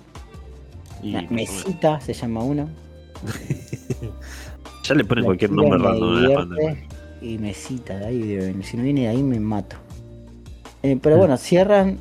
[1.03, 1.17] Y.
[1.31, 2.69] Mesita se llama uno.
[4.83, 6.77] ya le ponen cualquier nombre random.
[7.21, 9.77] Y mesita, de ahí si no viene de ahí me mato.
[10.83, 10.99] Eh, Mm.
[11.01, 11.99] pero bueno, cierran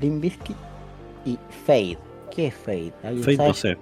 [0.00, 0.56] Limp Bizkit
[1.24, 1.98] y Fade.
[2.34, 2.92] ¿Qué es Fade?
[3.02, 3.48] ¿Alguien Fate, sabe?
[3.48, 3.76] no sé.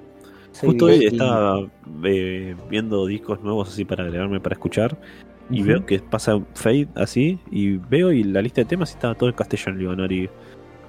[0.53, 1.66] Soy Justo hoy estaba
[2.05, 4.97] eh, viendo discos nuevos así para agregarme para escuchar.
[5.51, 7.39] Y veo que pasa Fade así.
[7.51, 9.78] Y veo y la lista de temas estaba todo en castellano.
[9.78, 10.31] Digo Nori,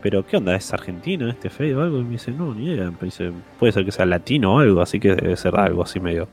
[0.06, 0.56] ¿pero qué onda?
[0.56, 1.98] ¿Es argentino este Fade o algo?
[2.00, 2.92] Y me dice, no, ni idea.
[2.92, 4.80] Me dice, puede ser que sea latino o algo.
[4.80, 6.28] Así que debe ser algo así medio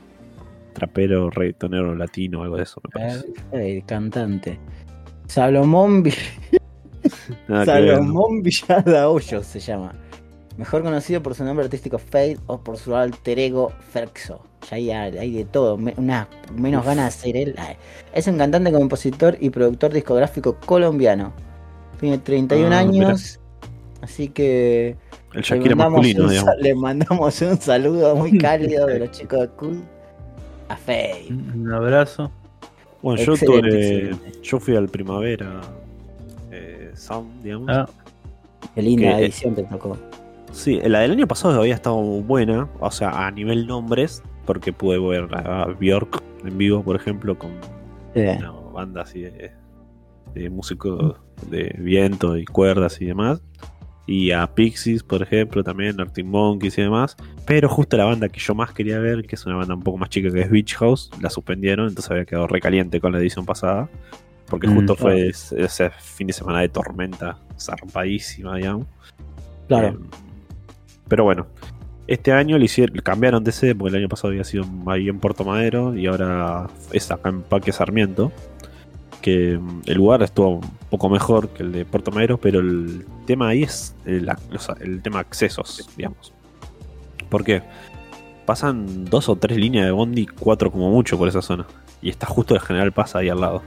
[0.73, 3.33] trapero, reggaetonero latino, algo de eso, me parece.
[3.49, 4.59] Fade, cantante.
[5.25, 6.03] Salomón.
[7.65, 9.95] Salomón Villada Hoyos se llama.
[10.55, 14.43] Mejor conocido por su nombre artístico Fade o por su alter ego Ferxo.
[14.69, 17.55] Ya hay, hay de todo, me- una, menos ganas de ser él.
[18.13, 21.33] Es un cantante, compositor y productor discográfico colombiano.
[21.99, 23.39] Tiene 31 Ah, años,
[24.03, 24.89] así que
[25.33, 26.53] El le Shakira mandamos, masculino, un, digamos.
[26.59, 29.81] le mandamos un saludo muy cálido de los chicos de Cool
[30.69, 31.27] a Fade.
[31.29, 32.31] Un abrazo.
[33.01, 34.39] Bueno, yo, tuve- excelente.
[34.43, 35.59] yo fui al Primavera
[36.51, 37.67] eh, Sound, digamos.
[37.69, 37.89] Ah,
[38.75, 39.97] Qué linda que- edición te tocó.
[40.51, 44.99] Sí, la del año pasado había estado buena, o sea, a nivel nombres, porque pude
[44.99, 47.51] ver a Bjork en vivo, por ejemplo, con
[48.13, 48.21] Sí.
[48.21, 49.51] una banda así de,
[50.35, 51.15] de músicos
[51.49, 53.41] de viento y cuerdas y demás.
[54.05, 57.15] Y a Pixies, por ejemplo, también, Arctic Monkeys y demás.
[57.45, 59.97] Pero justo la banda que yo más quería ver, que es una banda un poco
[59.97, 63.45] más chica que es Beach House, la suspendieron, entonces había quedado recaliente con la edición
[63.45, 63.89] pasada.
[64.49, 68.87] Porque Mm, justo fue ese, ese fin de semana de tormenta zarpadísima, digamos.
[69.67, 69.87] Claro.
[69.87, 69.97] Eh,
[71.07, 71.47] pero bueno,
[72.07, 75.19] este año le hicieron, cambiaron de sede porque el año pasado había sido ahí en
[75.19, 78.31] Puerto Madero y ahora es acá en Parque Sarmiento.
[79.23, 83.47] Que el lugar estuvo un poco mejor que el de Puerto Madero, pero el tema
[83.47, 86.33] ahí es el tema accesos, digamos.
[87.33, 87.63] ¿Por qué?
[88.45, 91.65] Pasan dos o tres líneas de bondi, cuatro como mucho por esa zona.
[91.99, 93.63] Y está justo el General Paz ahí al lado.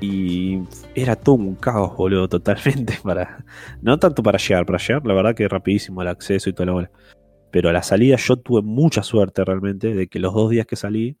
[0.00, 0.60] Y
[0.96, 3.44] era todo un caos, boludo, totalmente para,
[3.80, 6.72] no tanto para llegar, para llegar, la verdad que rapidísimo el acceso y toda la
[6.72, 6.90] bola.
[7.52, 10.74] Pero a la salida yo tuve mucha suerte realmente de que los dos días que
[10.74, 11.16] salí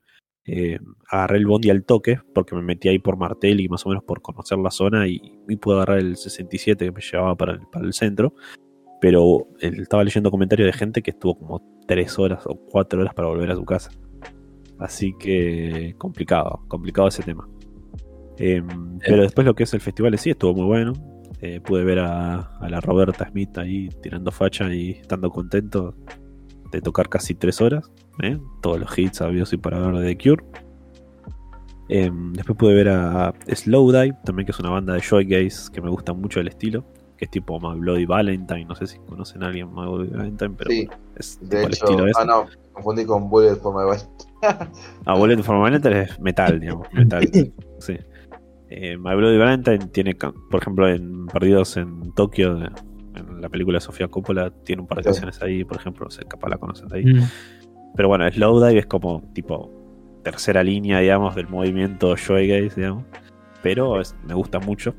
[0.46, 3.88] eh, agarré el bondi al toque porque me metí ahí por Martel y más o
[3.88, 7.52] menos por conocer la zona y, y pude agarrar el 67 que me llevaba para
[7.52, 8.34] el, para el centro.
[9.00, 13.14] Pero eh, estaba leyendo comentarios de gente que estuvo como tres horas o cuatro horas
[13.14, 13.90] para volver a su casa.
[14.78, 17.48] Así que complicado, complicado ese tema.
[18.38, 18.62] Eh,
[19.06, 20.92] pero después lo que es el festival sí estuvo muy bueno.
[21.40, 25.94] Eh, pude ver a, a la Roberta Smith ahí tirando facha y estando contento
[26.74, 27.90] de tocar casi tres horas.
[28.22, 28.38] ¿eh?
[28.60, 30.44] Todos los hits habidos y para ver de The Cure.
[31.88, 35.90] Eh, después pude ver a Slowdive, también que es una banda de Joygaze que me
[35.90, 36.84] gusta mucho el estilo.
[37.16, 38.64] Que es tipo My Bloody Valentine.
[38.64, 41.58] No sé si conocen a alguien My Bloody Valentine, pero Sí, bueno, es de tipo
[41.66, 41.84] el hecho.
[41.84, 42.20] estilo ese.
[42.20, 44.08] Ah, no, confundí con Bullet for My West.
[45.06, 46.88] Ah, Bullet for Valentine es metal, digamos.
[46.92, 47.28] Metal.
[47.78, 47.96] sí.
[48.70, 52.58] Eh, My Bloody Valentine tiene, por ejemplo, en Perdidos en Tokio,
[53.44, 55.08] la película de Sofía Coppola, tiene un par de Sí.
[55.08, 57.04] canciones ahí, por ejemplo, no sé, capaz la conocen de ahí.
[57.04, 57.22] mm,
[57.96, 59.70] Pero bueno, Slowdive es como tipo
[60.24, 63.04] tercera línea, digamos, del movimiento Shoegaze, digamos.
[63.62, 64.94] Pero es- me gusta mucho.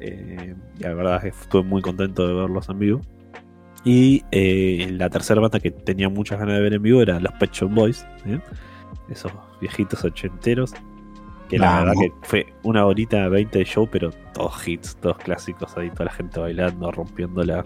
[0.00, 3.00] Eh, y la verdad es que estuve muy contento de verlos en vivo.
[3.84, 7.32] Y eh, la tercera banda que tenía muchas ganas de ver en vivo era los
[7.34, 8.06] Pet Shop Boys.
[9.08, 10.74] Esos viejitos ochenteros.
[11.52, 11.84] Que la Vamos.
[11.84, 16.06] verdad que fue una horita 20 de show, pero todos hits, todos clásicos ahí, toda
[16.06, 17.64] la gente bailando, rompiéndola.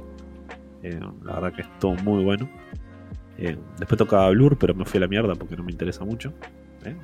[0.83, 2.49] Eh, la verdad que estuvo muy bueno.
[3.39, 6.33] Eh, después tocaba Blur, pero me fui a la mierda porque no me interesa mucho.
[6.85, 6.97] ¿eh?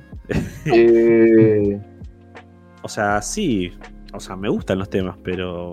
[0.65, 1.81] Eh,
[2.85, 3.71] O sea, sí,
[4.11, 5.71] o sea, me gustan los temas, pero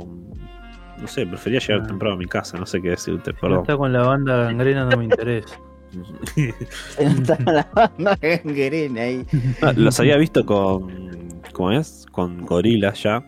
[1.01, 1.87] no sé, prefería llegar Ah.
[1.89, 3.61] temprano a mi casa, no sé qué decirte, no perdón.
[3.63, 5.59] está con la banda gangrena, no me interesa.
[8.21, 9.27] Gangrena ahí.
[9.63, 12.07] Ah, los había visto con, ¿cómo es?
[12.11, 13.21] Con gorilas ya,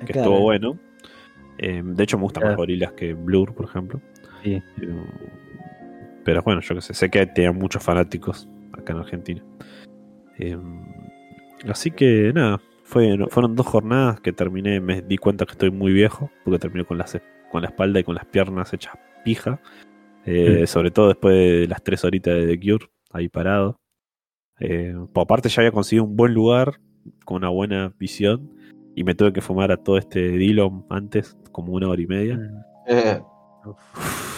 [0.00, 0.20] que Claro.
[0.20, 0.78] estuvo bueno.
[1.58, 4.00] Eh, de hecho, me gustan más gorilas que Blur, por ejemplo.
[4.42, 4.62] Sí.
[4.76, 4.94] Pero,
[6.24, 9.42] pero bueno, yo que sé, sé que tenía muchos fanáticos acá en Argentina.
[10.38, 10.58] Eh,
[11.68, 15.92] así que nada, fue, fueron dos jornadas que terminé, me di cuenta que estoy muy
[15.92, 17.18] viejo, porque terminé con, las,
[17.50, 19.60] con la espalda y con las piernas hechas pija.
[20.26, 20.66] Eh, Mm.
[20.66, 23.76] Sobre todo después de las tres horitas de The Cure, ahí parado.
[24.58, 26.80] Eh, por aparte ya había conseguido un buen lugar,
[27.24, 28.50] con una buena visión,
[28.94, 32.36] y me tuve que fumar a todo este Dillon antes, como una hora y media.
[32.36, 33.22] Mm, eh,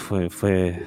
[0.07, 0.79] Fue, fue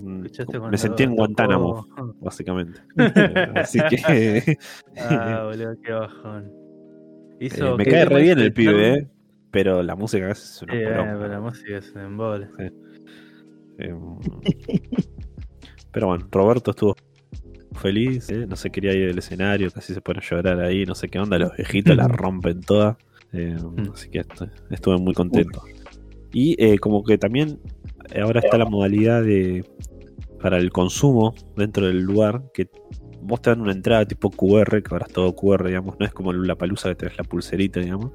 [0.00, 0.24] mm,
[0.70, 1.86] me sentí en Guantánamo,
[2.20, 2.80] básicamente.
[2.98, 4.58] Eh, Así que
[4.98, 6.52] Ah, boludo, qué bajón.
[7.40, 8.98] eh, me ¿qué cae re bien el pibe, Clown?
[8.98, 9.08] eh,
[9.50, 12.48] pero la música es una pero la música es un embole.
[13.78, 13.94] Eh,
[15.90, 16.96] pero bueno, Roberto estuvo
[17.74, 20.94] feliz, eh, no se quería ir del escenario, casi se pone a llorar ahí, no
[20.94, 22.96] sé qué onda, los viejitos la rompen toda.
[23.32, 23.56] eh,
[23.92, 25.62] así que estu- estuve muy contento.
[26.32, 27.58] Y eh, como que también
[28.20, 29.64] ahora está la modalidad de
[30.40, 32.68] para el consumo dentro del lugar que
[33.20, 36.12] vos te dan una entrada tipo QR, que ahora es todo QR, digamos, no es
[36.12, 38.12] como la palusa que tenés la pulserita, digamos.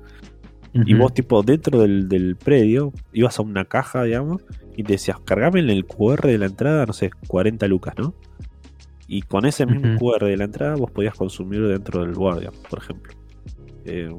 [0.86, 4.44] Y vos, tipo, dentro del, del predio, ibas a una caja, digamos,
[4.78, 8.14] y te decías, cargame en el QR de la entrada, no sé, 40 lucas, ¿no?
[9.08, 9.98] Y con ese mismo Ujú.
[9.98, 13.14] QR de la entrada, vos podías consumir dentro del lugar, digamos, por ejemplo.
[13.86, 14.10] Eh,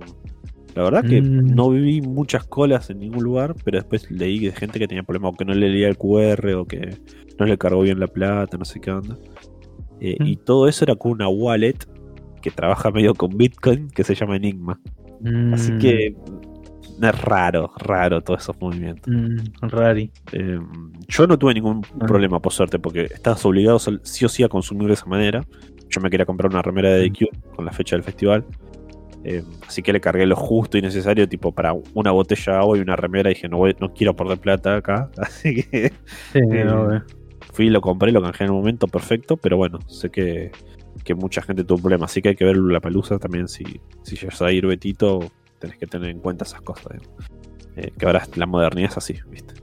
[0.75, 1.55] la verdad que Mm.
[1.55, 5.33] no vi muchas colas en ningún lugar, pero después leí de gente que tenía problemas,
[5.33, 6.97] o que no le leía el QR, o que
[7.39, 9.17] no le cargó bien la plata, no sé qué onda.
[10.01, 10.27] Eh, Mm.
[10.27, 11.77] Y todo eso era con una wallet
[12.43, 14.81] que trabaja medio con Bitcoin, que se llama Enigma.
[15.53, 16.15] Así Mm, que es
[17.01, 19.13] raro, raro todos esos movimientos.
[19.13, 20.11] mm, rari.
[20.33, 20.59] Eh,
[21.09, 22.07] yo no tuve ningún Ah.
[22.07, 25.45] problema, por suerte, porque estás obligado sí o sí a consumir de esa manera.
[25.89, 27.15] Yo me quería comprar una remera de Mm.
[27.15, 28.45] Cure con la fecha del festival.
[29.25, 32.79] Eh, así que le cargué lo justo y necesario, tipo para una botella de agua
[32.79, 33.31] y una remera.
[33.31, 35.11] Y dije, no, voy, no quiero perder plata acá.
[35.19, 35.93] Así que
[36.33, 37.03] Sí, Eh, no, eh.
[37.53, 39.37] fui, lo compré, lo canjeé en un momento perfecto.
[39.37, 40.53] Pero bueno, sé que,
[41.05, 42.11] que mucha gente tuvo problemas.
[42.13, 43.49] Así que hay que ver la pelusa también.
[43.49, 43.65] Si,
[44.03, 46.99] si llegas a ir Betito, tenés que tener en cuenta esas cosas.
[47.77, 49.55] Eh, que ahora la modernidad es así, ¿viste?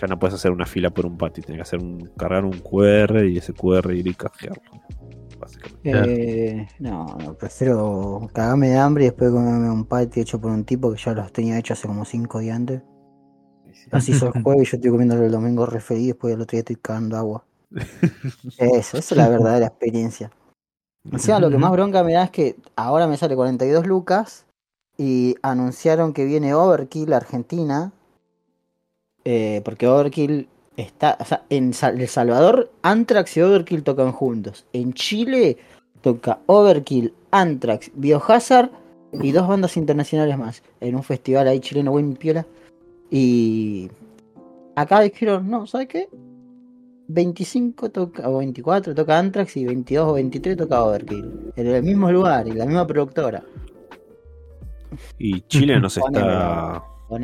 [0.00, 2.58] Ya no puedes hacer una fila por un patio, tienes que hacer un, cargar un
[2.58, 4.62] QR y ese QR ir y canjearlo.
[5.84, 10.64] Eh, no, no, prefiero cagarme de hambre y después comerme un patty hecho por un
[10.64, 12.82] tipo que ya los tenía hechos hace como 5 días antes.
[13.90, 16.52] Así hizo el jueves y yo estoy comiéndolo el domingo re feliz, después el otro
[16.52, 17.44] día estoy cagando agua.
[18.58, 20.30] Eso, esa es la verdadera experiencia.
[21.10, 24.46] O sea, lo que más bronca me da es que ahora me sale 42 lucas
[25.00, 27.90] y anunciaron que viene Overkill Argentina.
[29.24, 30.46] eh, porque Overkill
[30.76, 31.16] está.
[31.18, 34.66] O sea, en El Salvador, Anthrax y Overkill tocan juntos.
[34.74, 35.56] En Chile
[36.02, 38.70] toca Overkill, Anthrax, Biohazard
[39.12, 40.62] y dos bandas internacionales más.
[40.80, 42.46] En un festival ahí chileno, buen piola.
[43.10, 43.90] Y
[44.76, 46.08] acá dijeron, no, ¿sabes qué?
[47.08, 51.52] 25 toca, o 24 toca Anthrax y 22 o 23 toca Overkill.
[51.56, 53.42] En el mismo lugar y la misma productora.
[55.18, 56.82] Y Chile nos está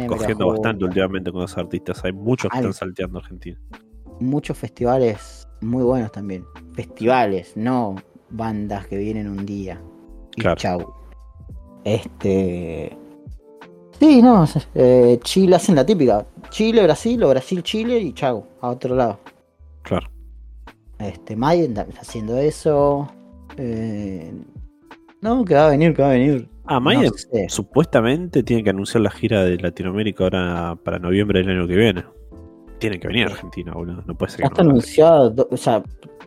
[0.09, 2.05] cogiendo bastante últimamente con los artistas.
[2.05, 3.59] Hay muchos que Al- están salteando Argentina.
[4.21, 6.45] Muchos festivales muy buenos también.
[6.75, 7.97] Festivales, no
[8.31, 9.81] bandas que vienen un día.
[10.37, 10.57] Y Claro.
[10.57, 10.95] chau.
[11.85, 12.97] Este.
[13.99, 14.45] Sí, no,
[14.75, 16.27] eh, Chile hacen la típica.
[16.51, 19.19] Chile, Brasil o Brasil, Chile y chau, a otro lado.
[19.83, 20.09] Claro.
[20.99, 23.09] Este, Mayen haciendo eso.
[23.57, 24.33] Eh,
[25.23, 26.49] no, que va a venir, que va a venir.
[26.69, 27.47] Ah, Maiden No sé.
[27.49, 32.05] supuestamente tiene que anunciar la gira de Latinoamérica ahora para noviembre del año que viene.
[32.79, 34.03] Tiene que venir a Argentina, boludo.
[34.07, 34.71] No puede ser Ya que está no.
[34.71, 35.83] anunciado, do- o sea,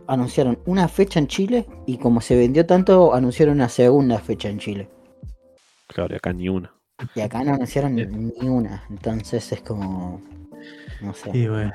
[0.07, 4.59] anunciaron una fecha en Chile y como se vendió tanto, anunciaron una segunda fecha en
[4.59, 4.89] Chile.
[5.87, 6.73] Claro, y acá ni una.
[7.15, 8.05] Y acá no anunciaron Sí.
[8.41, 8.83] ni una.
[8.89, 10.21] Entonces es como.
[11.01, 11.31] No sé.
[11.37, 11.71] Y bueno.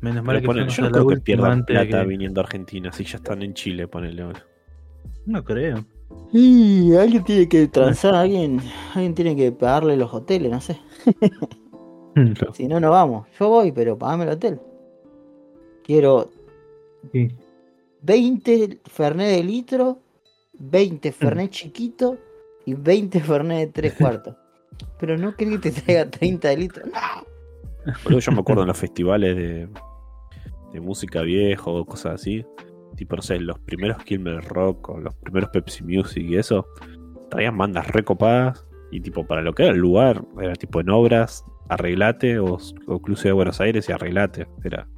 [0.00, 2.92] Menos mal que fuimos yo a no creo que pierdan plata que- viniendo a Argentina
[2.92, 4.44] si ya están en Chile, ponele ahora.
[5.24, 5.84] No creo.
[6.32, 8.60] Y alguien tiene que transar, alguien,
[8.94, 10.78] alguien tiene que pagarle los hoteles, no sé.
[12.54, 13.26] Si no, no vamos.
[13.38, 14.60] Yo voy, pero pagame el hotel.
[15.84, 16.30] Quiero
[17.12, 17.28] Sí.
[18.02, 19.98] 20 Fernet de litro,
[20.58, 22.18] 20 Fernet chiquito
[22.64, 24.34] y 20 Fernet de 3 cuartos.
[24.98, 26.84] Pero no querés que te traiga 30 de litro.
[26.86, 28.18] No.
[28.18, 29.68] Yo me acuerdo en los festivales de,
[30.72, 32.44] de música viejo o cosas así.
[32.96, 36.66] Tipo, no sé, los primeros Kilmer Rock o los primeros Pepsi Music y eso.
[37.30, 38.66] Traían bandas recopadas.
[38.90, 42.56] Y tipo, para lo que era el lugar, era tipo en obras, arreglate o,
[42.86, 44.46] o Cruce de Buenos Aires y arreglate.
[44.64, 44.88] Era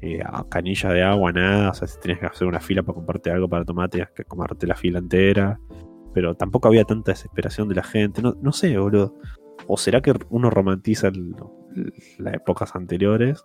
[0.00, 1.70] eh, canilla de agua, nada.
[1.70, 4.24] O sea, si tenías que hacer una fila para comprarte algo para tomar, tenías que
[4.24, 5.58] comerte la fila entera.
[6.14, 8.22] Pero tampoco había tanta desesperación de la gente.
[8.22, 9.14] No, no sé, boludo.
[9.66, 11.10] ¿O será que uno romantiza
[12.18, 13.44] las épocas anteriores?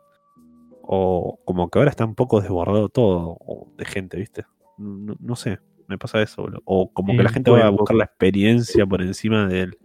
[0.85, 3.37] O como que ahora está un poco desbordado todo
[3.77, 4.45] de gente, ¿viste?
[4.77, 6.61] No, no sé, me pasa eso, boludo.
[6.65, 9.77] O como Sí, que la gente va a buscar la experiencia por encima del,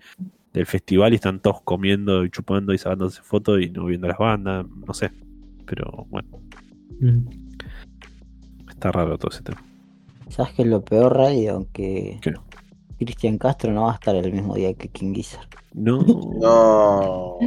[0.52, 4.18] del festival y están todos comiendo y chupando y sacándose fotos y no viendo las
[4.18, 5.10] bandas, no sé.
[5.66, 6.28] Pero bueno,
[7.00, 7.28] Mm.
[8.70, 9.62] está raro todo ese tema.
[10.28, 11.66] ¿Sabes qué es lo peor, Radio?
[11.72, 12.34] Que ¿Qué?
[12.98, 15.46] Cristian Castro no va a estar el mismo día que King Gizzard.
[15.74, 15.98] No,
[16.40, 17.38] No.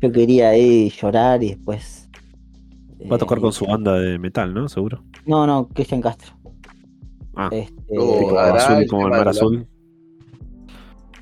[0.00, 1.99] Yo quería ir llorar y después.
[3.10, 4.68] Va a tocar eh, con su banda de metal, ¿no?
[4.68, 5.02] Seguro.
[5.26, 6.34] No, no, Cristian Castro.
[7.36, 9.66] Ah, Este, Oh, azul como el mar azul.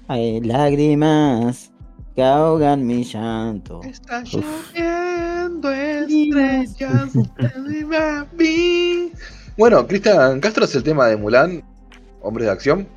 [0.09, 1.72] Hay lágrimas
[2.16, 3.80] que ahogan mi llanto.
[3.84, 4.34] Está Uf.
[4.74, 9.12] lloviendo estrellas de.
[9.56, 11.62] Bueno, Cristian Castro es el tema de Mulan,
[12.22, 12.88] Hombres de Acción.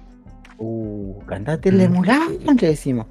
[0.58, 3.08] Uh, cantate el de Mulan, le decimos.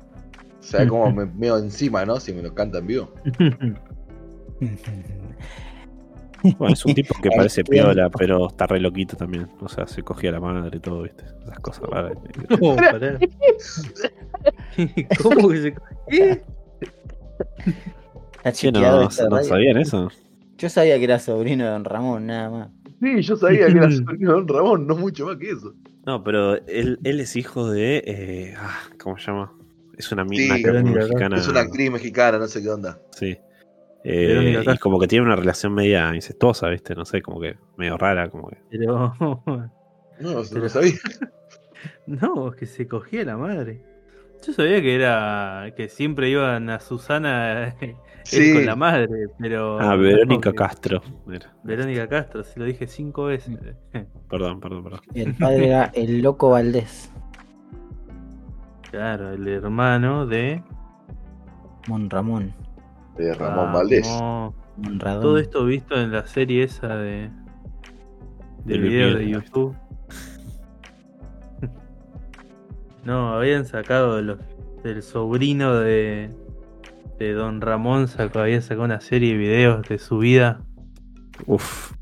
[0.61, 2.21] O sea, como me meo encima, ¿no?
[2.21, 3.11] Si me lo canta en vivo.
[6.59, 9.49] Bueno, es un tipo que parece piola, pero está re loquito también.
[9.61, 11.25] O sea, se cogía la madre y todo, ¿viste?
[11.45, 12.13] Esas cosas raras.
[12.61, 13.19] No, pará.
[15.23, 15.75] ¿Cómo que se.?
[16.09, 16.43] ¿Qué?
[18.39, 20.11] Está Sí, no, no, sabían eso.
[20.57, 22.69] Yo sabía que era sobrino de Don Ramón, nada más.
[23.01, 25.75] Sí, yo sabía que era sobrino de Don Ramón, no mucho más que eso.
[26.07, 28.03] No, pero él, él es hijo de.
[28.07, 29.53] eh, ah, ¿Cómo se llama?
[29.97, 31.37] Es una Sí, mina Verónica mexicana.
[31.37, 32.99] Es una actriz mexicana, no sé qué onda.
[33.13, 33.37] Sí.
[34.05, 36.95] Eh, y como que tiene una relación media incestuosa, ¿viste?
[36.95, 38.59] No sé, como que medio rara, como que.
[38.71, 39.15] Pero.
[40.21, 40.93] No, no Pero- sabía.
[42.07, 43.83] No, es que se cogía la madre.
[44.47, 45.73] Yo sabía que era.
[45.77, 47.75] que siempre iban a Susana
[48.25, 49.09] Sí, con la madre,
[49.39, 49.81] pero.
[49.81, 51.01] Ah, Verónica no, Castro.
[51.27, 53.59] Mira, Verónica Castro, si lo dije cinco veces.
[54.29, 55.01] perdón, perdón, perdón.
[55.15, 57.11] El padre era el loco Valdés.
[58.91, 60.63] Claro, el hermano de
[61.89, 62.53] Mon Ramón.
[63.21, 64.07] De Ramón Ah, Valdés.
[64.09, 64.55] no.
[64.79, 65.23] Monradón.
[65.23, 67.29] Todo esto visto en la serie esa de.
[68.65, 69.29] de Del video de.
[69.29, 69.77] YouTube.
[73.05, 74.39] No, habían sacado de los,
[74.83, 76.31] del sobrino de.
[77.19, 80.63] de Don Ramón, sacó, había sacado una serie de videos de su vida.
[81.47, 81.93] Uf,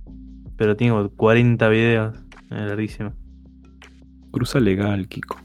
[0.56, 2.16] Pero tiene como 40 videos.
[2.50, 3.12] Es larguísimo.
[4.30, 5.36] cruza legal, Kiko.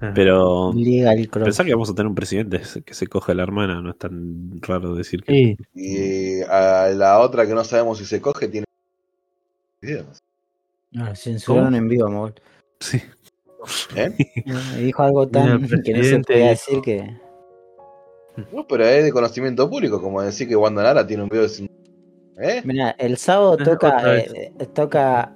[0.00, 1.44] Ah, Pero Legal Cross.
[1.44, 3.98] pensar que vamos a tener un presidente que se coge a la hermana no es
[3.98, 5.32] tan raro decir que.
[5.32, 8.66] Sí, Y a la otra que no sabemos si se coge tiene.
[10.96, 12.34] Ah, censuraron en vivo, amor.
[12.80, 13.00] Sí.
[13.94, 14.14] ¿Eh?
[14.78, 17.16] Dijo algo tan que no se podía decir que.
[18.52, 21.70] No, pero es de conocimiento público, como decir que Wanda Nara tiene un video sin...
[22.38, 22.60] ¿Eh?
[22.64, 25.34] Mira, el sábado toca, eh, eh, toca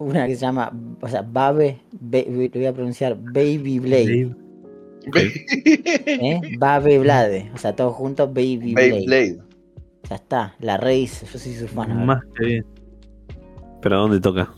[0.00, 4.30] una que se llama, o sea, Babe, Ba- lo voy a pronunciar Baby Blade,
[5.14, 6.40] ¿eh?
[6.58, 9.38] Babe Blade, o sea, todos juntos Baby Blade.
[10.08, 12.04] Ya está, la raíz, yo soy su fan.
[12.06, 12.66] más que bien.
[13.82, 14.50] Pero ¿a dónde toca?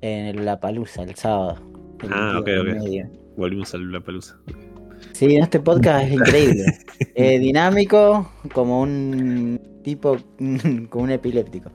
[0.00, 1.56] En la palusa, el sábado.
[2.02, 2.82] el Ah, 22 ok, ok.
[2.84, 3.10] medio.
[3.36, 4.38] Volvimos a la palusa.
[5.12, 6.64] Sí, en este podcast es increíble.
[7.14, 10.16] Eh, dinámico, como un tipo,
[10.90, 11.70] como un epiléptico.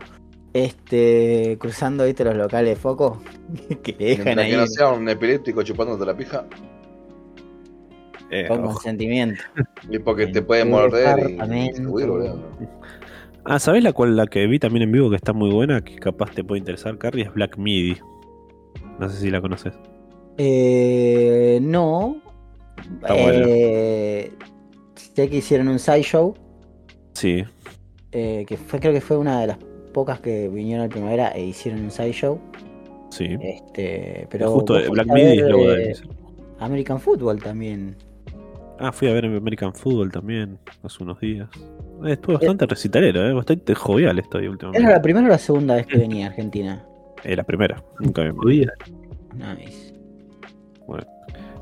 [0.54, 3.22] Este, cruzando, viste, los locales de foco
[3.84, 6.46] que le dejan Mientras ahí que no sea un epiléptico chupándote la pija.
[8.30, 9.42] Eh, con consentimiento.
[9.90, 11.38] Y porque te puede morder y.
[13.46, 15.82] Ah, ¿sabés la cual la que vi también en vivo que está muy buena?
[15.82, 17.98] Que capaz te puede interesar, Carrie, es Black Midi.
[19.00, 19.74] No sé si la conoces.
[20.38, 22.22] Eh, no.
[23.02, 23.46] Está bueno.
[23.48, 24.32] Eh,
[24.96, 26.36] sé que hicieron un sideshow,
[27.14, 27.44] Sí,
[28.12, 29.58] eh, que fue, creo que fue una de las
[29.94, 32.40] pocas que vinieron al primavera e hicieron un sideshow.
[33.10, 33.38] sí.
[33.42, 35.96] Este, pero Justo eh, Black Midi es luego de eh,
[36.60, 37.96] American Football también.
[38.80, 41.48] Ah, fui a ver American Football también hace unos días.
[42.06, 44.84] Eh, estuvo bastante recitalero, eh, bastante jovial estoy últimamente.
[44.84, 46.86] ¿Era la primera o la segunda vez que venía a Argentina?
[47.26, 48.32] Eh, la primera, nunca vi.
[48.32, 48.74] Judía.
[49.34, 49.94] Nice.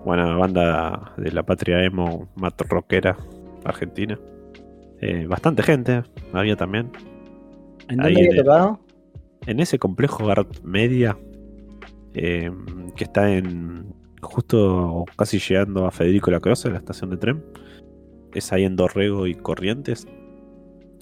[0.03, 3.15] Buena banda de la patria emo, mat rockera
[3.63, 4.17] argentina.
[5.01, 6.01] Eh, bastante gente
[6.33, 6.91] había también.
[7.89, 8.79] ¿En dónde en había el- tocado?
[9.47, 11.17] En ese complejo Gart Media,
[12.13, 12.51] eh,
[12.95, 17.43] que está en justo casi llegando a Federico Lacroze, la estación de tren.
[18.33, 20.07] Es ahí en Dorrego y Corrientes.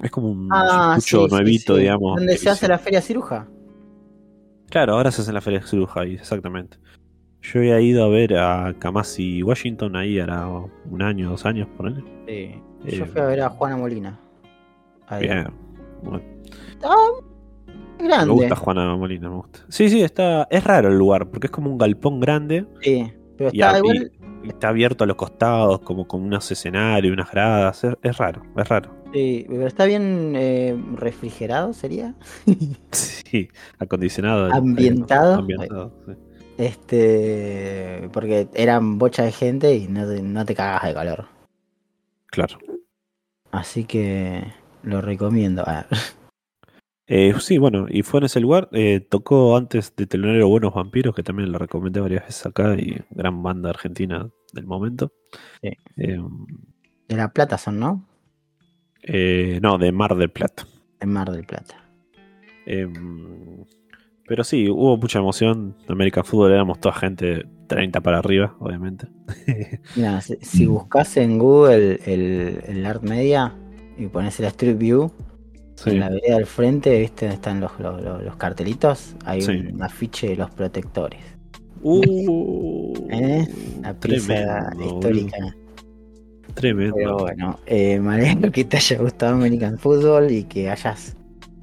[0.02, 1.82] Es como un Ah, sí, nuevito, sí.
[1.82, 2.16] digamos.
[2.16, 3.48] ¿Dónde que se hace la feria ciruja?
[4.70, 6.78] Claro, ahora se hace la Feria Ciruja ahí, exactamente.
[7.42, 11.88] Yo había ido a ver a Kamasi Washington ahí era un año, dos años, por
[11.88, 12.04] él.
[12.28, 12.34] Sí.
[12.34, 12.62] Eh,
[13.00, 14.20] Yo fui a ver a Juana Molina.
[15.08, 15.24] Ahí.
[15.24, 15.48] Bien.
[16.04, 16.22] Bueno,
[17.98, 18.26] Grande.
[18.28, 19.60] me gusta Juana Molina, me gusta.
[19.70, 20.48] Sí, sí, está.
[20.50, 23.12] Es raro el lugar, porque es como un galpón grande Sí.
[23.38, 24.12] Pero está a- y- igual.
[24.44, 27.84] y está abierto a los costados, como con unos escenarios, unas gradas.
[27.84, 28.90] Es, es raro, es raro.
[29.14, 32.16] Sí, pero está bien eh, refrigerado, sería.
[32.92, 33.48] Sí,
[33.78, 34.52] acondicionado.
[34.54, 35.36] Ambientado.
[35.36, 36.14] Ambientado, sí.
[36.58, 38.10] Este.
[38.12, 41.26] Porque eran bocha de gente y no te, no te cagas de calor.
[42.28, 42.58] Claro.
[43.52, 44.44] Así que
[44.84, 45.64] lo recomiendo.
[45.66, 45.86] Ah,
[47.12, 48.70] Eh, sí, bueno, y fue en ese lugar.
[48.72, 53.02] eh, tocó antes de Telonero Buenos Vampiros, que también lo recomendé varias veces acá, y
[53.10, 55.12] gran banda argentina del momento.
[55.62, 55.70] Sí.
[55.98, 56.20] Eh,
[57.08, 58.06] de La Plata son, ¿no?
[59.02, 60.68] eh, no, de Mar del Plata.
[61.00, 61.84] En Mar del Plata.
[62.68, 62.88] Eh,
[64.28, 65.76] pero sí, hubo mucha emoción.
[65.88, 69.08] American Football éramos toda gente 30 para arriba, obviamente.
[69.96, 73.56] Mira, si, si buscas en Google el, el Art Media
[73.98, 75.12] y pones el Street View,
[75.84, 75.92] Sí.
[75.92, 77.26] en la vereda al frente, ¿viste?
[77.26, 79.16] Donde están los, los, los- cartelitos.
[79.26, 79.52] Hay Sí.
[79.52, 81.22] un afiche de los protectores.
[81.82, 83.48] Uh, ¿Eh?
[83.82, 85.38] La pieza tremendo, histórica.
[86.54, 86.96] Tremendo.
[86.96, 91.16] Pero bueno, eh, me alegro que te haya gustado American Football y que hayas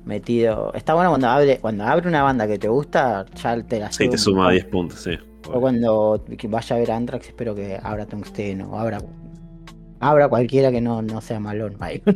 [0.05, 0.73] metido.
[0.75, 4.05] Está bueno cuando abre, cuando abre una banda que te gusta, ya te la sí,
[4.05, 4.53] sube te suma poco.
[4.53, 5.11] 10 puntos, sí.
[5.53, 8.99] O cuando vaya a ver Anthrax, espero que abra Tungsteno, o abra,
[10.01, 11.77] abra cualquiera que no, no sea malón.
[12.05, 12.15] que,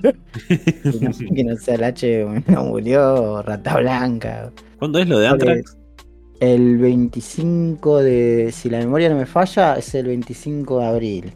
[1.00, 4.52] no, que no sea el H no murió, o Rata Blanca.
[4.78, 5.76] ¿Cuándo es lo de Anthrax?
[6.40, 8.50] El 25 de.
[8.52, 11.32] Si la memoria no me falla, es el 25 de abril.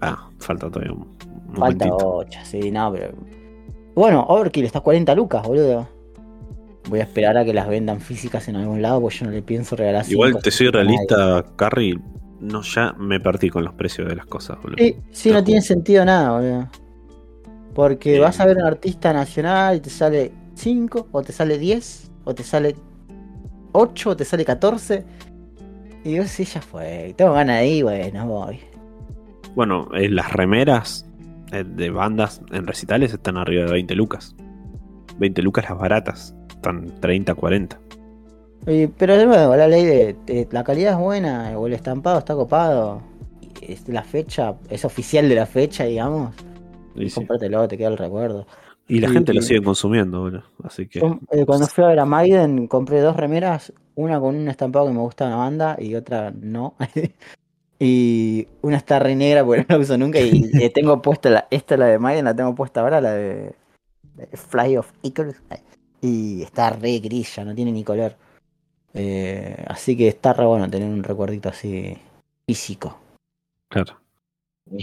[0.00, 1.00] Ah, falta todavía un,
[1.48, 2.16] un Falta momentito.
[2.16, 3.12] 8, sí, no, pero.
[3.94, 5.88] Bueno, Overkill está a 40 lucas, boludo.
[6.88, 9.42] Voy a esperar a que las vendan físicas en algún lado, porque yo no le
[9.42, 11.98] pienso regalar Igual te soy realista, Carrie.
[12.40, 14.76] No, ya me partí con los precios de las cosas, boludo.
[14.78, 16.68] Sí, sí, no tiene sentido nada, boludo.
[17.74, 18.20] Porque Eh.
[18.20, 22.34] vas a ver un artista nacional y te sale 5, o te sale 10, o
[22.34, 22.74] te sale
[23.72, 25.04] 8, o te sale 14.
[26.04, 27.14] Y yo sí, ya fue.
[27.16, 28.60] Tengo ganas de ir, bueno, voy.
[29.54, 31.06] Bueno, eh, las remeras
[31.52, 34.34] eh, de bandas en recitales están arriba de 20 lucas.
[35.18, 36.34] 20 lucas las baratas.
[36.48, 37.78] Están 30, 40.
[38.66, 42.18] Y- pero de nuevo, la ley de, de- la calidad es buena, o el estampado
[42.18, 43.00] está copado.
[43.60, 46.34] Es la fecha, es oficial de la fecha, digamos.
[46.94, 47.26] Y, sí.
[47.68, 48.46] Te queda el recuerdo.
[48.88, 50.44] Y la y- gente lo sigue consumiendo, boludo.
[50.62, 51.00] Así que.
[51.00, 54.86] Yo, eh, cuando fui a ver a Maiden, compré dos remeras, una con un estampado
[54.86, 56.74] que me gusta de la banda y otra no.
[57.78, 61.46] y una está re negra porque no la uso nunca y eh, tengo puesta la,
[61.50, 63.52] esta la de Maiden, la tengo puesta ahora, la de,
[64.14, 65.36] de Fly of Icarus.
[66.00, 68.14] Y está re gris, ya no tiene ni color.
[68.98, 71.96] Eh, así que está re bueno tener un recuerdito así
[72.46, 72.98] físico.
[73.68, 74.00] Claro.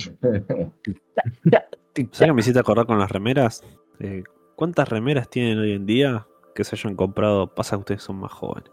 [2.12, 3.64] ¿Sabes que me hiciste acordar con las remeras?
[4.00, 4.24] Eh,
[4.56, 7.48] ¿Cuántas remeras tienen hoy en día que se hayan comprado?
[7.48, 8.72] Pasa que ustedes son más jóvenes.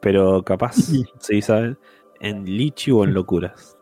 [0.00, 0.72] Pero capaz,
[1.20, 1.78] sí, ¿saben?
[2.20, 3.76] En Lichi o en Locuras.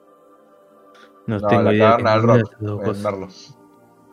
[1.26, 1.96] No, No, tengo la idea.
[1.98, 3.36] caverna que del rock.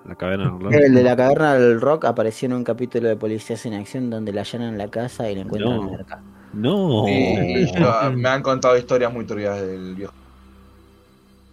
[0.05, 3.65] La caverna del El de la caverna del rock apareció en un capítulo de Policías
[3.65, 5.91] en Acción donde la allanan la casa y le encuentran No.
[5.91, 6.23] merca.
[6.55, 7.05] No.
[7.05, 7.35] Sí,
[8.15, 10.13] me han contado historias muy turbias del viejo.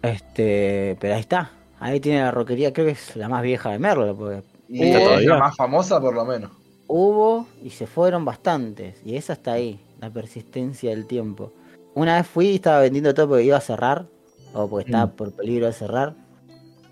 [0.01, 1.51] Este, pero ahí está.
[1.79, 4.97] Ahí tiene la roquería, creo que es la más vieja de Merlo, porque Y ¿Está
[4.99, 5.29] es todavía?
[5.29, 6.51] la más famosa por lo menos.
[6.87, 8.95] hubo y se fueron bastantes.
[9.05, 11.51] Y esa está ahí, la persistencia del tiempo.
[11.95, 14.05] Una vez fui y estaba vendiendo todo porque iba a cerrar,
[14.53, 15.15] o porque estaba Mm.
[15.15, 16.13] por peligro de cerrar.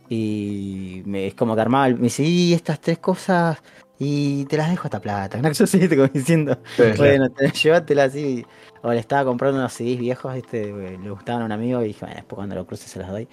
[0.10, 3.58] Y me, es como que armaba, el- me dice, y estas tres cosas,
[4.04, 5.40] y te las dejo esta plata.
[5.40, 5.52] ¿no?
[5.52, 8.44] Yo sí, como diciendo, Sí, bueno, te, llévatela así.
[8.82, 10.74] O le estaba comprando unos CDs viejos, ¿viste?
[10.98, 13.28] Le gustaban a un amigo y dije, bueno, después cuando lo cruce se los doy.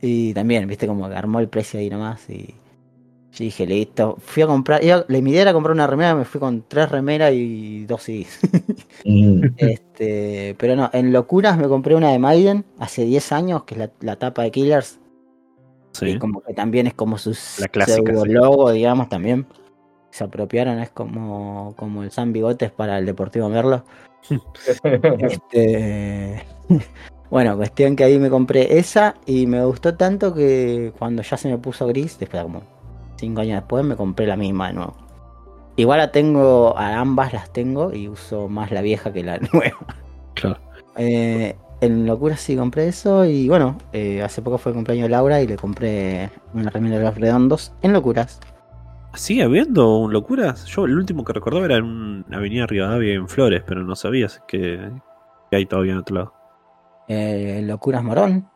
[0.00, 0.86] Y también, ¿viste?
[0.86, 2.54] Como que armó el precio ahí nomás y
[3.32, 4.16] yo dije, listo.
[4.20, 6.88] Fui a comprar, iba- la mi idea era comprar una remera, me fui con tres
[6.92, 8.38] remeras y dos CDs.
[9.56, 13.78] este, pero no, en locuras me compré una de Maiden hace 10 años, que es
[13.78, 15.00] la, la tapa de Killers.
[15.92, 16.10] Sí.
[16.10, 18.28] Y como que también es como su La clásica, sí.
[18.28, 19.44] logo, digamos, también.
[20.10, 23.84] Se apropiaron, es como, como el San Bigotes para el Deportivo Merlo.
[25.20, 26.44] Este,
[27.30, 31.48] bueno, cuestión que ahí me compré esa y me gustó tanto que cuando ya se
[31.48, 32.62] me puso gris, después de como
[33.16, 34.96] 5 años después, me compré la misma de nuevo.
[35.76, 39.78] Igual la tengo, a ambas las tengo y uso más la vieja que la nueva.
[40.34, 40.58] Claro.
[40.96, 45.10] Eh, en locura sí compré eso y bueno, eh, hace poco fue el cumpleaños de
[45.10, 48.40] Laura y le compré una remera de los redondos en locuras.
[49.18, 50.64] ¿Sigue habiendo un locuras?
[50.66, 54.26] Yo el último que recordaba era en una avenida Rivadavia en Flores, pero no sabía
[54.26, 54.78] así que,
[55.50, 56.34] que hay todavía en otro lado.
[57.08, 58.48] Eh, locuras Morón,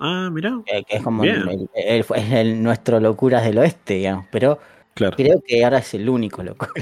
[0.00, 0.58] Ah, mirá.
[0.66, 4.58] eh, que es como el, el- es el- nuestro locuras del oeste, digamos, pero
[4.94, 5.16] Claro.
[5.16, 6.72] creo que ahora es el único locura.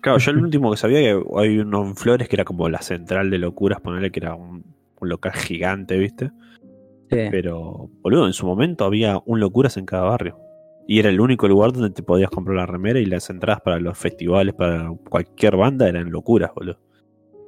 [0.00, 2.80] Claro, yo el último que sabía que hay uno en Flores que era como la
[2.80, 4.64] central de locuras, ponerle que era un,
[5.00, 6.30] un local gigante, ¿viste?
[7.08, 10.38] Pero, boludo, en su momento había un locuras en cada barrio.
[10.86, 13.80] Y era el único lugar donde te podías comprar la remera y las entradas para
[13.80, 16.78] los festivales, para cualquier banda, eran locuras, boludo.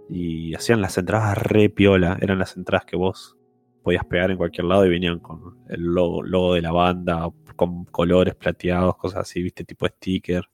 [0.09, 3.37] Y hacían las entradas re piola, eran las entradas que vos
[3.83, 7.85] podías pegar en cualquier lado y venían con el logo, logo de la banda, con
[7.85, 10.45] colores plateados, cosas así, viste, tipo sticker.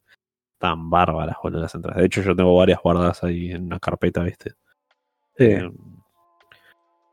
[0.59, 2.01] Tan bárbaras, boludo, las entradas.
[2.01, 4.53] De hecho, yo tengo varias guardadas ahí en una carpeta, viste.
[5.39, 5.71] Eh,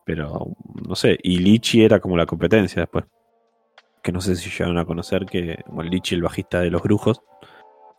[0.06, 0.48] pero,
[0.88, 3.06] no sé, y Lichi era como la competencia después.
[4.02, 7.22] Que no sé si llegaron a conocer que, bueno, Lichi, el bajista de los brujos,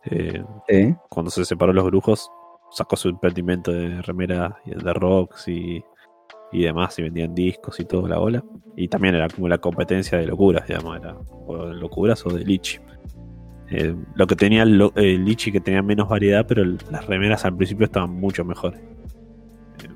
[0.05, 0.43] eh,
[1.09, 2.29] cuando se separó los brujos,
[2.71, 5.83] sacó su emprendimiento de remera y de rocks y,
[6.51, 8.43] y demás, y vendían discos y todo la bola.
[8.75, 11.15] Y también era como la competencia de locuras, digamos, era
[11.47, 12.79] o de locuras o de Lichi.
[13.69, 17.45] Eh, lo que tenía el, el Lichi que tenía menos variedad, pero el- las remeras
[17.45, 18.81] al principio estaban mucho mejores.
[18.81, 19.89] Eh,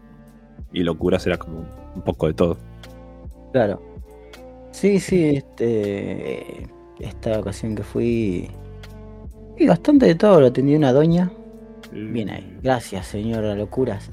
[0.72, 1.66] y locuras era como
[1.96, 2.58] un poco de todo.
[3.52, 3.82] Claro.
[4.78, 6.68] Sí, sí, este,
[6.99, 8.48] esta ocasión que fui,
[9.58, 11.32] y bastante de todo, lo atendió una doña.
[11.91, 12.60] Bien ahí.
[12.62, 14.08] Gracias, señora Locuras.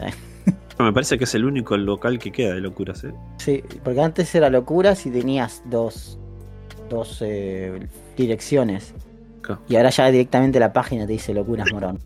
[0.79, 3.13] Me parece que es el único local que queda de locuras, ¿eh?
[3.37, 6.19] Sí, porque antes era Locuras y tenías dos,
[6.89, 7.87] dos eh,
[8.17, 8.95] direcciones.
[9.69, 11.99] Y ahora ya directamente la página te dice Locuras Morón.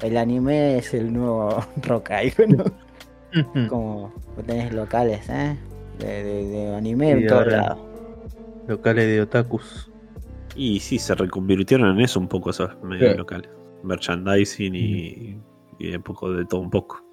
[0.00, 2.64] El anime es el nuevo rock ahí, ¿no?
[3.68, 4.12] Como
[4.44, 5.56] tenés locales, ¿eh?
[6.04, 7.78] De, de- de anime Y en todos lados.
[8.66, 9.90] Locales de otakus.
[10.56, 13.18] Y sí, se reconvirtieron en eso un poco esos medios Sí.
[13.18, 13.50] locales.
[13.82, 15.38] Merchandising y,
[15.78, 17.04] y un poco de todo un poco.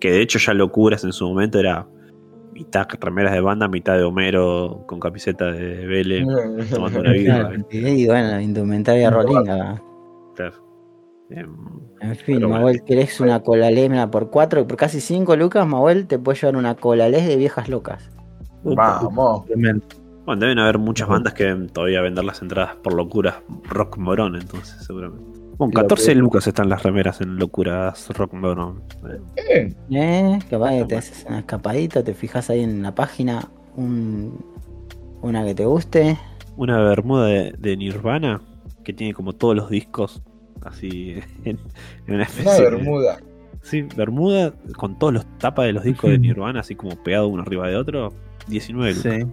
[0.00, 1.86] Que de hecho ya locuras en su momento era
[2.52, 6.24] mitad remeras de banda, mitad de Homero con camiseta de Vélez
[6.70, 7.48] tomando una vida.
[7.48, 9.82] Claro, y bueno, indumentaria rolinga.
[10.36, 10.64] Claro.
[11.30, 11.54] Em,
[12.00, 12.60] En fin, Pero bueno.
[12.60, 16.56] Mahuel, querés una colalés, mira, por cuatro, por casi cinco lucas, Mahuel te puede llevar
[16.56, 18.10] una colalés de viejas locas.
[18.64, 19.44] Vamos.
[19.46, 19.84] Tremendo.
[20.24, 24.36] bueno, deben haber muchas bandas que deben todavía vender las entradas por locuras rock morón,
[24.36, 25.38] entonces, seguramente.
[25.56, 28.82] Bueno, Y lo 14 que- lucas están las remeras en locuras rock morón.
[29.36, 29.72] Eh.
[29.90, 34.44] Eh, capaz que te haces una escapadita, te fijas ahí en la página un,
[35.22, 36.18] una que te guste.
[36.56, 38.40] Una bermuda de, de Nirvana
[38.82, 40.22] que tiene como todos los discos
[40.62, 41.58] así en,
[42.06, 43.16] en una especie Una de- bermuda.
[43.62, 47.42] Sí, bermuda con todos los tapas de los discos de Nirvana así como pegado uno
[47.42, 48.12] arriba de otro.
[48.48, 49.12] 19 lucas.
[49.12, 49.26] Sí.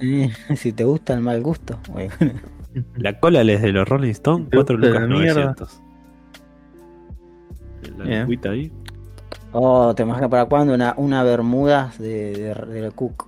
[0.00, 1.78] Eh, si te gusta el mal gusto.
[1.90, 2.12] bueno.
[2.96, 5.54] La cola les de los Rolling Stones, ¿Te 4 gusta lucas la mierda?
[5.58, 5.82] 900.
[7.98, 8.40] La Bien.
[8.50, 8.72] ahí.
[9.52, 13.26] Oh, te imaginas para cuándo una, una bermuda de, de, de Cook.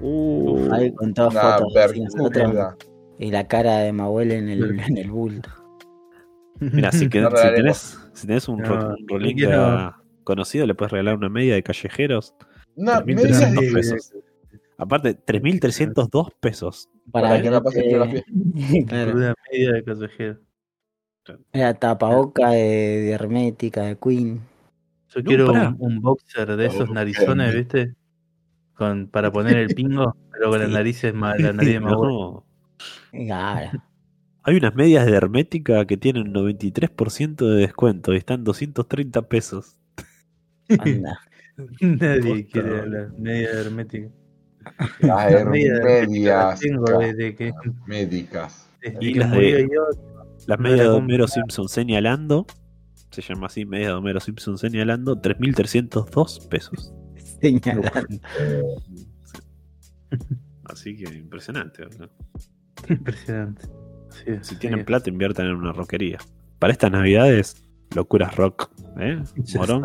[0.00, 1.72] Uh, Ahí con todas fotos.
[2.16, 2.74] nosotros,
[3.18, 5.40] y la cara de Mahuel en el, en el bull.
[6.58, 9.94] Mira, si, que- No si tenés, si tenés un, No, ro- un rolling no
[10.24, 12.34] conocido, le puedes regalar una media de callejeros.
[12.76, 14.12] Una 3.300 media Sí, pesos.
[14.76, 16.88] Aparte, 3.302 pesos.
[17.12, 18.24] Para, Para que no pase geografía.
[18.88, 19.16] claro.
[19.16, 20.40] Una media de consejero.
[21.52, 24.40] Era tapaboca de, de hermética, de Queen.
[25.08, 27.64] Yo No, quiero un, un boxer de esos narizones, bien.
[27.64, 27.94] ¿viste?
[28.74, 30.74] Con, para poner el pingo, pero con las Sí.
[30.74, 31.92] narices más, la nariz más.
[31.92, 32.44] No.
[33.12, 33.82] Claro.
[34.42, 39.78] Hay unas medias de hermética que tienen 93% de descuento y están 230 pesos.
[40.68, 41.20] Anda.
[41.80, 44.08] Nadie quiere la media hermética.
[45.00, 47.52] Las La media hermética la medias tengo desde que,
[47.86, 48.68] médicas.
[49.00, 49.68] Y las de-.
[50.46, 50.88] Las medias de.
[50.88, 52.46] Homero Simpson señalando,
[53.10, 56.92] se llama así, medias de Homero Simpson señalando, 3.302 pesos.
[57.40, 58.20] Señalando.
[60.64, 61.82] Así que impresionante.
[61.84, 62.10] ¿verdad?
[62.88, 63.66] Impresionante.
[64.10, 64.56] Sí, Si sí.
[64.56, 66.18] tienen plata, inviertan en una rockería.
[66.58, 67.62] Para estas navidades,
[67.94, 68.70] locuras rock.
[68.98, 69.22] ¿eh?
[69.36, 69.82] Ya Morón.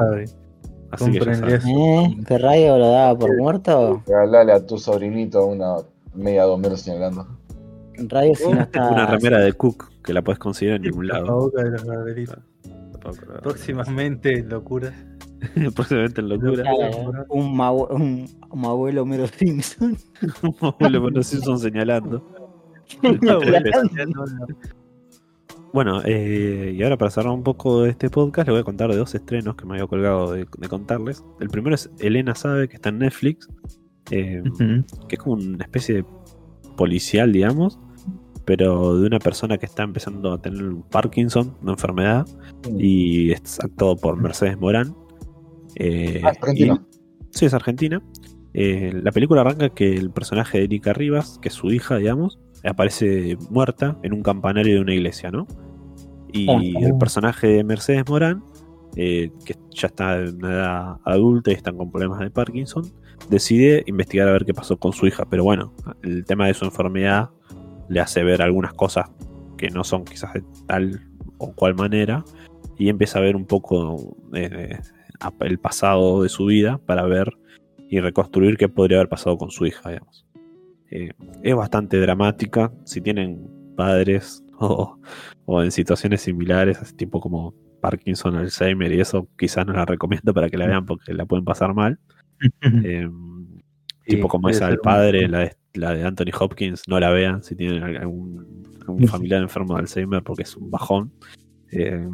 [0.91, 1.55] Así que ya.
[1.55, 2.17] ¿Eh?
[2.25, 4.01] ¿Ferrayo lo daba por muerto?
[4.07, 5.75] Regalale a tu sobrinito una
[6.15, 7.27] media de Homero señalando.
[8.07, 8.89] Rayo si no está.
[8.89, 11.25] Una remera de Cook que la puedes conseguir en ningún lado.
[11.25, 12.37] Tapabocas de los barberitos.
[13.43, 14.93] Próximamente, locura.
[15.75, 16.63] Próximamente en locura.
[16.63, 19.97] Claro, un, mau- un, un abuelo Homero Simpson.
[20.61, 22.23] Abuelo Homero Simpson señalando.
[25.71, 28.89] Bueno, eh, y ahora para cerrar un poco de este podcast, les voy a contar
[28.89, 31.23] de dos estrenos que me había colgado de, de contarles.
[31.39, 33.47] El primero es Elena Sabe, que está en Netflix,
[34.09, 34.41] eh,
[35.07, 36.05] que es como una especie de
[36.75, 37.79] policial, digamos,
[38.45, 42.25] pero de una persona que está empezando a tener Parkinson, una enfermedad,
[42.77, 44.95] y es actuado por Mercedes Morán.
[45.75, 46.83] Eh, Ah, argentino.
[47.21, 48.01] y- sí, es argentina.
[48.55, 52.39] Eh, la película arranca que el personaje de Erika Rivas, que es su hija, digamos,
[52.63, 55.47] aparece muerta en un campanario de una iglesia, ¿no?
[56.31, 56.59] Y Ah.
[56.81, 58.43] el personaje de Mercedes Morán,
[58.95, 62.83] eh, que ya está en una edad adulta y están con problemas de Parkinson,
[63.29, 65.25] decide investigar a ver qué pasó con su hija.
[65.29, 65.73] Pero bueno,
[66.03, 67.29] el tema de su enfermedad
[67.87, 69.09] le hace ver algunas cosas
[69.57, 71.01] que no son quizás de tal
[71.37, 72.23] o cual manera
[72.77, 74.79] y empieza a ver un poco eh,
[75.41, 77.33] el pasado de su vida para ver
[77.89, 80.25] y reconstruir qué podría haber pasado con su hija, digamos.
[80.91, 81.11] Eh,
[81.43, 82.71] es bastante dramática.
[82.85, 84.99] Si tienen padres o,
[85.45, 90.49] o en situaciones similares, tipo como Parkinson, Alzheimer y eso, quizás no la recomiendo para
[90.49, 91.99] que la vean porque la pueden pasar mal.
[92.85, 93.07] Eh,
[94.09, 97.43] Sí, tipo como esa del padre, la de, la de Anthony Hopkins, no la vean
[97.43, 101.11] si tienen algún, algún familiar enfermo de Alzheimer porque es un bajón.
[101.71, 102.07] Eh,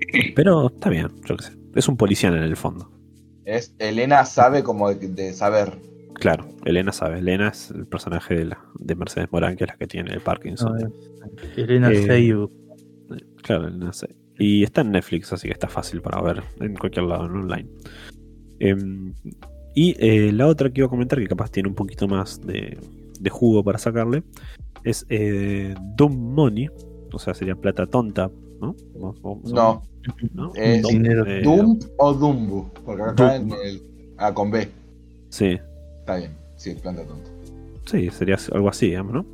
[0.34, 1.52] pero está bien, yo qué sé.
[1.74, 2.90] Es un policía en el fondo.
[3.44, 5.78] Es Elena sabe como de, de saber.
[6.20, 7.18] Claro, Elena sabe.
[7.18, 10.20] Elena es el personaje de, la, de Mercedes Morán, que es la que tiene el
[10.20, 10.76] Parkinson.
[10.78, 12.52] Es- Elena Eh, Seybook.
[13.42, 14.14] Claro, Elena sabe.
[14.38, 17.68] Y está en Netflix, así que está fácil para ver en cualquier lado, en online.
[18.58, 19.14] Em,
[19.74, 22.78] y eh, la otra que iba a comentar, que capaz tiene un poquito más de,
[23.18, 24.22] de jugo para sacarle,
[24.84, 26.68] es eh, Dumb Money,
[27.12, 28.30] o sea, sería plata tonta,
[28.60, 28.74] ¿no?
[28.98, 29.82] O- o- No,
[30.34, 30.52] ¿no?
[30.54, 31.24] es Dumb, dinero.
[31.26, 31.42] eh,
[31.98, 32.68] o Dumbu.
[32.84, 33.54] Porque acá Dumb.
[33.54, 33.82] en el.
[34.18, 34.68] Ah, con B.
[35.30, 35.58] Sí,
[36.10, 36.32] Está bien.
[36.56, 37.30] Sí, planta tonta.
[37.86, 39.26] sí, sería algo así, digamos, ¿no?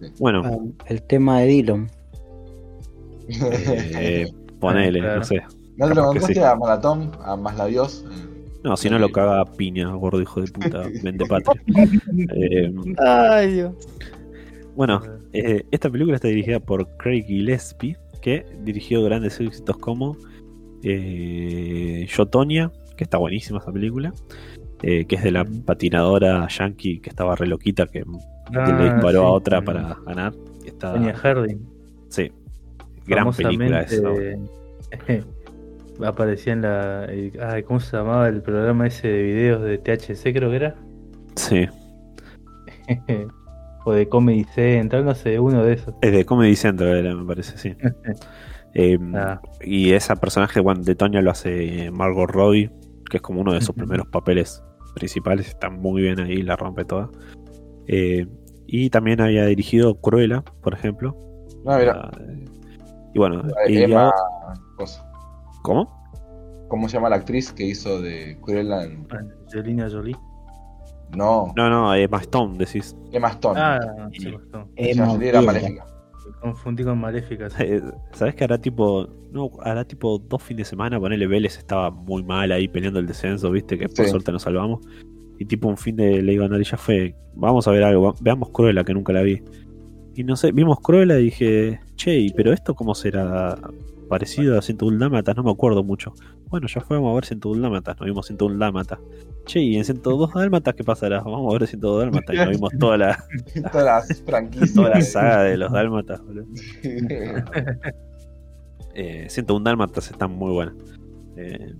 [0.00, 0.06] Sí.
[0.18, 1.90] Bueno, Ah, El tema de Dillon.
[3.28, 4.26] eh,
[4.60, 5.18] ponele, Claro.
[5.18, 5.42] no sé.
[5.76, 6.38] ¿No te lo sí.
[6.38, 7.10] a Malatón?
[7.22, 8.04] A Más Labios.
[8.62, 11.60] No, si no lo caga a piña, gordo hijo de puta, vende patria.
[12.34, 13.74] Eh, Ay, Dios.
[14.74, 20.16] bueno, eh, esta película está dirigida por Craig Gillespie, que dirigió grandes éxitos como
[20.82, 24.14] eh, Yo, Tonya, que está buenísima esa película,
[24.86, 28.04] eh, que es de la patinadora yankee que estaba re loquita, que
[28.54, 30.32] Ah, le disparó sí, a otra para ganar.
[30.66, 31.58] está- Tonya Harding.
[32.10, 32.30] Sí.
[33.06, 34.08] Gran película esa.
[36.04, 37.04] aparecía en la.
[37.04, 40.74] ay, ¿Cómo se llamaba el programa ese de videos de THC, creo que era?
[41.36, 41.66] Sí,
[43.84, 45.94] o de Comedy Central, no sé, uno de esos.
[46.00, 47.74] es de Comedy Central, era, me parece, sí.
[48.76, 52.70] Eh, Ah, Y ese personaje bueno, de Tonya lo hace Margot Robbie,
[53.08, 55.48] que es como uno de sus primeros papeles principales.
[55.48, 57.10] Está muy bien ahí, la rompe toda.
[57.86, 58.26] Eh,
[58.66, 61.16] y también había dirigido Cruella, por ejemplo.
[61.64, 62.10] No, mira.
[62.12, 62.18] Ah,
[63.14, 64.12] y bueno, y Emma.
[64.76, 65.06] cosa.
[65.62, 66.02] ¿cómo?
[66.68, 69.06] ¿Cómo se llama la actriz que hizo de Cruella en...
[69.46, 70.16] Angelina Jolie.
[71.16, 72.96] No, No, no, Emma Stone, decís.
[73.12, 73.60] Emma Stone.
[73.60, 74.34] Ah, sí,
[74.76, 75.86] Emma serie era maléfica.
[76.44, 77.50] Confundí con Maléfica.
[77.50, 77.62] sí.
[77.62, 79.08] Eh, ¿Sabes que hará tipo.
[79.32, 81.00] No, hará tipo dos fines de semana.
[81.00, 84.10] Ponele Vélez estaba muy mal ahí peleando el descenso, viste, que por Sí.
[84.10, 84.80] suerte nos salvamos.
[85.38, 87.14] Y tipo un fin de le digo a Nori, ya fue.
[87.34, 89.42] Vamos a ver algo, veamos Cruella, que nunca la vi.
[90.16, 93.58] Y no sé, vimos Cruella y dije, che, ¿y pero esto cómo será?
[94.08, 96.12] Parecido a 101 Dálmatas, no me acuerdo mucho.
[96.48, 98.98] Bueno, ya fuimos a ver 101 Dálmatas, nos vimos 101 Dálmatas.
[99.46, 101.20] Che, ¿y en 102 Dálmatas qué pasará?
[101.20, 103.24] Vamos a ver 102 Dálmatas y nos vimos toda la,
[103.72, 104.74] Todas las franquicias.
[104.74, 106.46] toda la saga de los Dálmatas, boludo.
[108.96, 110.76] Eh, 101 Dálmatas están muy buenas.
[111.36, 111.74] Eh,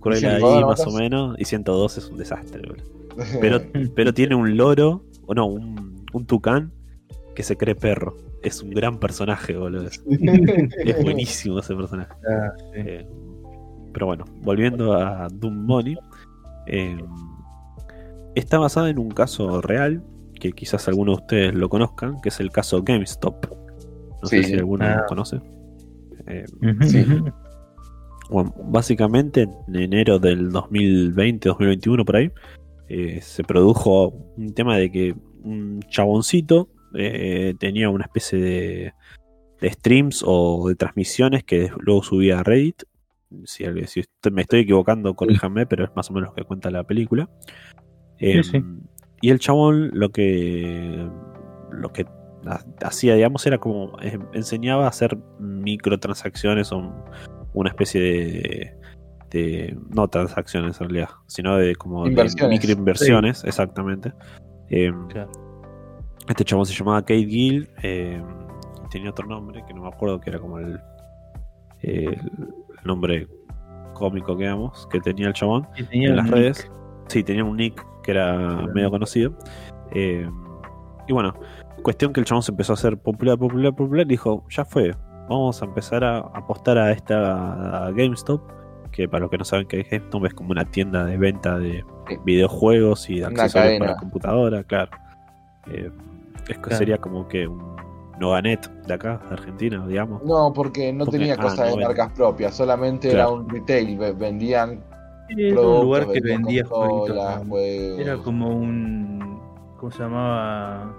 [0.00, 1.36] Cruella ahí 102 más o menos.
[1.38, 2.84] Y 102 es un desastre, boludo.
[3.40, 3.60] Pero,
[3.96, 6.72] pero tiene un loro, o no, un, un tucán
[7.38, 8.16] que se cree perro.
[8.42, 9.84] Es un gran personaje, boludo.
[10.84, 12.10] Es buenísimo ese personaje.
[12.28, 12.80] Ah, sí.
[12.84, 13.06] Eh,
[13.92, 15.96] pero bueno, volviendo a Doom Money.
[16.66, 16.98] eh,
[18.34, 20.02] está basada en un caso real,
[20.40, 23.46] que quizás algunos de ustedes lo conozcan, que es el caso GameStop.
[24.20, 24.96] No sé si alguno Ah.
[25.02, 25.40] lo conoce.
[26.26, 26.44] Eh,
[26.88, 27.06] Sí.
[28.30, 32.32] bueno, básicamente en enero del 2020-2021 por ahí,
[32.88, 38.92] eh, se produjo un tema de que un chaboncito eh, tenía una especie de,
[39.60, 42.82] de streams o de transmisiones que luego subía a Reddit.
[43.44, 43.64] Si,
[44.32, 47.28] me estoy equivocando, corríjame, pero es más o menos lo que cuenta la película.
[48.18, 48.62] Eh, sí.
[49.20, 51.06] Y el chabón lo que
[51.70, 52.06] lo que
[52.46, 56.94] ha- hacía, digamos, era como eh, enseñaba a hacer microtransacciones o un-
[57.52, 58.74] una especie de,
[59.30, 62.04] de- no transacciones en realidad, sino de como
[62.50, 64.12] microinversiones, exactamente.
[64.70, 65.30] Eh, Claro.
[66.28, 68.22] Este chabón se llamaba Kate Gill, eh,
[68.90, 70.78] tenía otro nombre que no me acuerdo que era como el,
[71.82, 72.18] el
[72.84, 73.26] nombre
[73.94, 76.70] cómico que digamos, que tenía el chabón tenía en las redes.
[77.08, 78.36] Sí, tenía un nick que era
[78.74, 79.32] medio conocido.
[79.92, 80.28] Eh,
[81.06, 81.34] y bueno,
[81.82, 84.04] cuestión que el chabón se empezó a hacer popular, popular, popular.
[84.06, 84.94] y Dijo, ya fue,
[85.28, 88.42] vamos a empezar a apostar a esta a GameStop.
[88.92, 91.58] Que para los que no saben que es GameStop es como una tienda de venta
[91.58, 92.16] de Sí.
[92.24, 94.90] videojuegos y de accesorios para computadora, claro.
[95.70, 95.90] Eh,
[96.48, 96.76] es que Claro.
[96.78, 97.76] sería como que un
[98.18, 100.22] Noganet de acá, de Argentina, digamos.
[100.24, 103.28] No, porque no Porque- tenía ah, cosas no de marcas propias, solamente Claro.
[103.30, 104.82] era un retail, ve- vendían
[105.28, 107.10] Era un lugar que vendía juegos.
[107.98, 109.38] Era como un.
[109.78, 110.92] ¿Cómo se llamaba?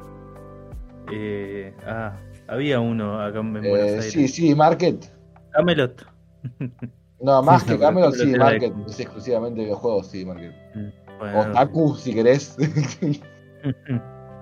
[1.11, 2.13] Eh, ah,
[2.47, 4.11] había uno acá en Buenos Eh, Aires.
[4.11, 5.11] sí, sí, Market.
[5.51, 6.05] Camelot.
[7.21, 8.73] No, más que Camelot, sí, de- Market.
[8.87, 10.53] Es exclusivamente videojuegos, sí, Market.
[11.19, 12.55] Bueno, O Taku, si querés.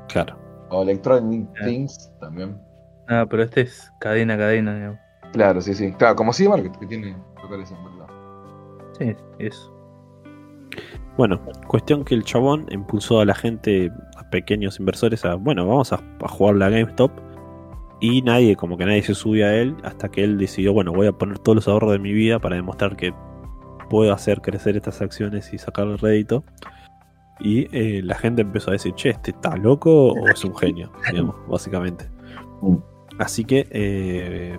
[0.10, 0.38] Claro.
[0.70, 1.66] O Electronic Ah.
[1.66, 2.58] Things también.
[3.08, 5.00] Ah, pero este es cadena a cadena, digamos.
[5.34, 5.92] Claro, sí, sí.
[5.94, 8.12] Claro, como sí, Market, que tiene locales en lados.
[8.98, 9.74] Sí, eso.
[11.18, 15.92] Bueno, cuestión que el chabón impulsó a la gente, a pequeños inversores, a, bueno, vamos
[15.94, 17.12] a, a jugar la GameStop.
[18.00, 21.08] Y nadie, como que nadie se subió a él, hasta que él decidió, bueno, voy
[21.08, 23.12] a poner todos los ahorros de mi vida para demostrar que
[23.90, 26.44] puedo hacer crecer estas acciones y sacarle rédito.
[27.40, 30.92] Y eh, la gente empezó a decir, che, ¿este está loco o es un genio?
[31.12, 32.10] digamos, básicamente.
[32.62, 32.78] Mm.
[33.20, 34.58] Así que eh,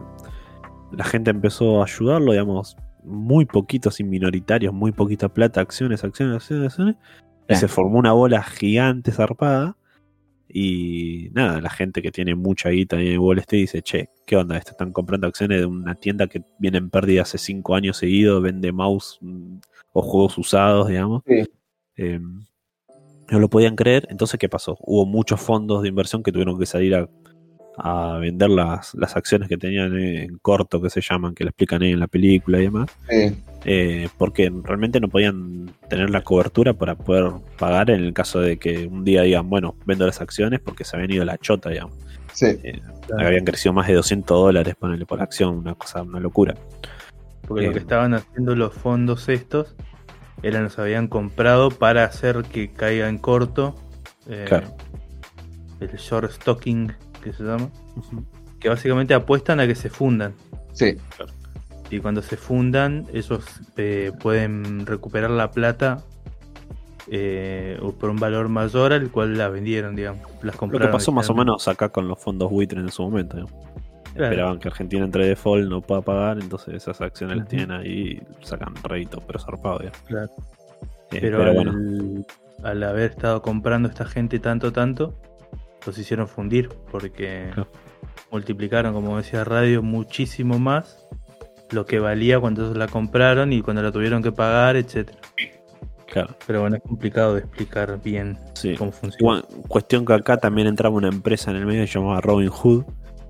[0.93, 6.37] la gente empezó a ayudarlo, digamos, muy poquitos y minoritarios, muy poquita plata, acciones, acciones,
[6.37, 6.97] acciones, acciones.
[7.49, 9.77] Y se formó una bola gigante zarpada.
[10.51, 14.57] Y nada, la gente que tiene mucha guita en Wall Street dice, che, ¿qué onda?
[14.57, 18.43] Esto están comprando acciones de una tienda que viene en pérdida hace cinco años seguidos,
[18.43, 19.59] vende mouse mm,
[19.93, 21.23] o juegos usados, digamos.
[21.27, 21.45] Sí.
[21.97, 22.21] Eh,
[23.31, 24.07] no lo podían creer.
[24.11, 24.77] Entonces, ¿qué pasó?
[24.81, 27.09] Hubo muchos fondos de inversión que tuvieron que salir a,
[27.77, 31.83] a vender las, las acciones que tenían en corto, que se llaman, que lo explican
[31.83, 32.91] ahí en la película y demás.
[33.09, 38.41] Sí, eh, porque realmente no podían tener la cobertura para poder pagar en el caso
[38.41, 41.39] de que un día digan, bueno, vendo las acciones porque se habían ido a la
[41.39, 41.95] chota, digamos.
[42.33, 42.47] sí.
[43.19, 46.55] Habían crecido más de 200 dólares ponerle por acción, una cosa, una locura.
[47.47, 47.67] Porque Eh.
[47.69, 49.75] lo que estaban haciendo los fondos estos
[50.43, 53.75] eran los habían comprado para hacer que caiga en corto.
[54.29, 54.69] eh, Claro.
[55.81, 56.93] El short stocking
[57.23, 57.69] que se llama.
[58.61, 60.35] Que básicamente apuestan a que se fundan.
[60.73, 60.97] Sí,
[61.91, 63.45] Y cuando se fundan, ellos
[63.77, 66.05] eh, pueden recuperar la plata
[67.11, 70.23] eh, o por un valor mayor al cual la vendieron, digamos.
[70.43, 70.89] Las Lo compraron.
[70.89, 73.37] que pasó más o menos acá con los fondos buitres en su momento.
[73.37, 73.55] digamos.
[74.19, 74.33] Claro.
[74.33, 78.45] Esperaban que Argentina entre default, no pueda pagar, entonces esas acciones las tienen ahí y
[78.45, 79.79] sacan rédito, pero zarpado.
[79.79, 80.01] digamos.
[80.07, 80.31] Claro.
[81.13, 82.25] Eh, Pero, pero al, bueno,
[82.65, 85.15] al haber estado comprando esta gente tanto, tanto,
[85.87, 87.71] los hicieron fundir porque Claro.
[88.31, 91.09] multiplicaron, como decía Radio, muchísimo más
[91.71, 95.19] lo que valía cuando ellos la compraron y cuando la tuvieron que pagar, etcétera.
[96.11, 96.35] claro.
[96.47, 98.75] Pero bueno, es complicado de explicar bien Sí.
[98.77, 99.43] cómo funciona.
[99.69, 102.85] Cuestión que acá también entraba una empresa en el medio llamada Robin Hood,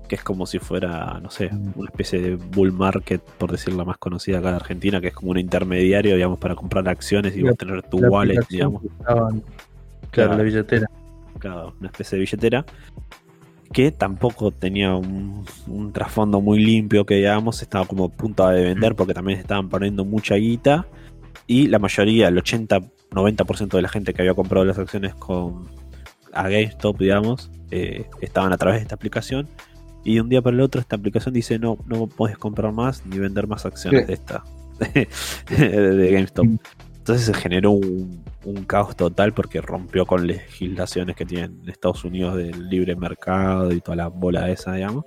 [0.09, 3.97] que es como si fuera, no sé, una especie de bull market, por decirlo más
[3.97, 7.51] conocida acá en Argentina, que es como un intermediario, digamos, para comprar acciones y La-
[7.51, 8.81] vos tener tu La wallet, digamos.
[9.05, 9.29] claro,
[10.11, 10.35] Claro.
[10.35, 10.87] la billetera.
[11.37, 12.65] Claro, una especie de billetera
[13.71, 18.63] que tampoco tenía un, un trasfondo muy limpio que digamos estaba como a punto de
[18.63, 20.87] vender porque también estaban poniendo mucha guita
[21.45, 25.67] y la mayoría, el 80-90% de la gente que había comprado las acciones con
[26.33, 29.47] a GameStop, digamos, eh, estaban a través de esta aplicación
[30.03, 33.05] y de un día para el otro esta aplicación dice no, no puedes comprar más
[33.05, 34.07] ni vender más acciones Sí.
[34.07, 34.43] de esta
[35.57, 36.45] de, de GameStop.
[36.99, 42.35] Entonces se generó un, un caos total porque rompió con legislaciones que tienen Estados Unidos
[42.37, 45.05] del libre mercado y toda la bola esa, digamos.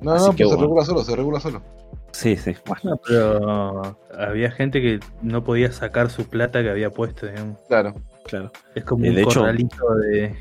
[0.00, 1.62] no, Así no, que pues se regula solo, se regula solo.
[2.12, 2.54] Sí, sí.
[2.66, 7.58] Bueno, No, pero había gente que no podía sacar su plata que había puesto, digamos.
[7.66, 7.94] Claro.
[8.24, 8.50] Claro.
[8.74, 10.34] Es como Eh, un de hecho, corralito de,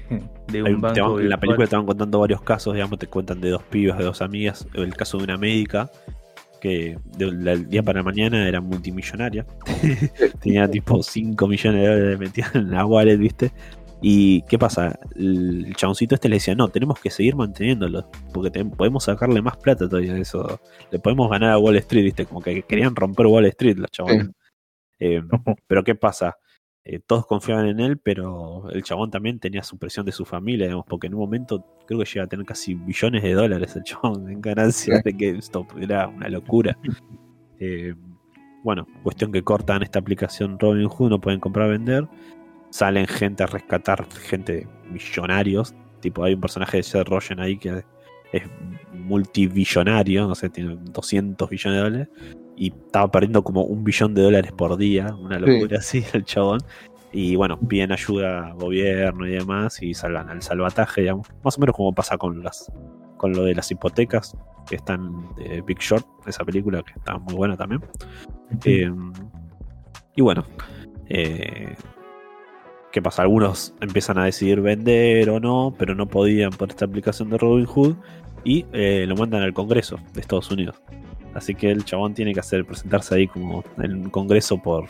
[0.48, 1.14] de un banco.
[1.16, 3.98] van- en la película te van contando varios casos, digamos, te cuentan de dos pibas,
[3.98, 4.68] de dos amigas.
[4.74, 5.92] El caso de una médica
[6.62, 9.46] que del día para mañana era multimillonaria.
[10.42, 13.52] Tenía tipo 5 millones de dólares metidos en la wallet, ¿viste?
[14.06, 15.00] Y ¿qué pasa?
[15.16, 19.56] El chaboncito este le decía, no, tenemos que seguir manteniéndolo, porque te- podemos sacarle más
[19.58, 20.60] plata todavía de eso.
[20.92, 22.26] Le podemos ganar a Wall Street, ¿viste?
[22.26, 24.30] Como que querían romper Wall Street los chabones.
[25.00, 25.22] Eh,
[25.68, 26.36] pero ¿qué pasa?
[26.86, 30.66] Eh, todos confiaban en él, pero el chabón también tenía su presión de su familia,
[30.66, 33.84] digamos, porque en un momento creo que llega a tener casi billones de dólares el
[33.84, 35.78] chabón en ganancias de GameStop.
[35.80, 36.78] Era una locura.
[37.60, 37.94] Eh,
[38.62, 42.10] bueno, cuestión que cortan esta aplicación Robinhood, no pueden comprar vender.
[42.72, 45.74] Salen gente a rescatar, gente millonarios.
[46.02, 47.86] Tipo, hay un personaje de Seth Rogen ahí que
[48.34, 48.44] es
[48.92, 52.10] multibillonario, no sé, tiene 200 billones de dólares.
[52.56, 56.60] Y estaba perdiendo como un billón de dólares por día, una locura así el chabón.
[57.12, 61.28] Y bueno, piden ayuda al gobierno y demás y salgan al salvataje, digamos.
[61.44, 62.72] Más o menos como pasa con las
[63.18, 64.36] con lo de las hipotecas
[64.68, 67.82] que están de Big Short, esa película que está muy buena también.
[68.66, 68.92] Eh,
[70.16, 70.44] y bueno,
[71.08, 71.76] eh,
[72.92, 73.22] ¿qué pasa?
[73.22, 77.96] Algunos empiezan a decidir vender o no, pero no podían por esta aplicación de Robinhood
[78.44, 80.82] y eh, lo mandan al Congreso de Estados Unidos.
[81.34, 84.88] Así que el chabón tiene que hacer presentarse ahí como en un Congreso por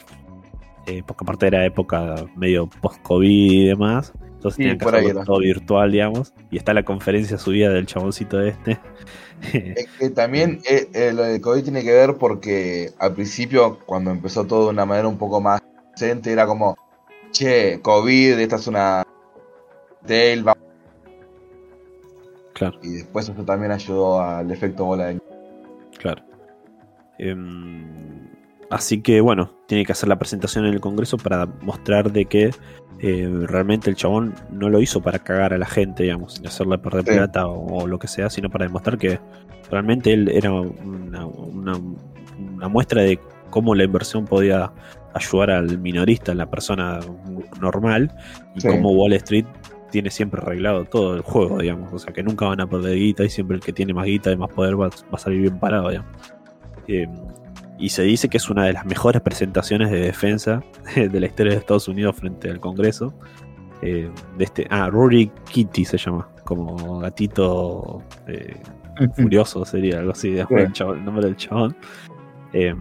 [0.85, 4.11] eh, porque aparte era época medio post-COVID y demás.
[4.35, 6.33] Entonces Sí, que hacerlo todo virtual, digamos.
[6.51, 8.79] Y está la conferencia subida del chaboncito este.
[9.53, 14.11] Es que también eh, eh, lo de COVID tiene que ver porque al principio, cuando
[14.11, 15.61] empezó todo de una manera un poco más
[15.91, 16.77] decente, era como,
[17.31, 19.03] che, COVID, esta es una.
[22.71, 22.79] Claro.
[22.83, 25.19] Y después eso también ayudó al efecto bola de
[25.97, 26.21] Claro.
[27.17, 28.27] Em,
[28.69, 32.51] así que bueno, tiene que hacer la presentación en el Congreso para mostrar de que
[32.99, 36.77] eh, realmente el chabón no lo hizo para cagar a la gente, digamos, sin hacerle
[36.77, 37.11] perder Sí.
[37.11, 39.19] plata o, o lo que sea, sino para demostrar que
[39.69, 41.79] realmente él era una, una-
[42.39, 43.19] una muestra de
[43.49, 44.71] cómo la inversión podía
[45.13, 46.99] ayudar al minorista, a la persona
[47.61, 48.11] normal,
[48.55, 48.67] y Sí.
[48.67, 49.45] cómo Wall Street
[49.93, 51.93] tiene siempre arreglado todo el juego, digamos.
[51.93, 54.31] O sea, que nunca van a perder guita y siempre el que tiene más guita
[54.31, 56.09] y más poder va, va a salir bien parado, digamos.
[56.87, 57.07] Eh,
[57.77, 60.63] y se dice que es una de las mejores presentaciones de defensa
[60.95, 63.13] de la historia de Estados Unidos frente al Congreso.
[63.83, 68.57] Eh, de este, ah, Rory Kitty se llama, como gatito eh,
[69.15, 71.75] furioso sería algo así, el, chabón- el nombre del chabón.
[72.53, 72.73] Eh,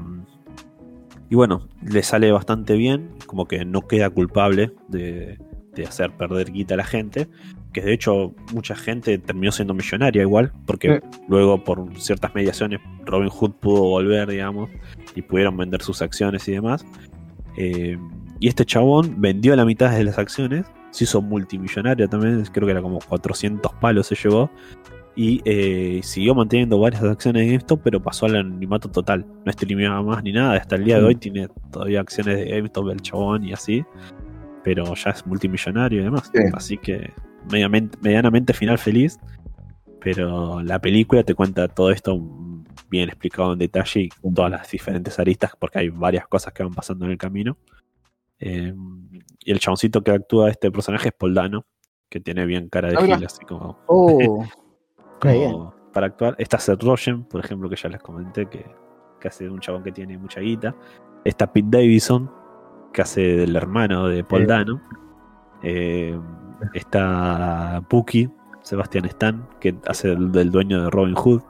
[1.28, 5.38] y bueno, le sale bastante bien, como que no queda culpable de,
[5.74, 7.28] de hacer perder guita a la gente,
[7.72, 13.30] que de hecho mucha gente terminó siendo millonaria igual, porque luego por ciertas mediaciones Robin
[13.30, 14.70] Hood pudo volver, digamos,
[15.14, 16.84] y pudieron vender sus acciones y demás.
[17.56, 17.98] Eh,
[18.40, 22.72] y este chabón vendió la mitad de las acciones, se hizo multimillonario también, creo que
[22.72, 24.50] era como 400 palos se llevó,
[25.14, 29.26] y eh, siguió manteniendo varias acciones de GameStop, pero pasó al anonimato total.
[29.44, 32.88] No streameaba más ni nada, hasta el día de hoy tiene todavía acciones de GameStop
[32.88, 33.84] del chabón y así,
[34.64, 36.30] pero ya es multimillonario y demás.
[36.34, 36.42] Sí.
[36.54, 37.12] Así que
[37.50, 39.18] medianamente, medianamente final feliz,
[40.00, 42.18] pero la película te cuenta todo esto
[42.90, 46.62] bien explicado en detalle y con todas las diferentes aristas, porque hay varias cosas que
[46.62, 47.56] van pasando en el camino.
[48.38, 48.74] Eh,
[49.44, 51.64] y el chaboncito que actúa este personaje es Poldano,
[52.08, 54.44] que tiene bien cara de Ah, gil, así como, Oh,
[55.22, 55.52] bien.
[55.52, 56.34] como para actuar.
[56.38, 58.64] Está Seth Rogen, por ejemplo, que ya les comenté, que,
[59.20, 60.74] que hace de un chabón que tiene mucha guita.
[61.24, 62.30] Está Pete Davidson,
[62.92, 64.46] que hace del hermano de Paul Sí.
[64.48, 64.80] Dano.
[65.62, 66.18] Eh,
[66.74, 68.28] está Puki,
[68.62, 71.42] Sebastián Stan, que hace del, del dueño de Robin Hood.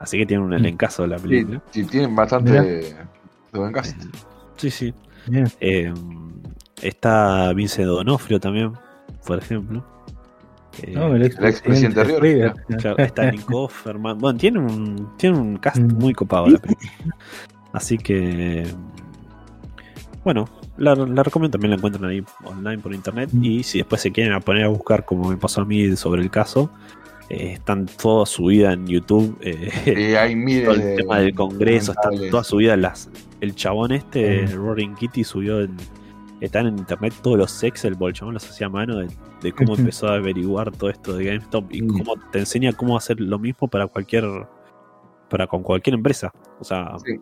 [0.00, 1.60] Así que tiene un elencazo de la película.
[1.70, 2.62] sí, tienen bastante Mirá.
[2.62, 2.94] de
[3.52, 4.00] buen cast.
[4.56, 4.94] Sí, sí.
[5.60, 5.92] Eh,
[6.82, 8.72] está Vince Donofrio también,
[9.26, 9.84] por ejemplo.
[10.82, 12.54] Eh, No, el ex expresidente River.
[12.78, 14.16] Claro, está Nick Offerman.
[14.18, 15.98] Bueno, tiene un, tiene un cast Mm.
[15.98, 17.16] muy copado la película.
[17.72, 18.64] Así que.
[20.24, 20.44] Bueno,
[20.78, 23.30] la, la recomiendo también la encuentran ahí online por internet.
[23.42, 26.22] Y si después se quieren a poner a buscar, como me pasó a mí sobre
[26.22, 26.70] el caso,
[27.28, 29.36] eh, están toda subida en YouTube.
[29.42, 32.30] eh, Y hay todo miles el de tema del Congreso, está documentales.
[32.30, 32.76] toda subida.
[32.76, 33.10] Las,
[33.40, 34.52] el chabón este, Mm.
[34.54, 35.76] Roaring Kitty, subió en,
[36.40, 39.08] están en internet todos los Excel, el chabón los hacía a mano de,
[39.42, 41.98] de cómo empezó a averiguar todo esto de GameStop y Mm.
[41.98, 44.24] cómo te enseña cómo hacer lo mismo para cualquier
[45.28, 46.32] para con cualquier empresa.
[46.60, 47.20] O sea, Sí.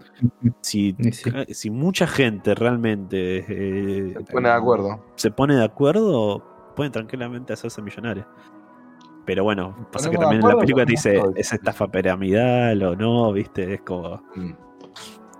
[0.60, 1.30] si, sí.
[1.54, 5.04] si mucha gente realmente eh, Se pone de acuerdo.
[5.16, 8.26] se pone de acuerdo, pueden tranquilamente hacerse millonarios.
[9.24, 11.20] Pero bueno, pasa que también en la película te dice.
[11.34, 13.32] ¿es estafa piramidal o no?
[13.32, 13.74] ¿Viste?
[13.74, 14.22] Es como.
[14.36, 14.50] Mm.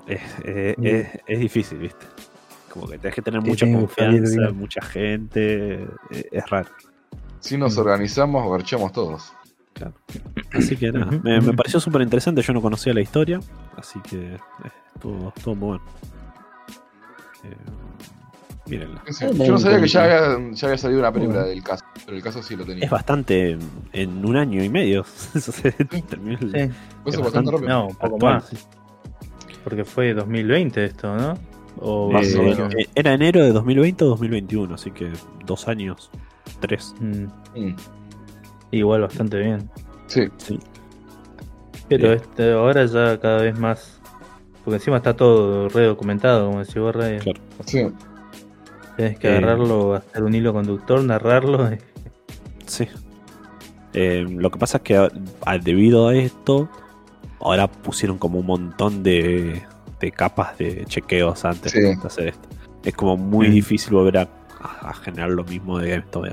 [0.09, 0.89] Es, es- Sí.
[0.89, 2.05] es- es difícil, ¿viste?
[2.73, 5.85] Como que tenés que tener mucha confianza, mucha gente.
[6.11, 6.69] Es, es raro.
[7.39, 7.81] Si nos Mm.
[7.81, 9.33] organizamos, garchamos todos.
[10.53, 12.43] Así que nada, me, pareció súper interesante.
[12.43, 13.41] Yo no conocía la historia,
[13.77, 14.39] así que eh,
[14.95, 15.85] estuvo, estuvo muy bueno.
[17.45, 17.57] Eh,
[18.71, 19.03] mírenla.
[19.11, 21.51] Sí, Yo no sabía que ya había, ya había salido una película Bueno.
[21.55, 22.85] del caso, pero el caso sí lo tenía.
[22.85, 23.59] Es bastante
[23.93, 25.03] en un año y medio.
[25.35, 26.75] Eso se terminó el- Sí.
[27.03, 27.69] Fue es bastante bastante- rápido.
[27.69, 28.35] No, un poco actual.
[28.35, 28.67] más.
[29.63, 31.39] Porque fue 2020 esto, ¿no?
[31.79, 32.75] O Más o Eh, menos.
[32.75, 35.11] eh, era enero de 2020 o 2021, así que
[35.45, 36.11] dos años,
[36.61, 36.95] tres.
[37.01, 37.25] Mm,
[37.55, 37.77] Mm.
[38.71, 39.71] Igual bastante bien.
[40.07, 40.29] Sí,
[41.89, 42.21] Pero Bien.
[42.21, 44.01] este, ahora ya cada vez más.
[44.65, 47.19] Porque encima está todo redocumentado, como decís vos, Ray.
[47.19, 47.41] Claro.
[47.65, 47.87] sí.
[48.97, 49.37] Tienes que Eh.
[49.37, 51.73] agarrarlo, hacer un hilo conductor, narrarlo.
[51.73, 51.79] y-
[52.67, 52.89] Sí.
[53.93, 55.09] Eh, lo que pasa es que
[55.63, 56.69] debido a esto,
[57.41, 59.63] ahora pusieron como un montón de,
[60.01, 61.81] de capas de chequeos antes Sí.
[61.81, 62.49] de hacer esto.
[62.85, 64.29] Es como muy difícil volver a,
[64.61, 66.27] a generar lo mismo de GameStop.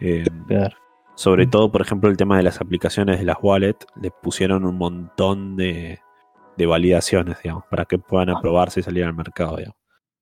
[0.00, 0.76] Eh, Claro.
[1.14, 1.50] Sobre Mm.
[1.50, 5.56] todo, por ejemplo, el tema de las aplicaciones de las wallets, le pusieron un montón
[5.56, 6.00] de,
[6.56, 9.76] de validaciones, digamos, para que puedan aprobarse y salir al mercado, digamos.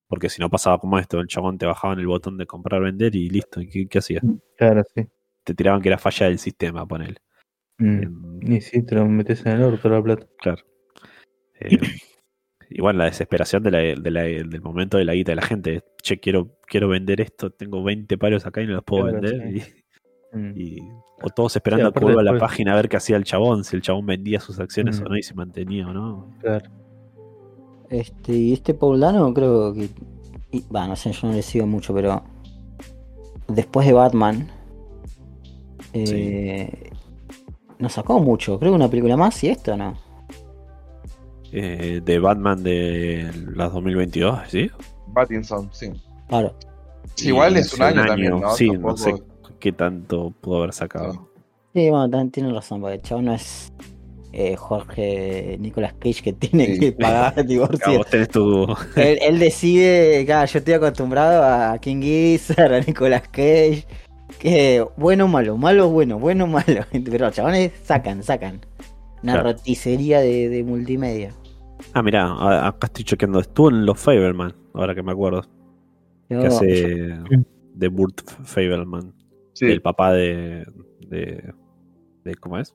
[0.08, 2.80] Porque si no pasaba como esto, el chabón te bajaba en el botón de comprar,
[2.82, 3.60] vender y listo.
[3.60, 4.24] ¿Y qué, qué hacías?
[4.56, 5.06] Claro, sí.
[5.44, 7.16] Te tiraban que era falla del sistema, ponele.
[7.78, 8.02] Mm.
[8.02, 10.26] Em, Y sí, te lo metes en el orto la plata.
[10.38, 10.62] Claro.
[11.60, 11.78] Eh,
[12.70, 15.82] igual la desesperación de la- de la- del momento de la guita de la gente.
[16.02, 19.62] Che, quiero, quiero vender esto, tengo 20 palos acá y no los puedo Claro, vender.
[20.32, 20.52] Mm.
[20.56, 20.78] Y,
[21.22, 23.16] o todos esperando Sí, a que aparte vuelva a la página a ver qué hacía
[23.16, 25.04] el chabón, si el chabón vendía sus acciones Mm.
[25.04, 26.28] o no y si mantenía o no.
[26.40, 26.70] Claro.
[27.88, 29.88] Este, y este Paul Dano creo que.
[30.52, 32.22] y- Va, no sé, yo no le sigo mucho, pero.
[33.48, 34.48] Después de Batman.
[35.92, 36.90] Eh,
[37.78, 39.94] No sacó mucho, creo que una película más y esto no.
[41.50, 44.70] Eh, de Batman de las 2022, ¿sí?
[45.14, 45.90] Pattinson, sí.
[46.28, 46.54] Claro.
[47.16, 48.54] Sí, igual es un año también, ¿no?
[48.54, 49.14] Sí, no sé
[49.60, 51.28] qué tanto pudo haber sacado.
[51.74, 53.72] Sí, bueno, también tiene razón, porque el chavo no es
[54.32, 56.80] eh, Jorge Nicolas Cage que tiene Sí.
[56.80, 57.98] que pagar el divorcio.
[57.98, 58.64] vos tenés tu.
[58.96, 63.86] él, él decide, claro, yo estoy acostumbrado a King Gizzard, a Nicolas Cage,
[64.38, 66.82] que bueno o malo, malo o bueno, bueno o malo.
[66.92, 68.60] Pero los chabones sacan, sacan.
[69.22, 69.50] Una Claro.
[69.52, 71.32] roticería de, de multimedia.
[71.92, 73.38] Ah, mirá, acá estoy chequeando.
[73.40, 75.42] Estuvo en los Faberman, ahora que me acuerdo.
[76.30, 77.08] Yo- Que hace
[77.74, 79.12] de Burt Fableman.
[79.60, 80.64] Sí, el papá de,
[81.08, 81.52] de,
[82.24, 82.74] de- ¿cómo es?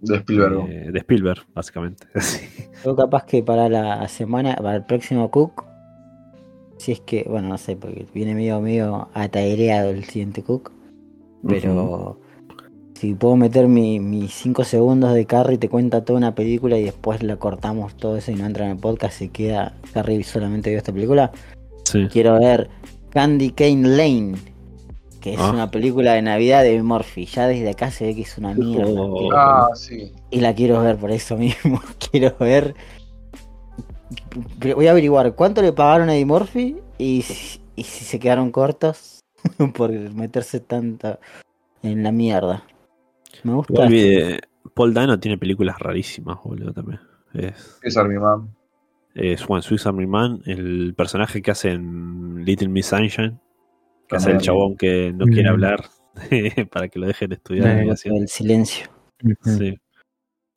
[0.00, 0.66] de Spielberg.
[0.68, 2.06] De, de Spielberg, básicamente.
[2.20, 2.46] Sí.
[2.84, 5.64] Yo capaz que para la semana, para el próximo Cook,
[6.78, 10.70] si es que, bueno, no sé, porque viene medio, medio ataireado el siguiente Cook,
[11.46, 12.18] pero
[12.94, 16.84] si puedo meter mi- mis 5 segundos de Carrie, te cuenta toda una película y
[16.84, 20.70] después la cortamos todo eso y no entra en el podcast, se queda Carrie solamente
[20.70, 21.30] vio esta película,
[21.84, 22.06] Sí.
[22.10, 22.68] quiero ver
[23.10, 24.34] Candy Cane Lane,
[25.24, 25.50] que es Ah.
[25.52, 28.92] una película de Navidad de Murphy, ya desde acá se ve que es una mierda.
[28.92, 29.32] Oh.
[29.32, 30.12] Ah, sí.
[30.30, 31.80] Y la quiero ver por eso mismo.
[32.12, 32.74] Quiero ver.
[34.74, 38.50] Voy a averiguar cuánto le pagaron a Eddie Murphy y si, y si se quedaron
[38.50, 39.20] cortos
[39.74, 41.18] por meterse tanto
[41.82, 42.62] en la mierda.
[43.44, 43.86] Me gusta.
[43.86, 44.36] Vi-
[44.74, 47.00] Paul Dano tiene películas rarísimas, boludo, también.
[47.32, 48.54] Es, Es Army Man.
[49.14, 53.38] es Juan Swiss Army Man, el personaje que hace en Little Miss Sunshine,
[54.08, 54.36] que hace También.
[54.36, 55.84] el chabón que no quiere hablar
[56.70, 57.84] para que lo dejen estudiar.
[58.04, 58.86] El silencio.
[59.42, 59.78] Sí.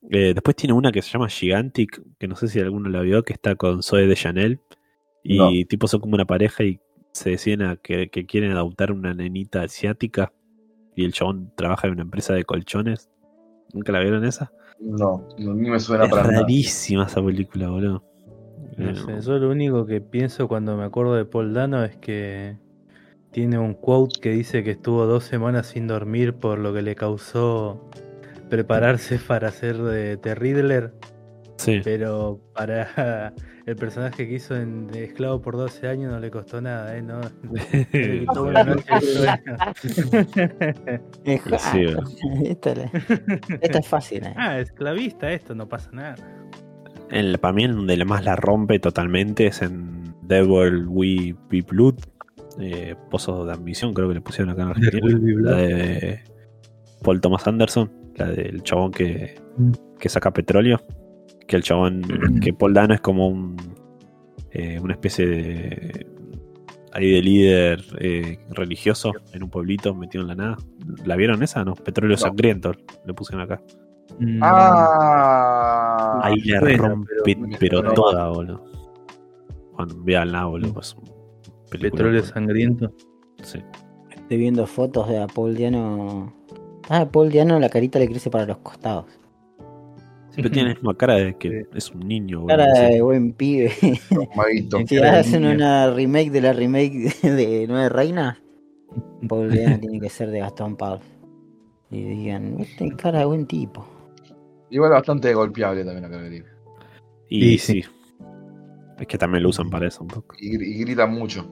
[0.10, 3.24] Eh, después tiene una que se llama Gigantic, que no sé si alguno la vio,
[3.24, 4.60] que está con Zoe de Chanel.
[5.24, 5.50] Y No.
[5.68, 6.80] tipo son como una pareja y
[7.12, 10.32] se deciden a que, que quieren adoptar una nenita asiática.
[10.96, 13.10] Y el chabón trabaja en una empresa de colchones.
[13.74, 14.52] ¿Nunca la vieron esa?
[14.80, 16.42] No, no, ni me suena Es para nada.
[16.42, 18.04] rarísima esa película, boludo.
[18.78, 21.98] No Eh, sé, yo lo único que pienso cuando me acuerdo de Paul Dano es
[21.98, 22.58] que
[23.38, 26.96] tiene un quote que dice que estuvo dos semanas sin dormir por lo que le
[26.96, 27.88] causó
[28.50, 30.92] prepararse para ser de, de Riddler,
[31.58, 31.82] sí.
[31.84, 33.36] pero para
[33.68, 37.04] el personaje que hizo en de Esclavo por 12 años no le costó nada, ¿eh?
[37.04, 37.86] No, le
[38.22, 39.56] quitó una noche de sueño.
[41.24, 41.56] Esta
[43.78, 44.26] es fácil.
[44.26, 44.34] eh.
[44.36, 46.16] ah, esclavista esto, no pasa nada.
[47.12, 52.17] El, para mí, donde la más la rompe totalmente es en Devil We Be Blood.
[52.60, 55.52] Eh, Pozos de Ambición, creo que le pusieron acá en Argentina.
[55.52, 56.20] La de
[57.04, 59.72] Paul Thomas Anderson, la del chabón que, Mm.
[60.00, 60.82] que saca petróleo.
[61.48, 62.02] Que el chabón,
[62.42, 63.56] que Paul Dano es como un
[64.52, 66.08] eh, una especie de
[66.94, 70.58] ahí de líder eh, religioso en un pueblito metido en la nada.
[71.06, 71.64] ¿La vieron esa?
[71.64, 72.22] No, petróleo No.
[72.22, 72.72] sangriento,
[73.06, 73.62] le pusieron acá.
[74.20, 77.12] Mm, Ah, Ahí le suena, rompe,
[77.60, 78.64] pero- toda, boludo.
[79.74, 80.74] Juan, véanla, boludo.
[80.74, 80.96] Pues,
[81.70, 82.92] Petróleo sangriento.
[83.44, 83.60] Sí.
[84.10, 86.34] Estoy viendo fotos de a Paul Diano.
[86.90, 89.06] Ah, a Paul Diano la carita le crece para los costados.
[90.32, 92.58] Siempre tiene la misma cara de que es un niño, boludo.
[92.58, 93.72] Cara de buen pibe.
[94.36, 94.80] maguito.
[94.88, 98.38] Si hacen una remake de la remake de Nueve Reinas,
[99.28, 101.04] Paul Diano tiene que ser de Gastón Pauls.
[101.90, 103.88] Y digan, este cara de buen tipo.
[104.70, 106.48] Igual bastante golpeable también acá que digo.
[107.30, 107.82] Y Y sí.
[107.82, 107.90] sí.
[109.00, 110.36] Es que también lo usan para eso un poco.
[110.40, 111.48] Y, y grita mucho.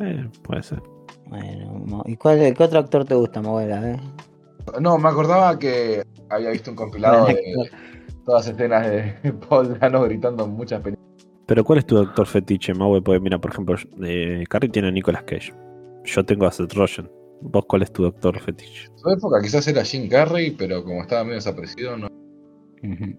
[0.00, 0.82] Eh, puede ser.
[1.26, 3.92] Bueno, ¿y cuál, qué otro actor te gusta, Moguela?
[3.92, 4.00] Eh?
[4.80, 7.70] No, me acordaba que había visto un compilado de
[8.24, 11.04] todas escenas de Paul Dano gritando en muchas películas.
[11.46, 13.00] Pero ¿cuál es tu doctor fetiche, Maue?
[13.00, 15.54] Porque mira, por ejemplo, eh, Carrie tiene a Nicolas Cage.
[16.04, 17.08] Yo tengo a Seth Rogen.
[17.40, 18.86] ¿Vos cuál es tu doctor fetiche?
[18.86, 22.08] En su época quizás era Jim Carrey, pero como estaba medio desaparecido, no.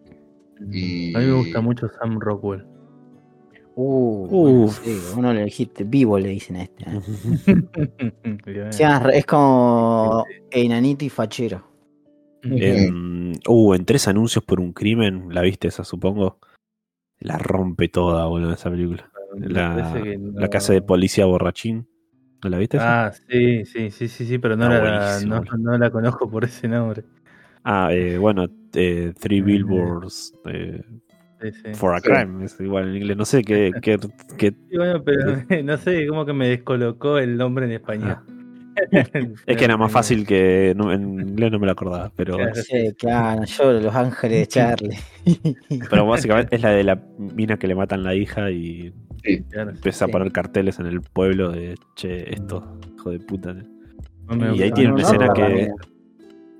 [0.71, 1.15] Y...
[1.15, 2.65] A mí me gusta mucho Sam Rockwell.
[3.79, 4.83] Uh, Uf.
[4.83, 6.83] sí, uno le dijiste, vivo le dicen a este.
[6.89, 6.99] ¿eh?
[8.71, 8.83] Sí,
[9.13, 11.63] es como enanito y fachero.
[12.41, 16.39] En, uh, en tres anuncios por un crimen, ¿la viste esa, supongo?
[17.19, 19.11] La rompe toda, boludo, esa película.
[19.37, 21.87] La, no- la casa de policía borrachín.
[22.43, 22.77] ¿No la viste?
[22.77, 23.07] esa?
[23.07, 25.19] Ah, sí, sí, sí, sí, sí, pero no, la,
[25.57, 27.03] no, la conozco por ese nombre.
[27.63, 30.83] Ah, eh, bueno, eh, Three Billboards eh,
[31.41, 31.73] Sí, sí.
[31.75, 32.09] for a Sí.
[32.09, 33.17] Crime, es igual en inglés.
[33.17, 33.97] No sé qué, qué,
[34.37, 35.21] qué- Sí, bueno, pero
[35.63, 38.17] no sé, como que me descolocó el nombre en español.
[39.47, 42.53] Es que era más fácil que no- en inglés no me lo acordaba, pero, Claro.
[42.55, 44.97] Sí, claro, yo, Los Ángeles de Charlie.
[45.89, 48.93] pero básicamente es la de la mina que le matan la hija y
[49.49, 50.11] Claro, empieza a Sí.
[50.11, 53.55] poner carteles en el pueblo de che, esto, hijo de puta.
[54.27, 55.71] no me Y ahí tiene No, una no, escena no, que.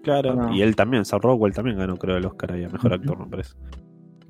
[0.03, 0.55] Claro, No.
[0.55, 3.27] y él también, Sam Rockwell también ganó, creo, el Oscar ahí a mejor actor, me
[3.27, 3.53] parece.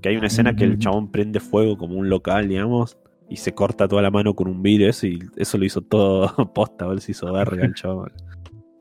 [0.02, 2.98] Que hay una escena que el chabón prende fuego como un local, digamos,
[3.30, 6.28] y se corta toda la mano con un vidrio, eso, y eso lo hizo todo
[6.53, 8.11] posta, él se hizo verga el chabón.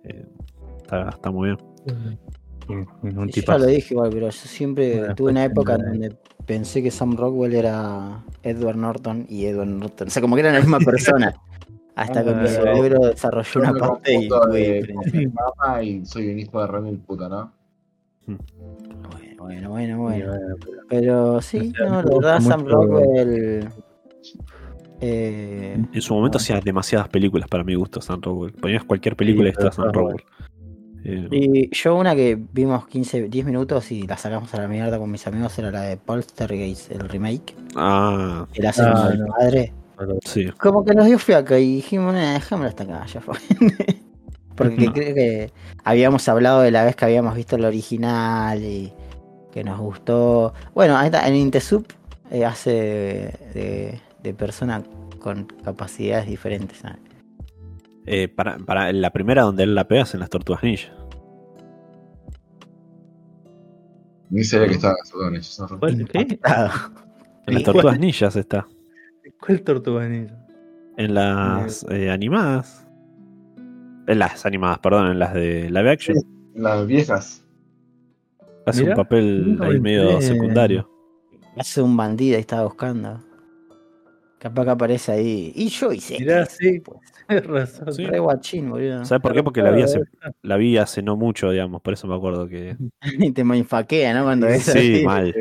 [0.08, 0.24] Eh,
[0.82, 1.58] está, está muy bien.
[2.68, 5.88] Un Yo ya lo dije igual, pero yo siempre Bueno, tuve una época en no.
[5.88, 6.16] donde
[6.46, 10.06] pensé que Sam Rockwell era Edward Norton y Edward Norton.
[10.06, 11.34] O sea, como que eran la misma persona.
[11.96, 15.20] Hasta que mi Ah, cerebro desarrolló Yo una parte y de diferencia.
[15.20, 17.52] mi mamá y soy un hijo de remil puta, ¿no?
[19.38, 20.32] Bueno, bueno, bueno,
[20.88, 23.68] pero- sí, O sea, no, la verdad, Sam Rockwell.
[25.00, 28.52] Eh, En su momento hacía demasiadas películas para mi gusto, Sam Rockwell.
[28.54, 30.24] Ponías cualquier película y estaba Sam está Rockwell.
[31.04, 34.98] Eh, y yo una que vimos 15, 10 minutos y la sacamos a la mierda
[34.98, 37.54] con mis amigos era la de Poltergeist, el remake.
[37.76, 39.26] ah, El hace Ah, no.
[39.26, 39.72] padre.
[40.24, 40.46] sí.
[40.58, 43.36] Como que nos dio fiaca y dijimos, nah, déjamelo hasta acá, ya fue.
[44.56, 44.92] Porque No.
[44.92, 45.52] creo que
[45.84, 48.92] habíamos hablado de la vez que habíamos visto el original y
[49.52, 50.54] que nos gustó.
[50.74, 51.86] Bueno, ahí está, en Intesub
[52.30, 54.82] eh, hace de, de- de persona
[55.20, 56.78] con capacidades diferentes.
[56.78, 56.98] ¿sabes?
[58.06, 60.92] Eh, para, para la primera donde él la pega es en las tortugas ninja.
[64.30, 64.96] Ni sabía que estaban
[65.28, 65.66] en eso.
[65.78, 66.20] ¿Cuál, qué?
[66.22, 66.70] Impactado.
[67.46, 68.66] En las tortugas ninjas está.
[69.40, 70.34] ¿Cuál tortuga ninja?
[70.96, 72.85] En las eh, animadas.
[74.06, 76.16] En las animadas, perdón, en las de live action.
[76.54, 77.44] Las viejas.
[78.66, 80.88] Hace Mirá, un papel no ahí me medio secundario.
[81.56, 83.20] Hace un bandido y estaba buscando.
[84.38, 85.52] Capaz que aparece ahí.
[85.54, 86.18] Y yo hice.
[86.18, 86.80] Mirá, esto, sí.
[86.80, 86.98] pues.
[87.28, 87.92] Tienes razón.
[87.92, 88.06] Sí.
[88.06, 89.04] Re guachín, boludo.
[89.04, 89.42] ¿Sabes por qué?
[89.42, 90.00] Porque la vi, hace,
[90.42, 92.76] la vi hace no mucho, digamos, por eso me acuerdo que...
[93.18, 94.24] Y te mainfaquea, ¿no?
[94.24, 95.34] Cuando ves Sí, mal.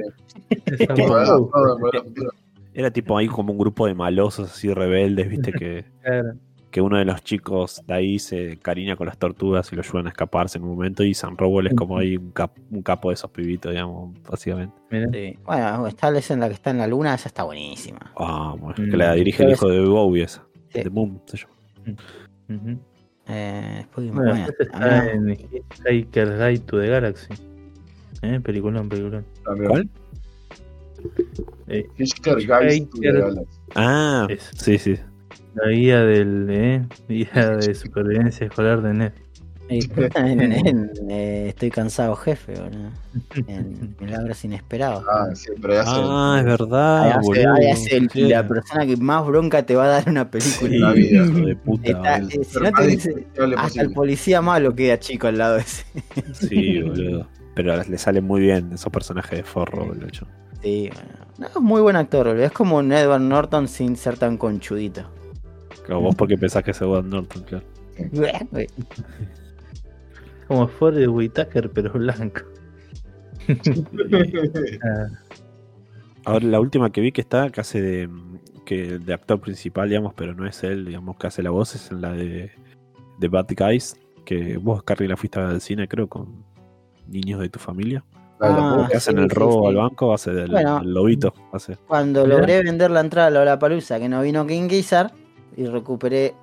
[2.73, 6.33] Era tipo ahí como un grupo de malosos así rebeldes, viste, que, claro.
[6.75, 10.07] Que uno de los chicos de ahí se cariña con las tortugas y lo ayudan
[10.07, 13.07] a escaparse en un momento y Sam Rowell es como ahí un, cap- un capo
[13.07, 14.75] de esos pibitos, digamos, básicamente.
[15.13, 15.39] Sí.
[15.45, 18.11] Bueno, está la escena en la que está en la luna, esa está buenísima.
[18.17, 18.91] Ah, bueno, Mm.
[18.91, 20.83] que la dirige el hijo de Bowie esa, Sí.
[20.83, 21.53] de Moon, se llama.
[23.27, 25.05] Eh, después, Bueno, bueno, después ah,
[25.69, 27.33] está en Guide to the Galaxy.
[28.21, 28.39] ¿Eh?
[28.43, 29.25] Peliculón, peliculón.
[29.45, 29.69] También.
[29.69, 29.89] ¿Cuál?
[31.67, 33.59] Eh, Hitchhiker Guys to the Galaxy.
[33.75, 34.51] Ah, Es.
[34.57, 34.95] sí, sí.
[35.55, 36.85] La guía del ¿eh?
[37.07, 39.11] guía de supervivencia escolar de
[40.15, 42.89] en- en- eh, estoy cansado, jefe, boludo.
[43.47, 45.03] En Milagros Inesperados.
[45.11, 45.83] Ah, sí, pero ya.
[45.87, 47.53] Ah, es verdad, hace- boludo.
[47.55, 48.21] ahí hace el- Sí.
[48.27, 50.93] la persona que más bronca te va a dar una película.
[50.93, 51.23] Sí, vida.
[51.25, 53.27] de puta, Está- eh, si no te dice,
[53.57, 55.83] hasta el policía malo queda chico al lado de ese.
[56.33, 57.27] Sí, boludo.
[57.55, 60.07] Pero le sale muy bien esos personajes de forro, boludo.
[60.61, 61.09] Sí, bueno.
[61.39, 62.43] No, es muy buen actor, boludo.
[62.43, 65.09] Es como un Edward Norton sin ser tan conchudito.
[65.87, 67.65] Como vos porque pensás que es Edward Norton, claro.
[70.47, 72.41] Como Forrest Whitaker, pero blanco.
[74.83, 75.07] Ah,
[76.25, 78.09] Ahora la última que vi que está, que hace de,
[78.65, 81.91] que de actor principal, digamos, pero no es él, digamos, que hace la voz, es
[81.91, 82.51] en la de,
[83.19, 86.43] de Bad Guys, que vos, Carrie, la fuiste a ver al cine, creo, con
[87.07, 88.03] niños de tu familia.
[88.39, 89.67] De Ah, que hacen sí, el robo sí.
[89.69, 90.79] al banco, hace del, Bueno.
[90.79, 91.33] del lobito.
[91.53, 91.77] Hace.
[91.87, 95.11] Cuando logré vender la entrada a la Palusa que no vino King Gizzard
[95.55, 96.33] y recuperé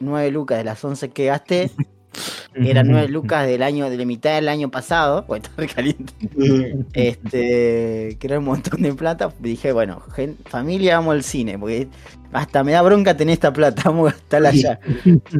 [0.00, 1.70] 9 lucas de las 11 que gasté,
[2.54, 6.12] eran 9 lucas del año, de la mitad del año pasado, porque está re caliente,
[6.92, 11.88] este, que era un montón de plata, dije, bueno, gen- familia, vamos al cine, porque
[12.32, 14.80] hasta me da bronca tener esta plata, vamos a gastarla allá.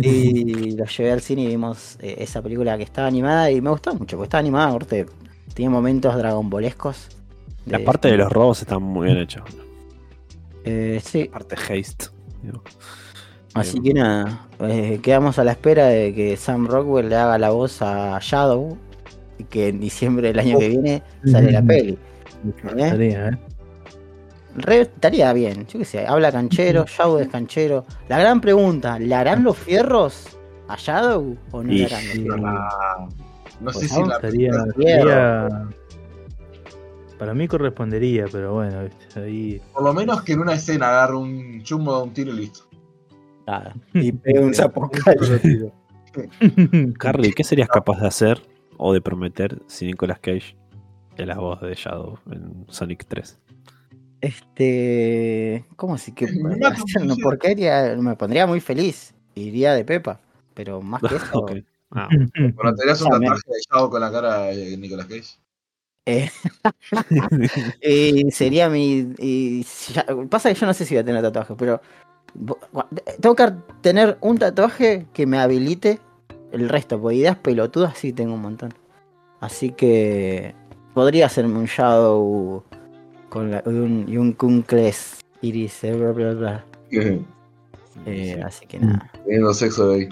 [0.00, 3.70] Y lo llevé al cine y vimos eh, esa película que estaba animada y me
[3.70, 5.06] gustó mucho, porque estaba animada, aparte,
[5.54, 7.08] tenía momentos dragonbolescos.
[7.66, 9.42] La de- parte de los robos está muy bien hecha.
[10.64, 12.06] Eh, sí, La parte haste.
[12.42, 12.62] digo.
[13.54, 17.50] Así que nada, eh, quedamos a la espera de que Sam Rockwell le haga la
[17.50, 18.78] voz a Shadow
[19.38, 21.98] y que en diciembre del año que viene sale la peli.
[22.56, 23.38] estaría, ¿eh?
[24.56, 27.84] Re estaría bien, yo qué sé, habla canchero, Shadow es canchero.
[28.08, 30.36] La gran pregunta, ¿le harán los fierros
[30.68, 32.40] a Shadow o no Y- le harán los fierros?
[32.44, 33.08] Ah,
[33.60, 35.10] no sé Pues si la Estaría, Fierro.
[35.10, 35.68] estaría-
[37.18, 39.60] Para mí correspondería, pero bueno, viste, ahí.
[39.74, 42.60] Por lo menos que en una escena agarre un chumbo de un tiro y listo.
[43.50, 44.88] Nada, y pega un sapo
[46.98, 48.40] Carly, ¿qué serías capaz de hacer
[48.76, 50.56] o de prometer si Nicolas Cage
[51.16, 53.38] es la voz de Shadow en Sonic 3?
[54.20, 55.64] Este.
[55.76, 57.22] ¿Cómo así que una sí.
[57.22, 57.96] porquería?
[57.98, 59.14] Me pondría muy feliz.
[59.34, 60.20] Iría de Pepa.
[60.54, 61.38] Pero más que eso.
[61.40, 61.52] Ok.
[61.90, 62.08] Ah,
[62.54, 65.38] Bueno, te harías un tatuaje de Shadow con la cara de Nicolas Cage.
[66.06, 66.30] eh,
[67.82, 69.12] y sería mi.
[69.18, 71.80] y ya- pasa que yo no sé si voy a tener tatuajes, pero.
[73.20, 76.00] Tengo que tener un tatuaje que me habilite
[76.52, 78.72] el resto, porque ideas pelotudas sí tengo un montón.
[79.40, 80.54] Así que.
[80.94, 82.64] Podría hacerme un Shadow
[83.28, 86.64] con la- un, y un Kunkles Iris, eh, bla, bla, bla.
[88.06, 89.10] Eh, así que nada.
[89.24, 90.08] Teniendo sexo de ahí.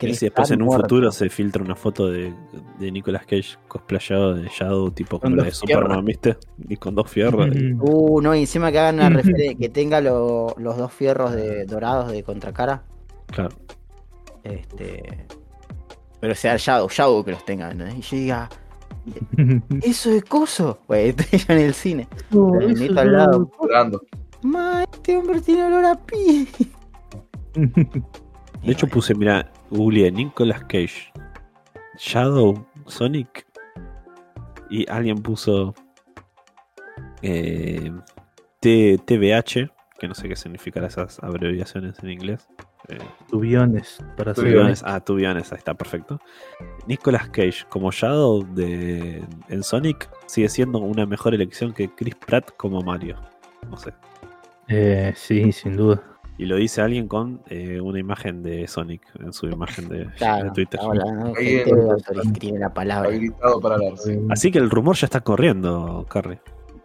[0.00, 2.34] Y si después en un futuro se filtra una foto de,
[2.78, 6.36] de Nicolas Cage cosplayado de Shadow, tipo Con como la de dos Superman, ¿viste?
[6.68, 7.48] Y con dos fierros.
[7.56, 11.32] y- Uh, no, y encima que hagan una referencia, que tenga lo- los dos fierros
[11.32, 12.82] de, dorados de contracara.
[13.26, 13.56] Claro.
[14.44, 15.26] Este.
[16.20, 17.96] Pero sea Shadow, Shadow que los tenga, ¿entendés?
[17.98, 18.48] Y yo diga,
[19.82, 20.78] eso es coso.
[20.86, 22.08] Pues estoy yo en el cine.
[22.30, 23.50] No, el al no- lado.
[23.62, 24.02] Llorando.
[24.42, 26.46] Ma, este hombre tiene olor a pi.
[27.54, 31.12] De hecho puse, mira, googleé Nicolas Cage,
[31.98, 33.46] Shadow, Sonic,
[34.70, 35.74] y alguien puso
[37.22, 37.90] eh,
[38.60, 42.48] TBH, que no sé qué significan esas abreviaciones en inglés.
[42.88, 42.98] Eh,
[43.28, 46.18] Tubiones, para Tubiones, ah, Tubiones, ahí está, perfecto.
[46.86, 52.50] Nicolas Cage como Shadow de, en Sonic sigue siendo una mejor elección que Chris Pratt
[52.56, 53.16] como Mario.
[53.68, 53.92] No sé.
[54.68, 56.02] Eh, sí, sin duda.
[56.40, 60.10] Y lo dice alguien con eh, una imagen de Sonic en su imagen de, de
[60.16, 60.80] Claro, Twitter.
[60.80, 61.34] ahora, ¿no?
[61.34, 63.08] Gente autoescribe la palabra.
[63.10, 63.92] Habilitado para hablar.
[63.98, 64.18] sí.
[64.30, 66.40] Así que el rumor ya está corriendo, Carrie.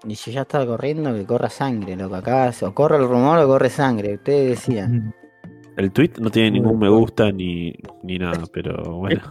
[0.06, 2.16] Y si ya estaba corriendo, que corra sangre, loco.
[2.16, 4.16] Acá o corre el rumor o corre sangre.
[4.16, 5.14] Ustedes decían.
[5.78, 7.74] El tweet no tiene ningún me gusta ni,
[8.04, 9.22] ni nada, pero bueno.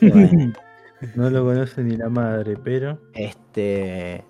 [0.00, 0.52] Bueno,
[1.14, 2.98] No lo conoce ni la madre, pero.
[3.12, 4.24] este.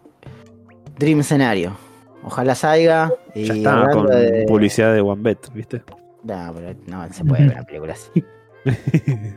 [0.98, 1.76] Dream Scenario.
[2.24, 3.12] Ojalá salga.
[3.34, 5.82] Y Ya está hablando con de- publicidad de OneBet, ¿viste?
[6.24, 8.24] No, pero no se puede ver una película así.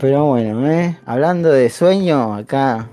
[0.00, 0.98] Pero bueno, ¿eh?
[1.06, 2.88] hablando de sueño, acá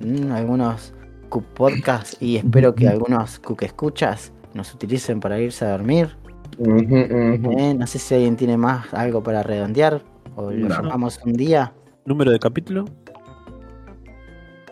[0.00, 0.94] mm, algunos
[1.28, 6.16] Cook Podcast y espero que algunos Cook Escuchas nos utilicen para irse a dormir.
[6.58, 7.74] ¿eh?
[7.78, 10.00] No sé si alguien tiene más algo para redondear
[10.34, 10.74] o lo No.
[10.82, 11.74] llamamos un día.
[12.06, 12.86] ¿Número de capítulo?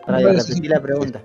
[0.07, 0.67] Repetí sí.
[0.67, 1.21] la pregunta.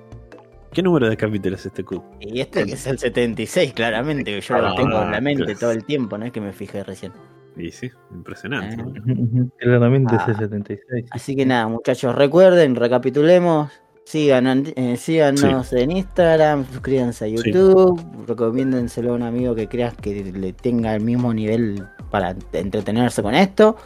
[0.72, 2.02] ¿Qué número de capítulo es este Q?
[2.20, 5.44] Y este que es el 76, claramente, que yo lo Ah, tengo en la mente
[5.44, 5.58] claro.
[5.58, 7.12] todo el tiempo, no es que me fijé recién.
[7.56, 8.80] Y sí, impresionante.
[8.80, 9.46] Eh.
[9.58, 10.22] Claramente Ah.
[10.22, 11.06] es el 76.
[11.10, 13.70] Así que nada, muchachos, recuerden, recapitulemos.
[14.04, 17.34] Sigan, eh, síganos en Instagram, suscríbanse a Sí.
[17.36, 23.22] YouTube, recomiéndenselo a un amigo que creas que le tenga el mismo nivel para entretenerse
[23.22, 23.76] con esto.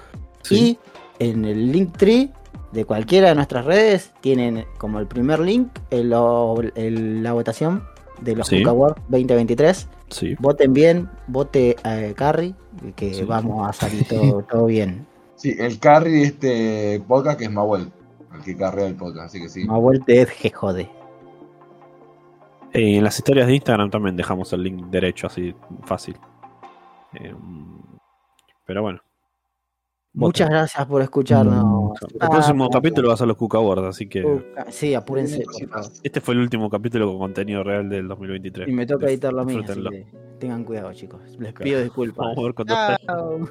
[0.43, 0.78] Sí.
[1.20, 2.31] Y en el link tree
[2.75, 6.13] de cualquiera de nuestras redes tienen como el primer link el-
[6.75, 7.85] el- la votación
[8.21, 8.63] de los Sí.
[8.65, 9.89] Awards 2023.
[10.09, 10.35] Sí.
[10.39, 12.55] Voten bien, vote a Carry,
[12.97, 13.23] que Sí.
[13.25, 15.07] vamos a salir todo, todo bien.
[15.37, 17.91] Sí, el carry de este podcast que es Mahuel,
[18.35, 19.65] el que carrea el podcast, así que sí.
[19.65, 20.89] Más vuelta es que jode.
[22.73, 26.17] Eh, en las historias de Instagram también dejamos el link derecho, así fácil.
[27.15, 27.35] Eh,
[28.67, 29.01] pero bueno.
[30.15, 31.65] Muchas gracias por escucharnos.
[31.65, 34.45] Mm, el próximo capítulo va a ser los Cucabords, así que.
[34.70, 35.45] sí, apúrense.
[36.03, 38.69] Este fue el último capítulo con contenido real del 2023.
[38.69, 39.61] Y me toca editarlo a mí,
[40.39, 41.20] tengan cuidado, chicos.
[41.39, 42.27] Les pido disculpas.
[42.27, 42.74] Vamos a ver cuando
[43.07, 43.49] Chao.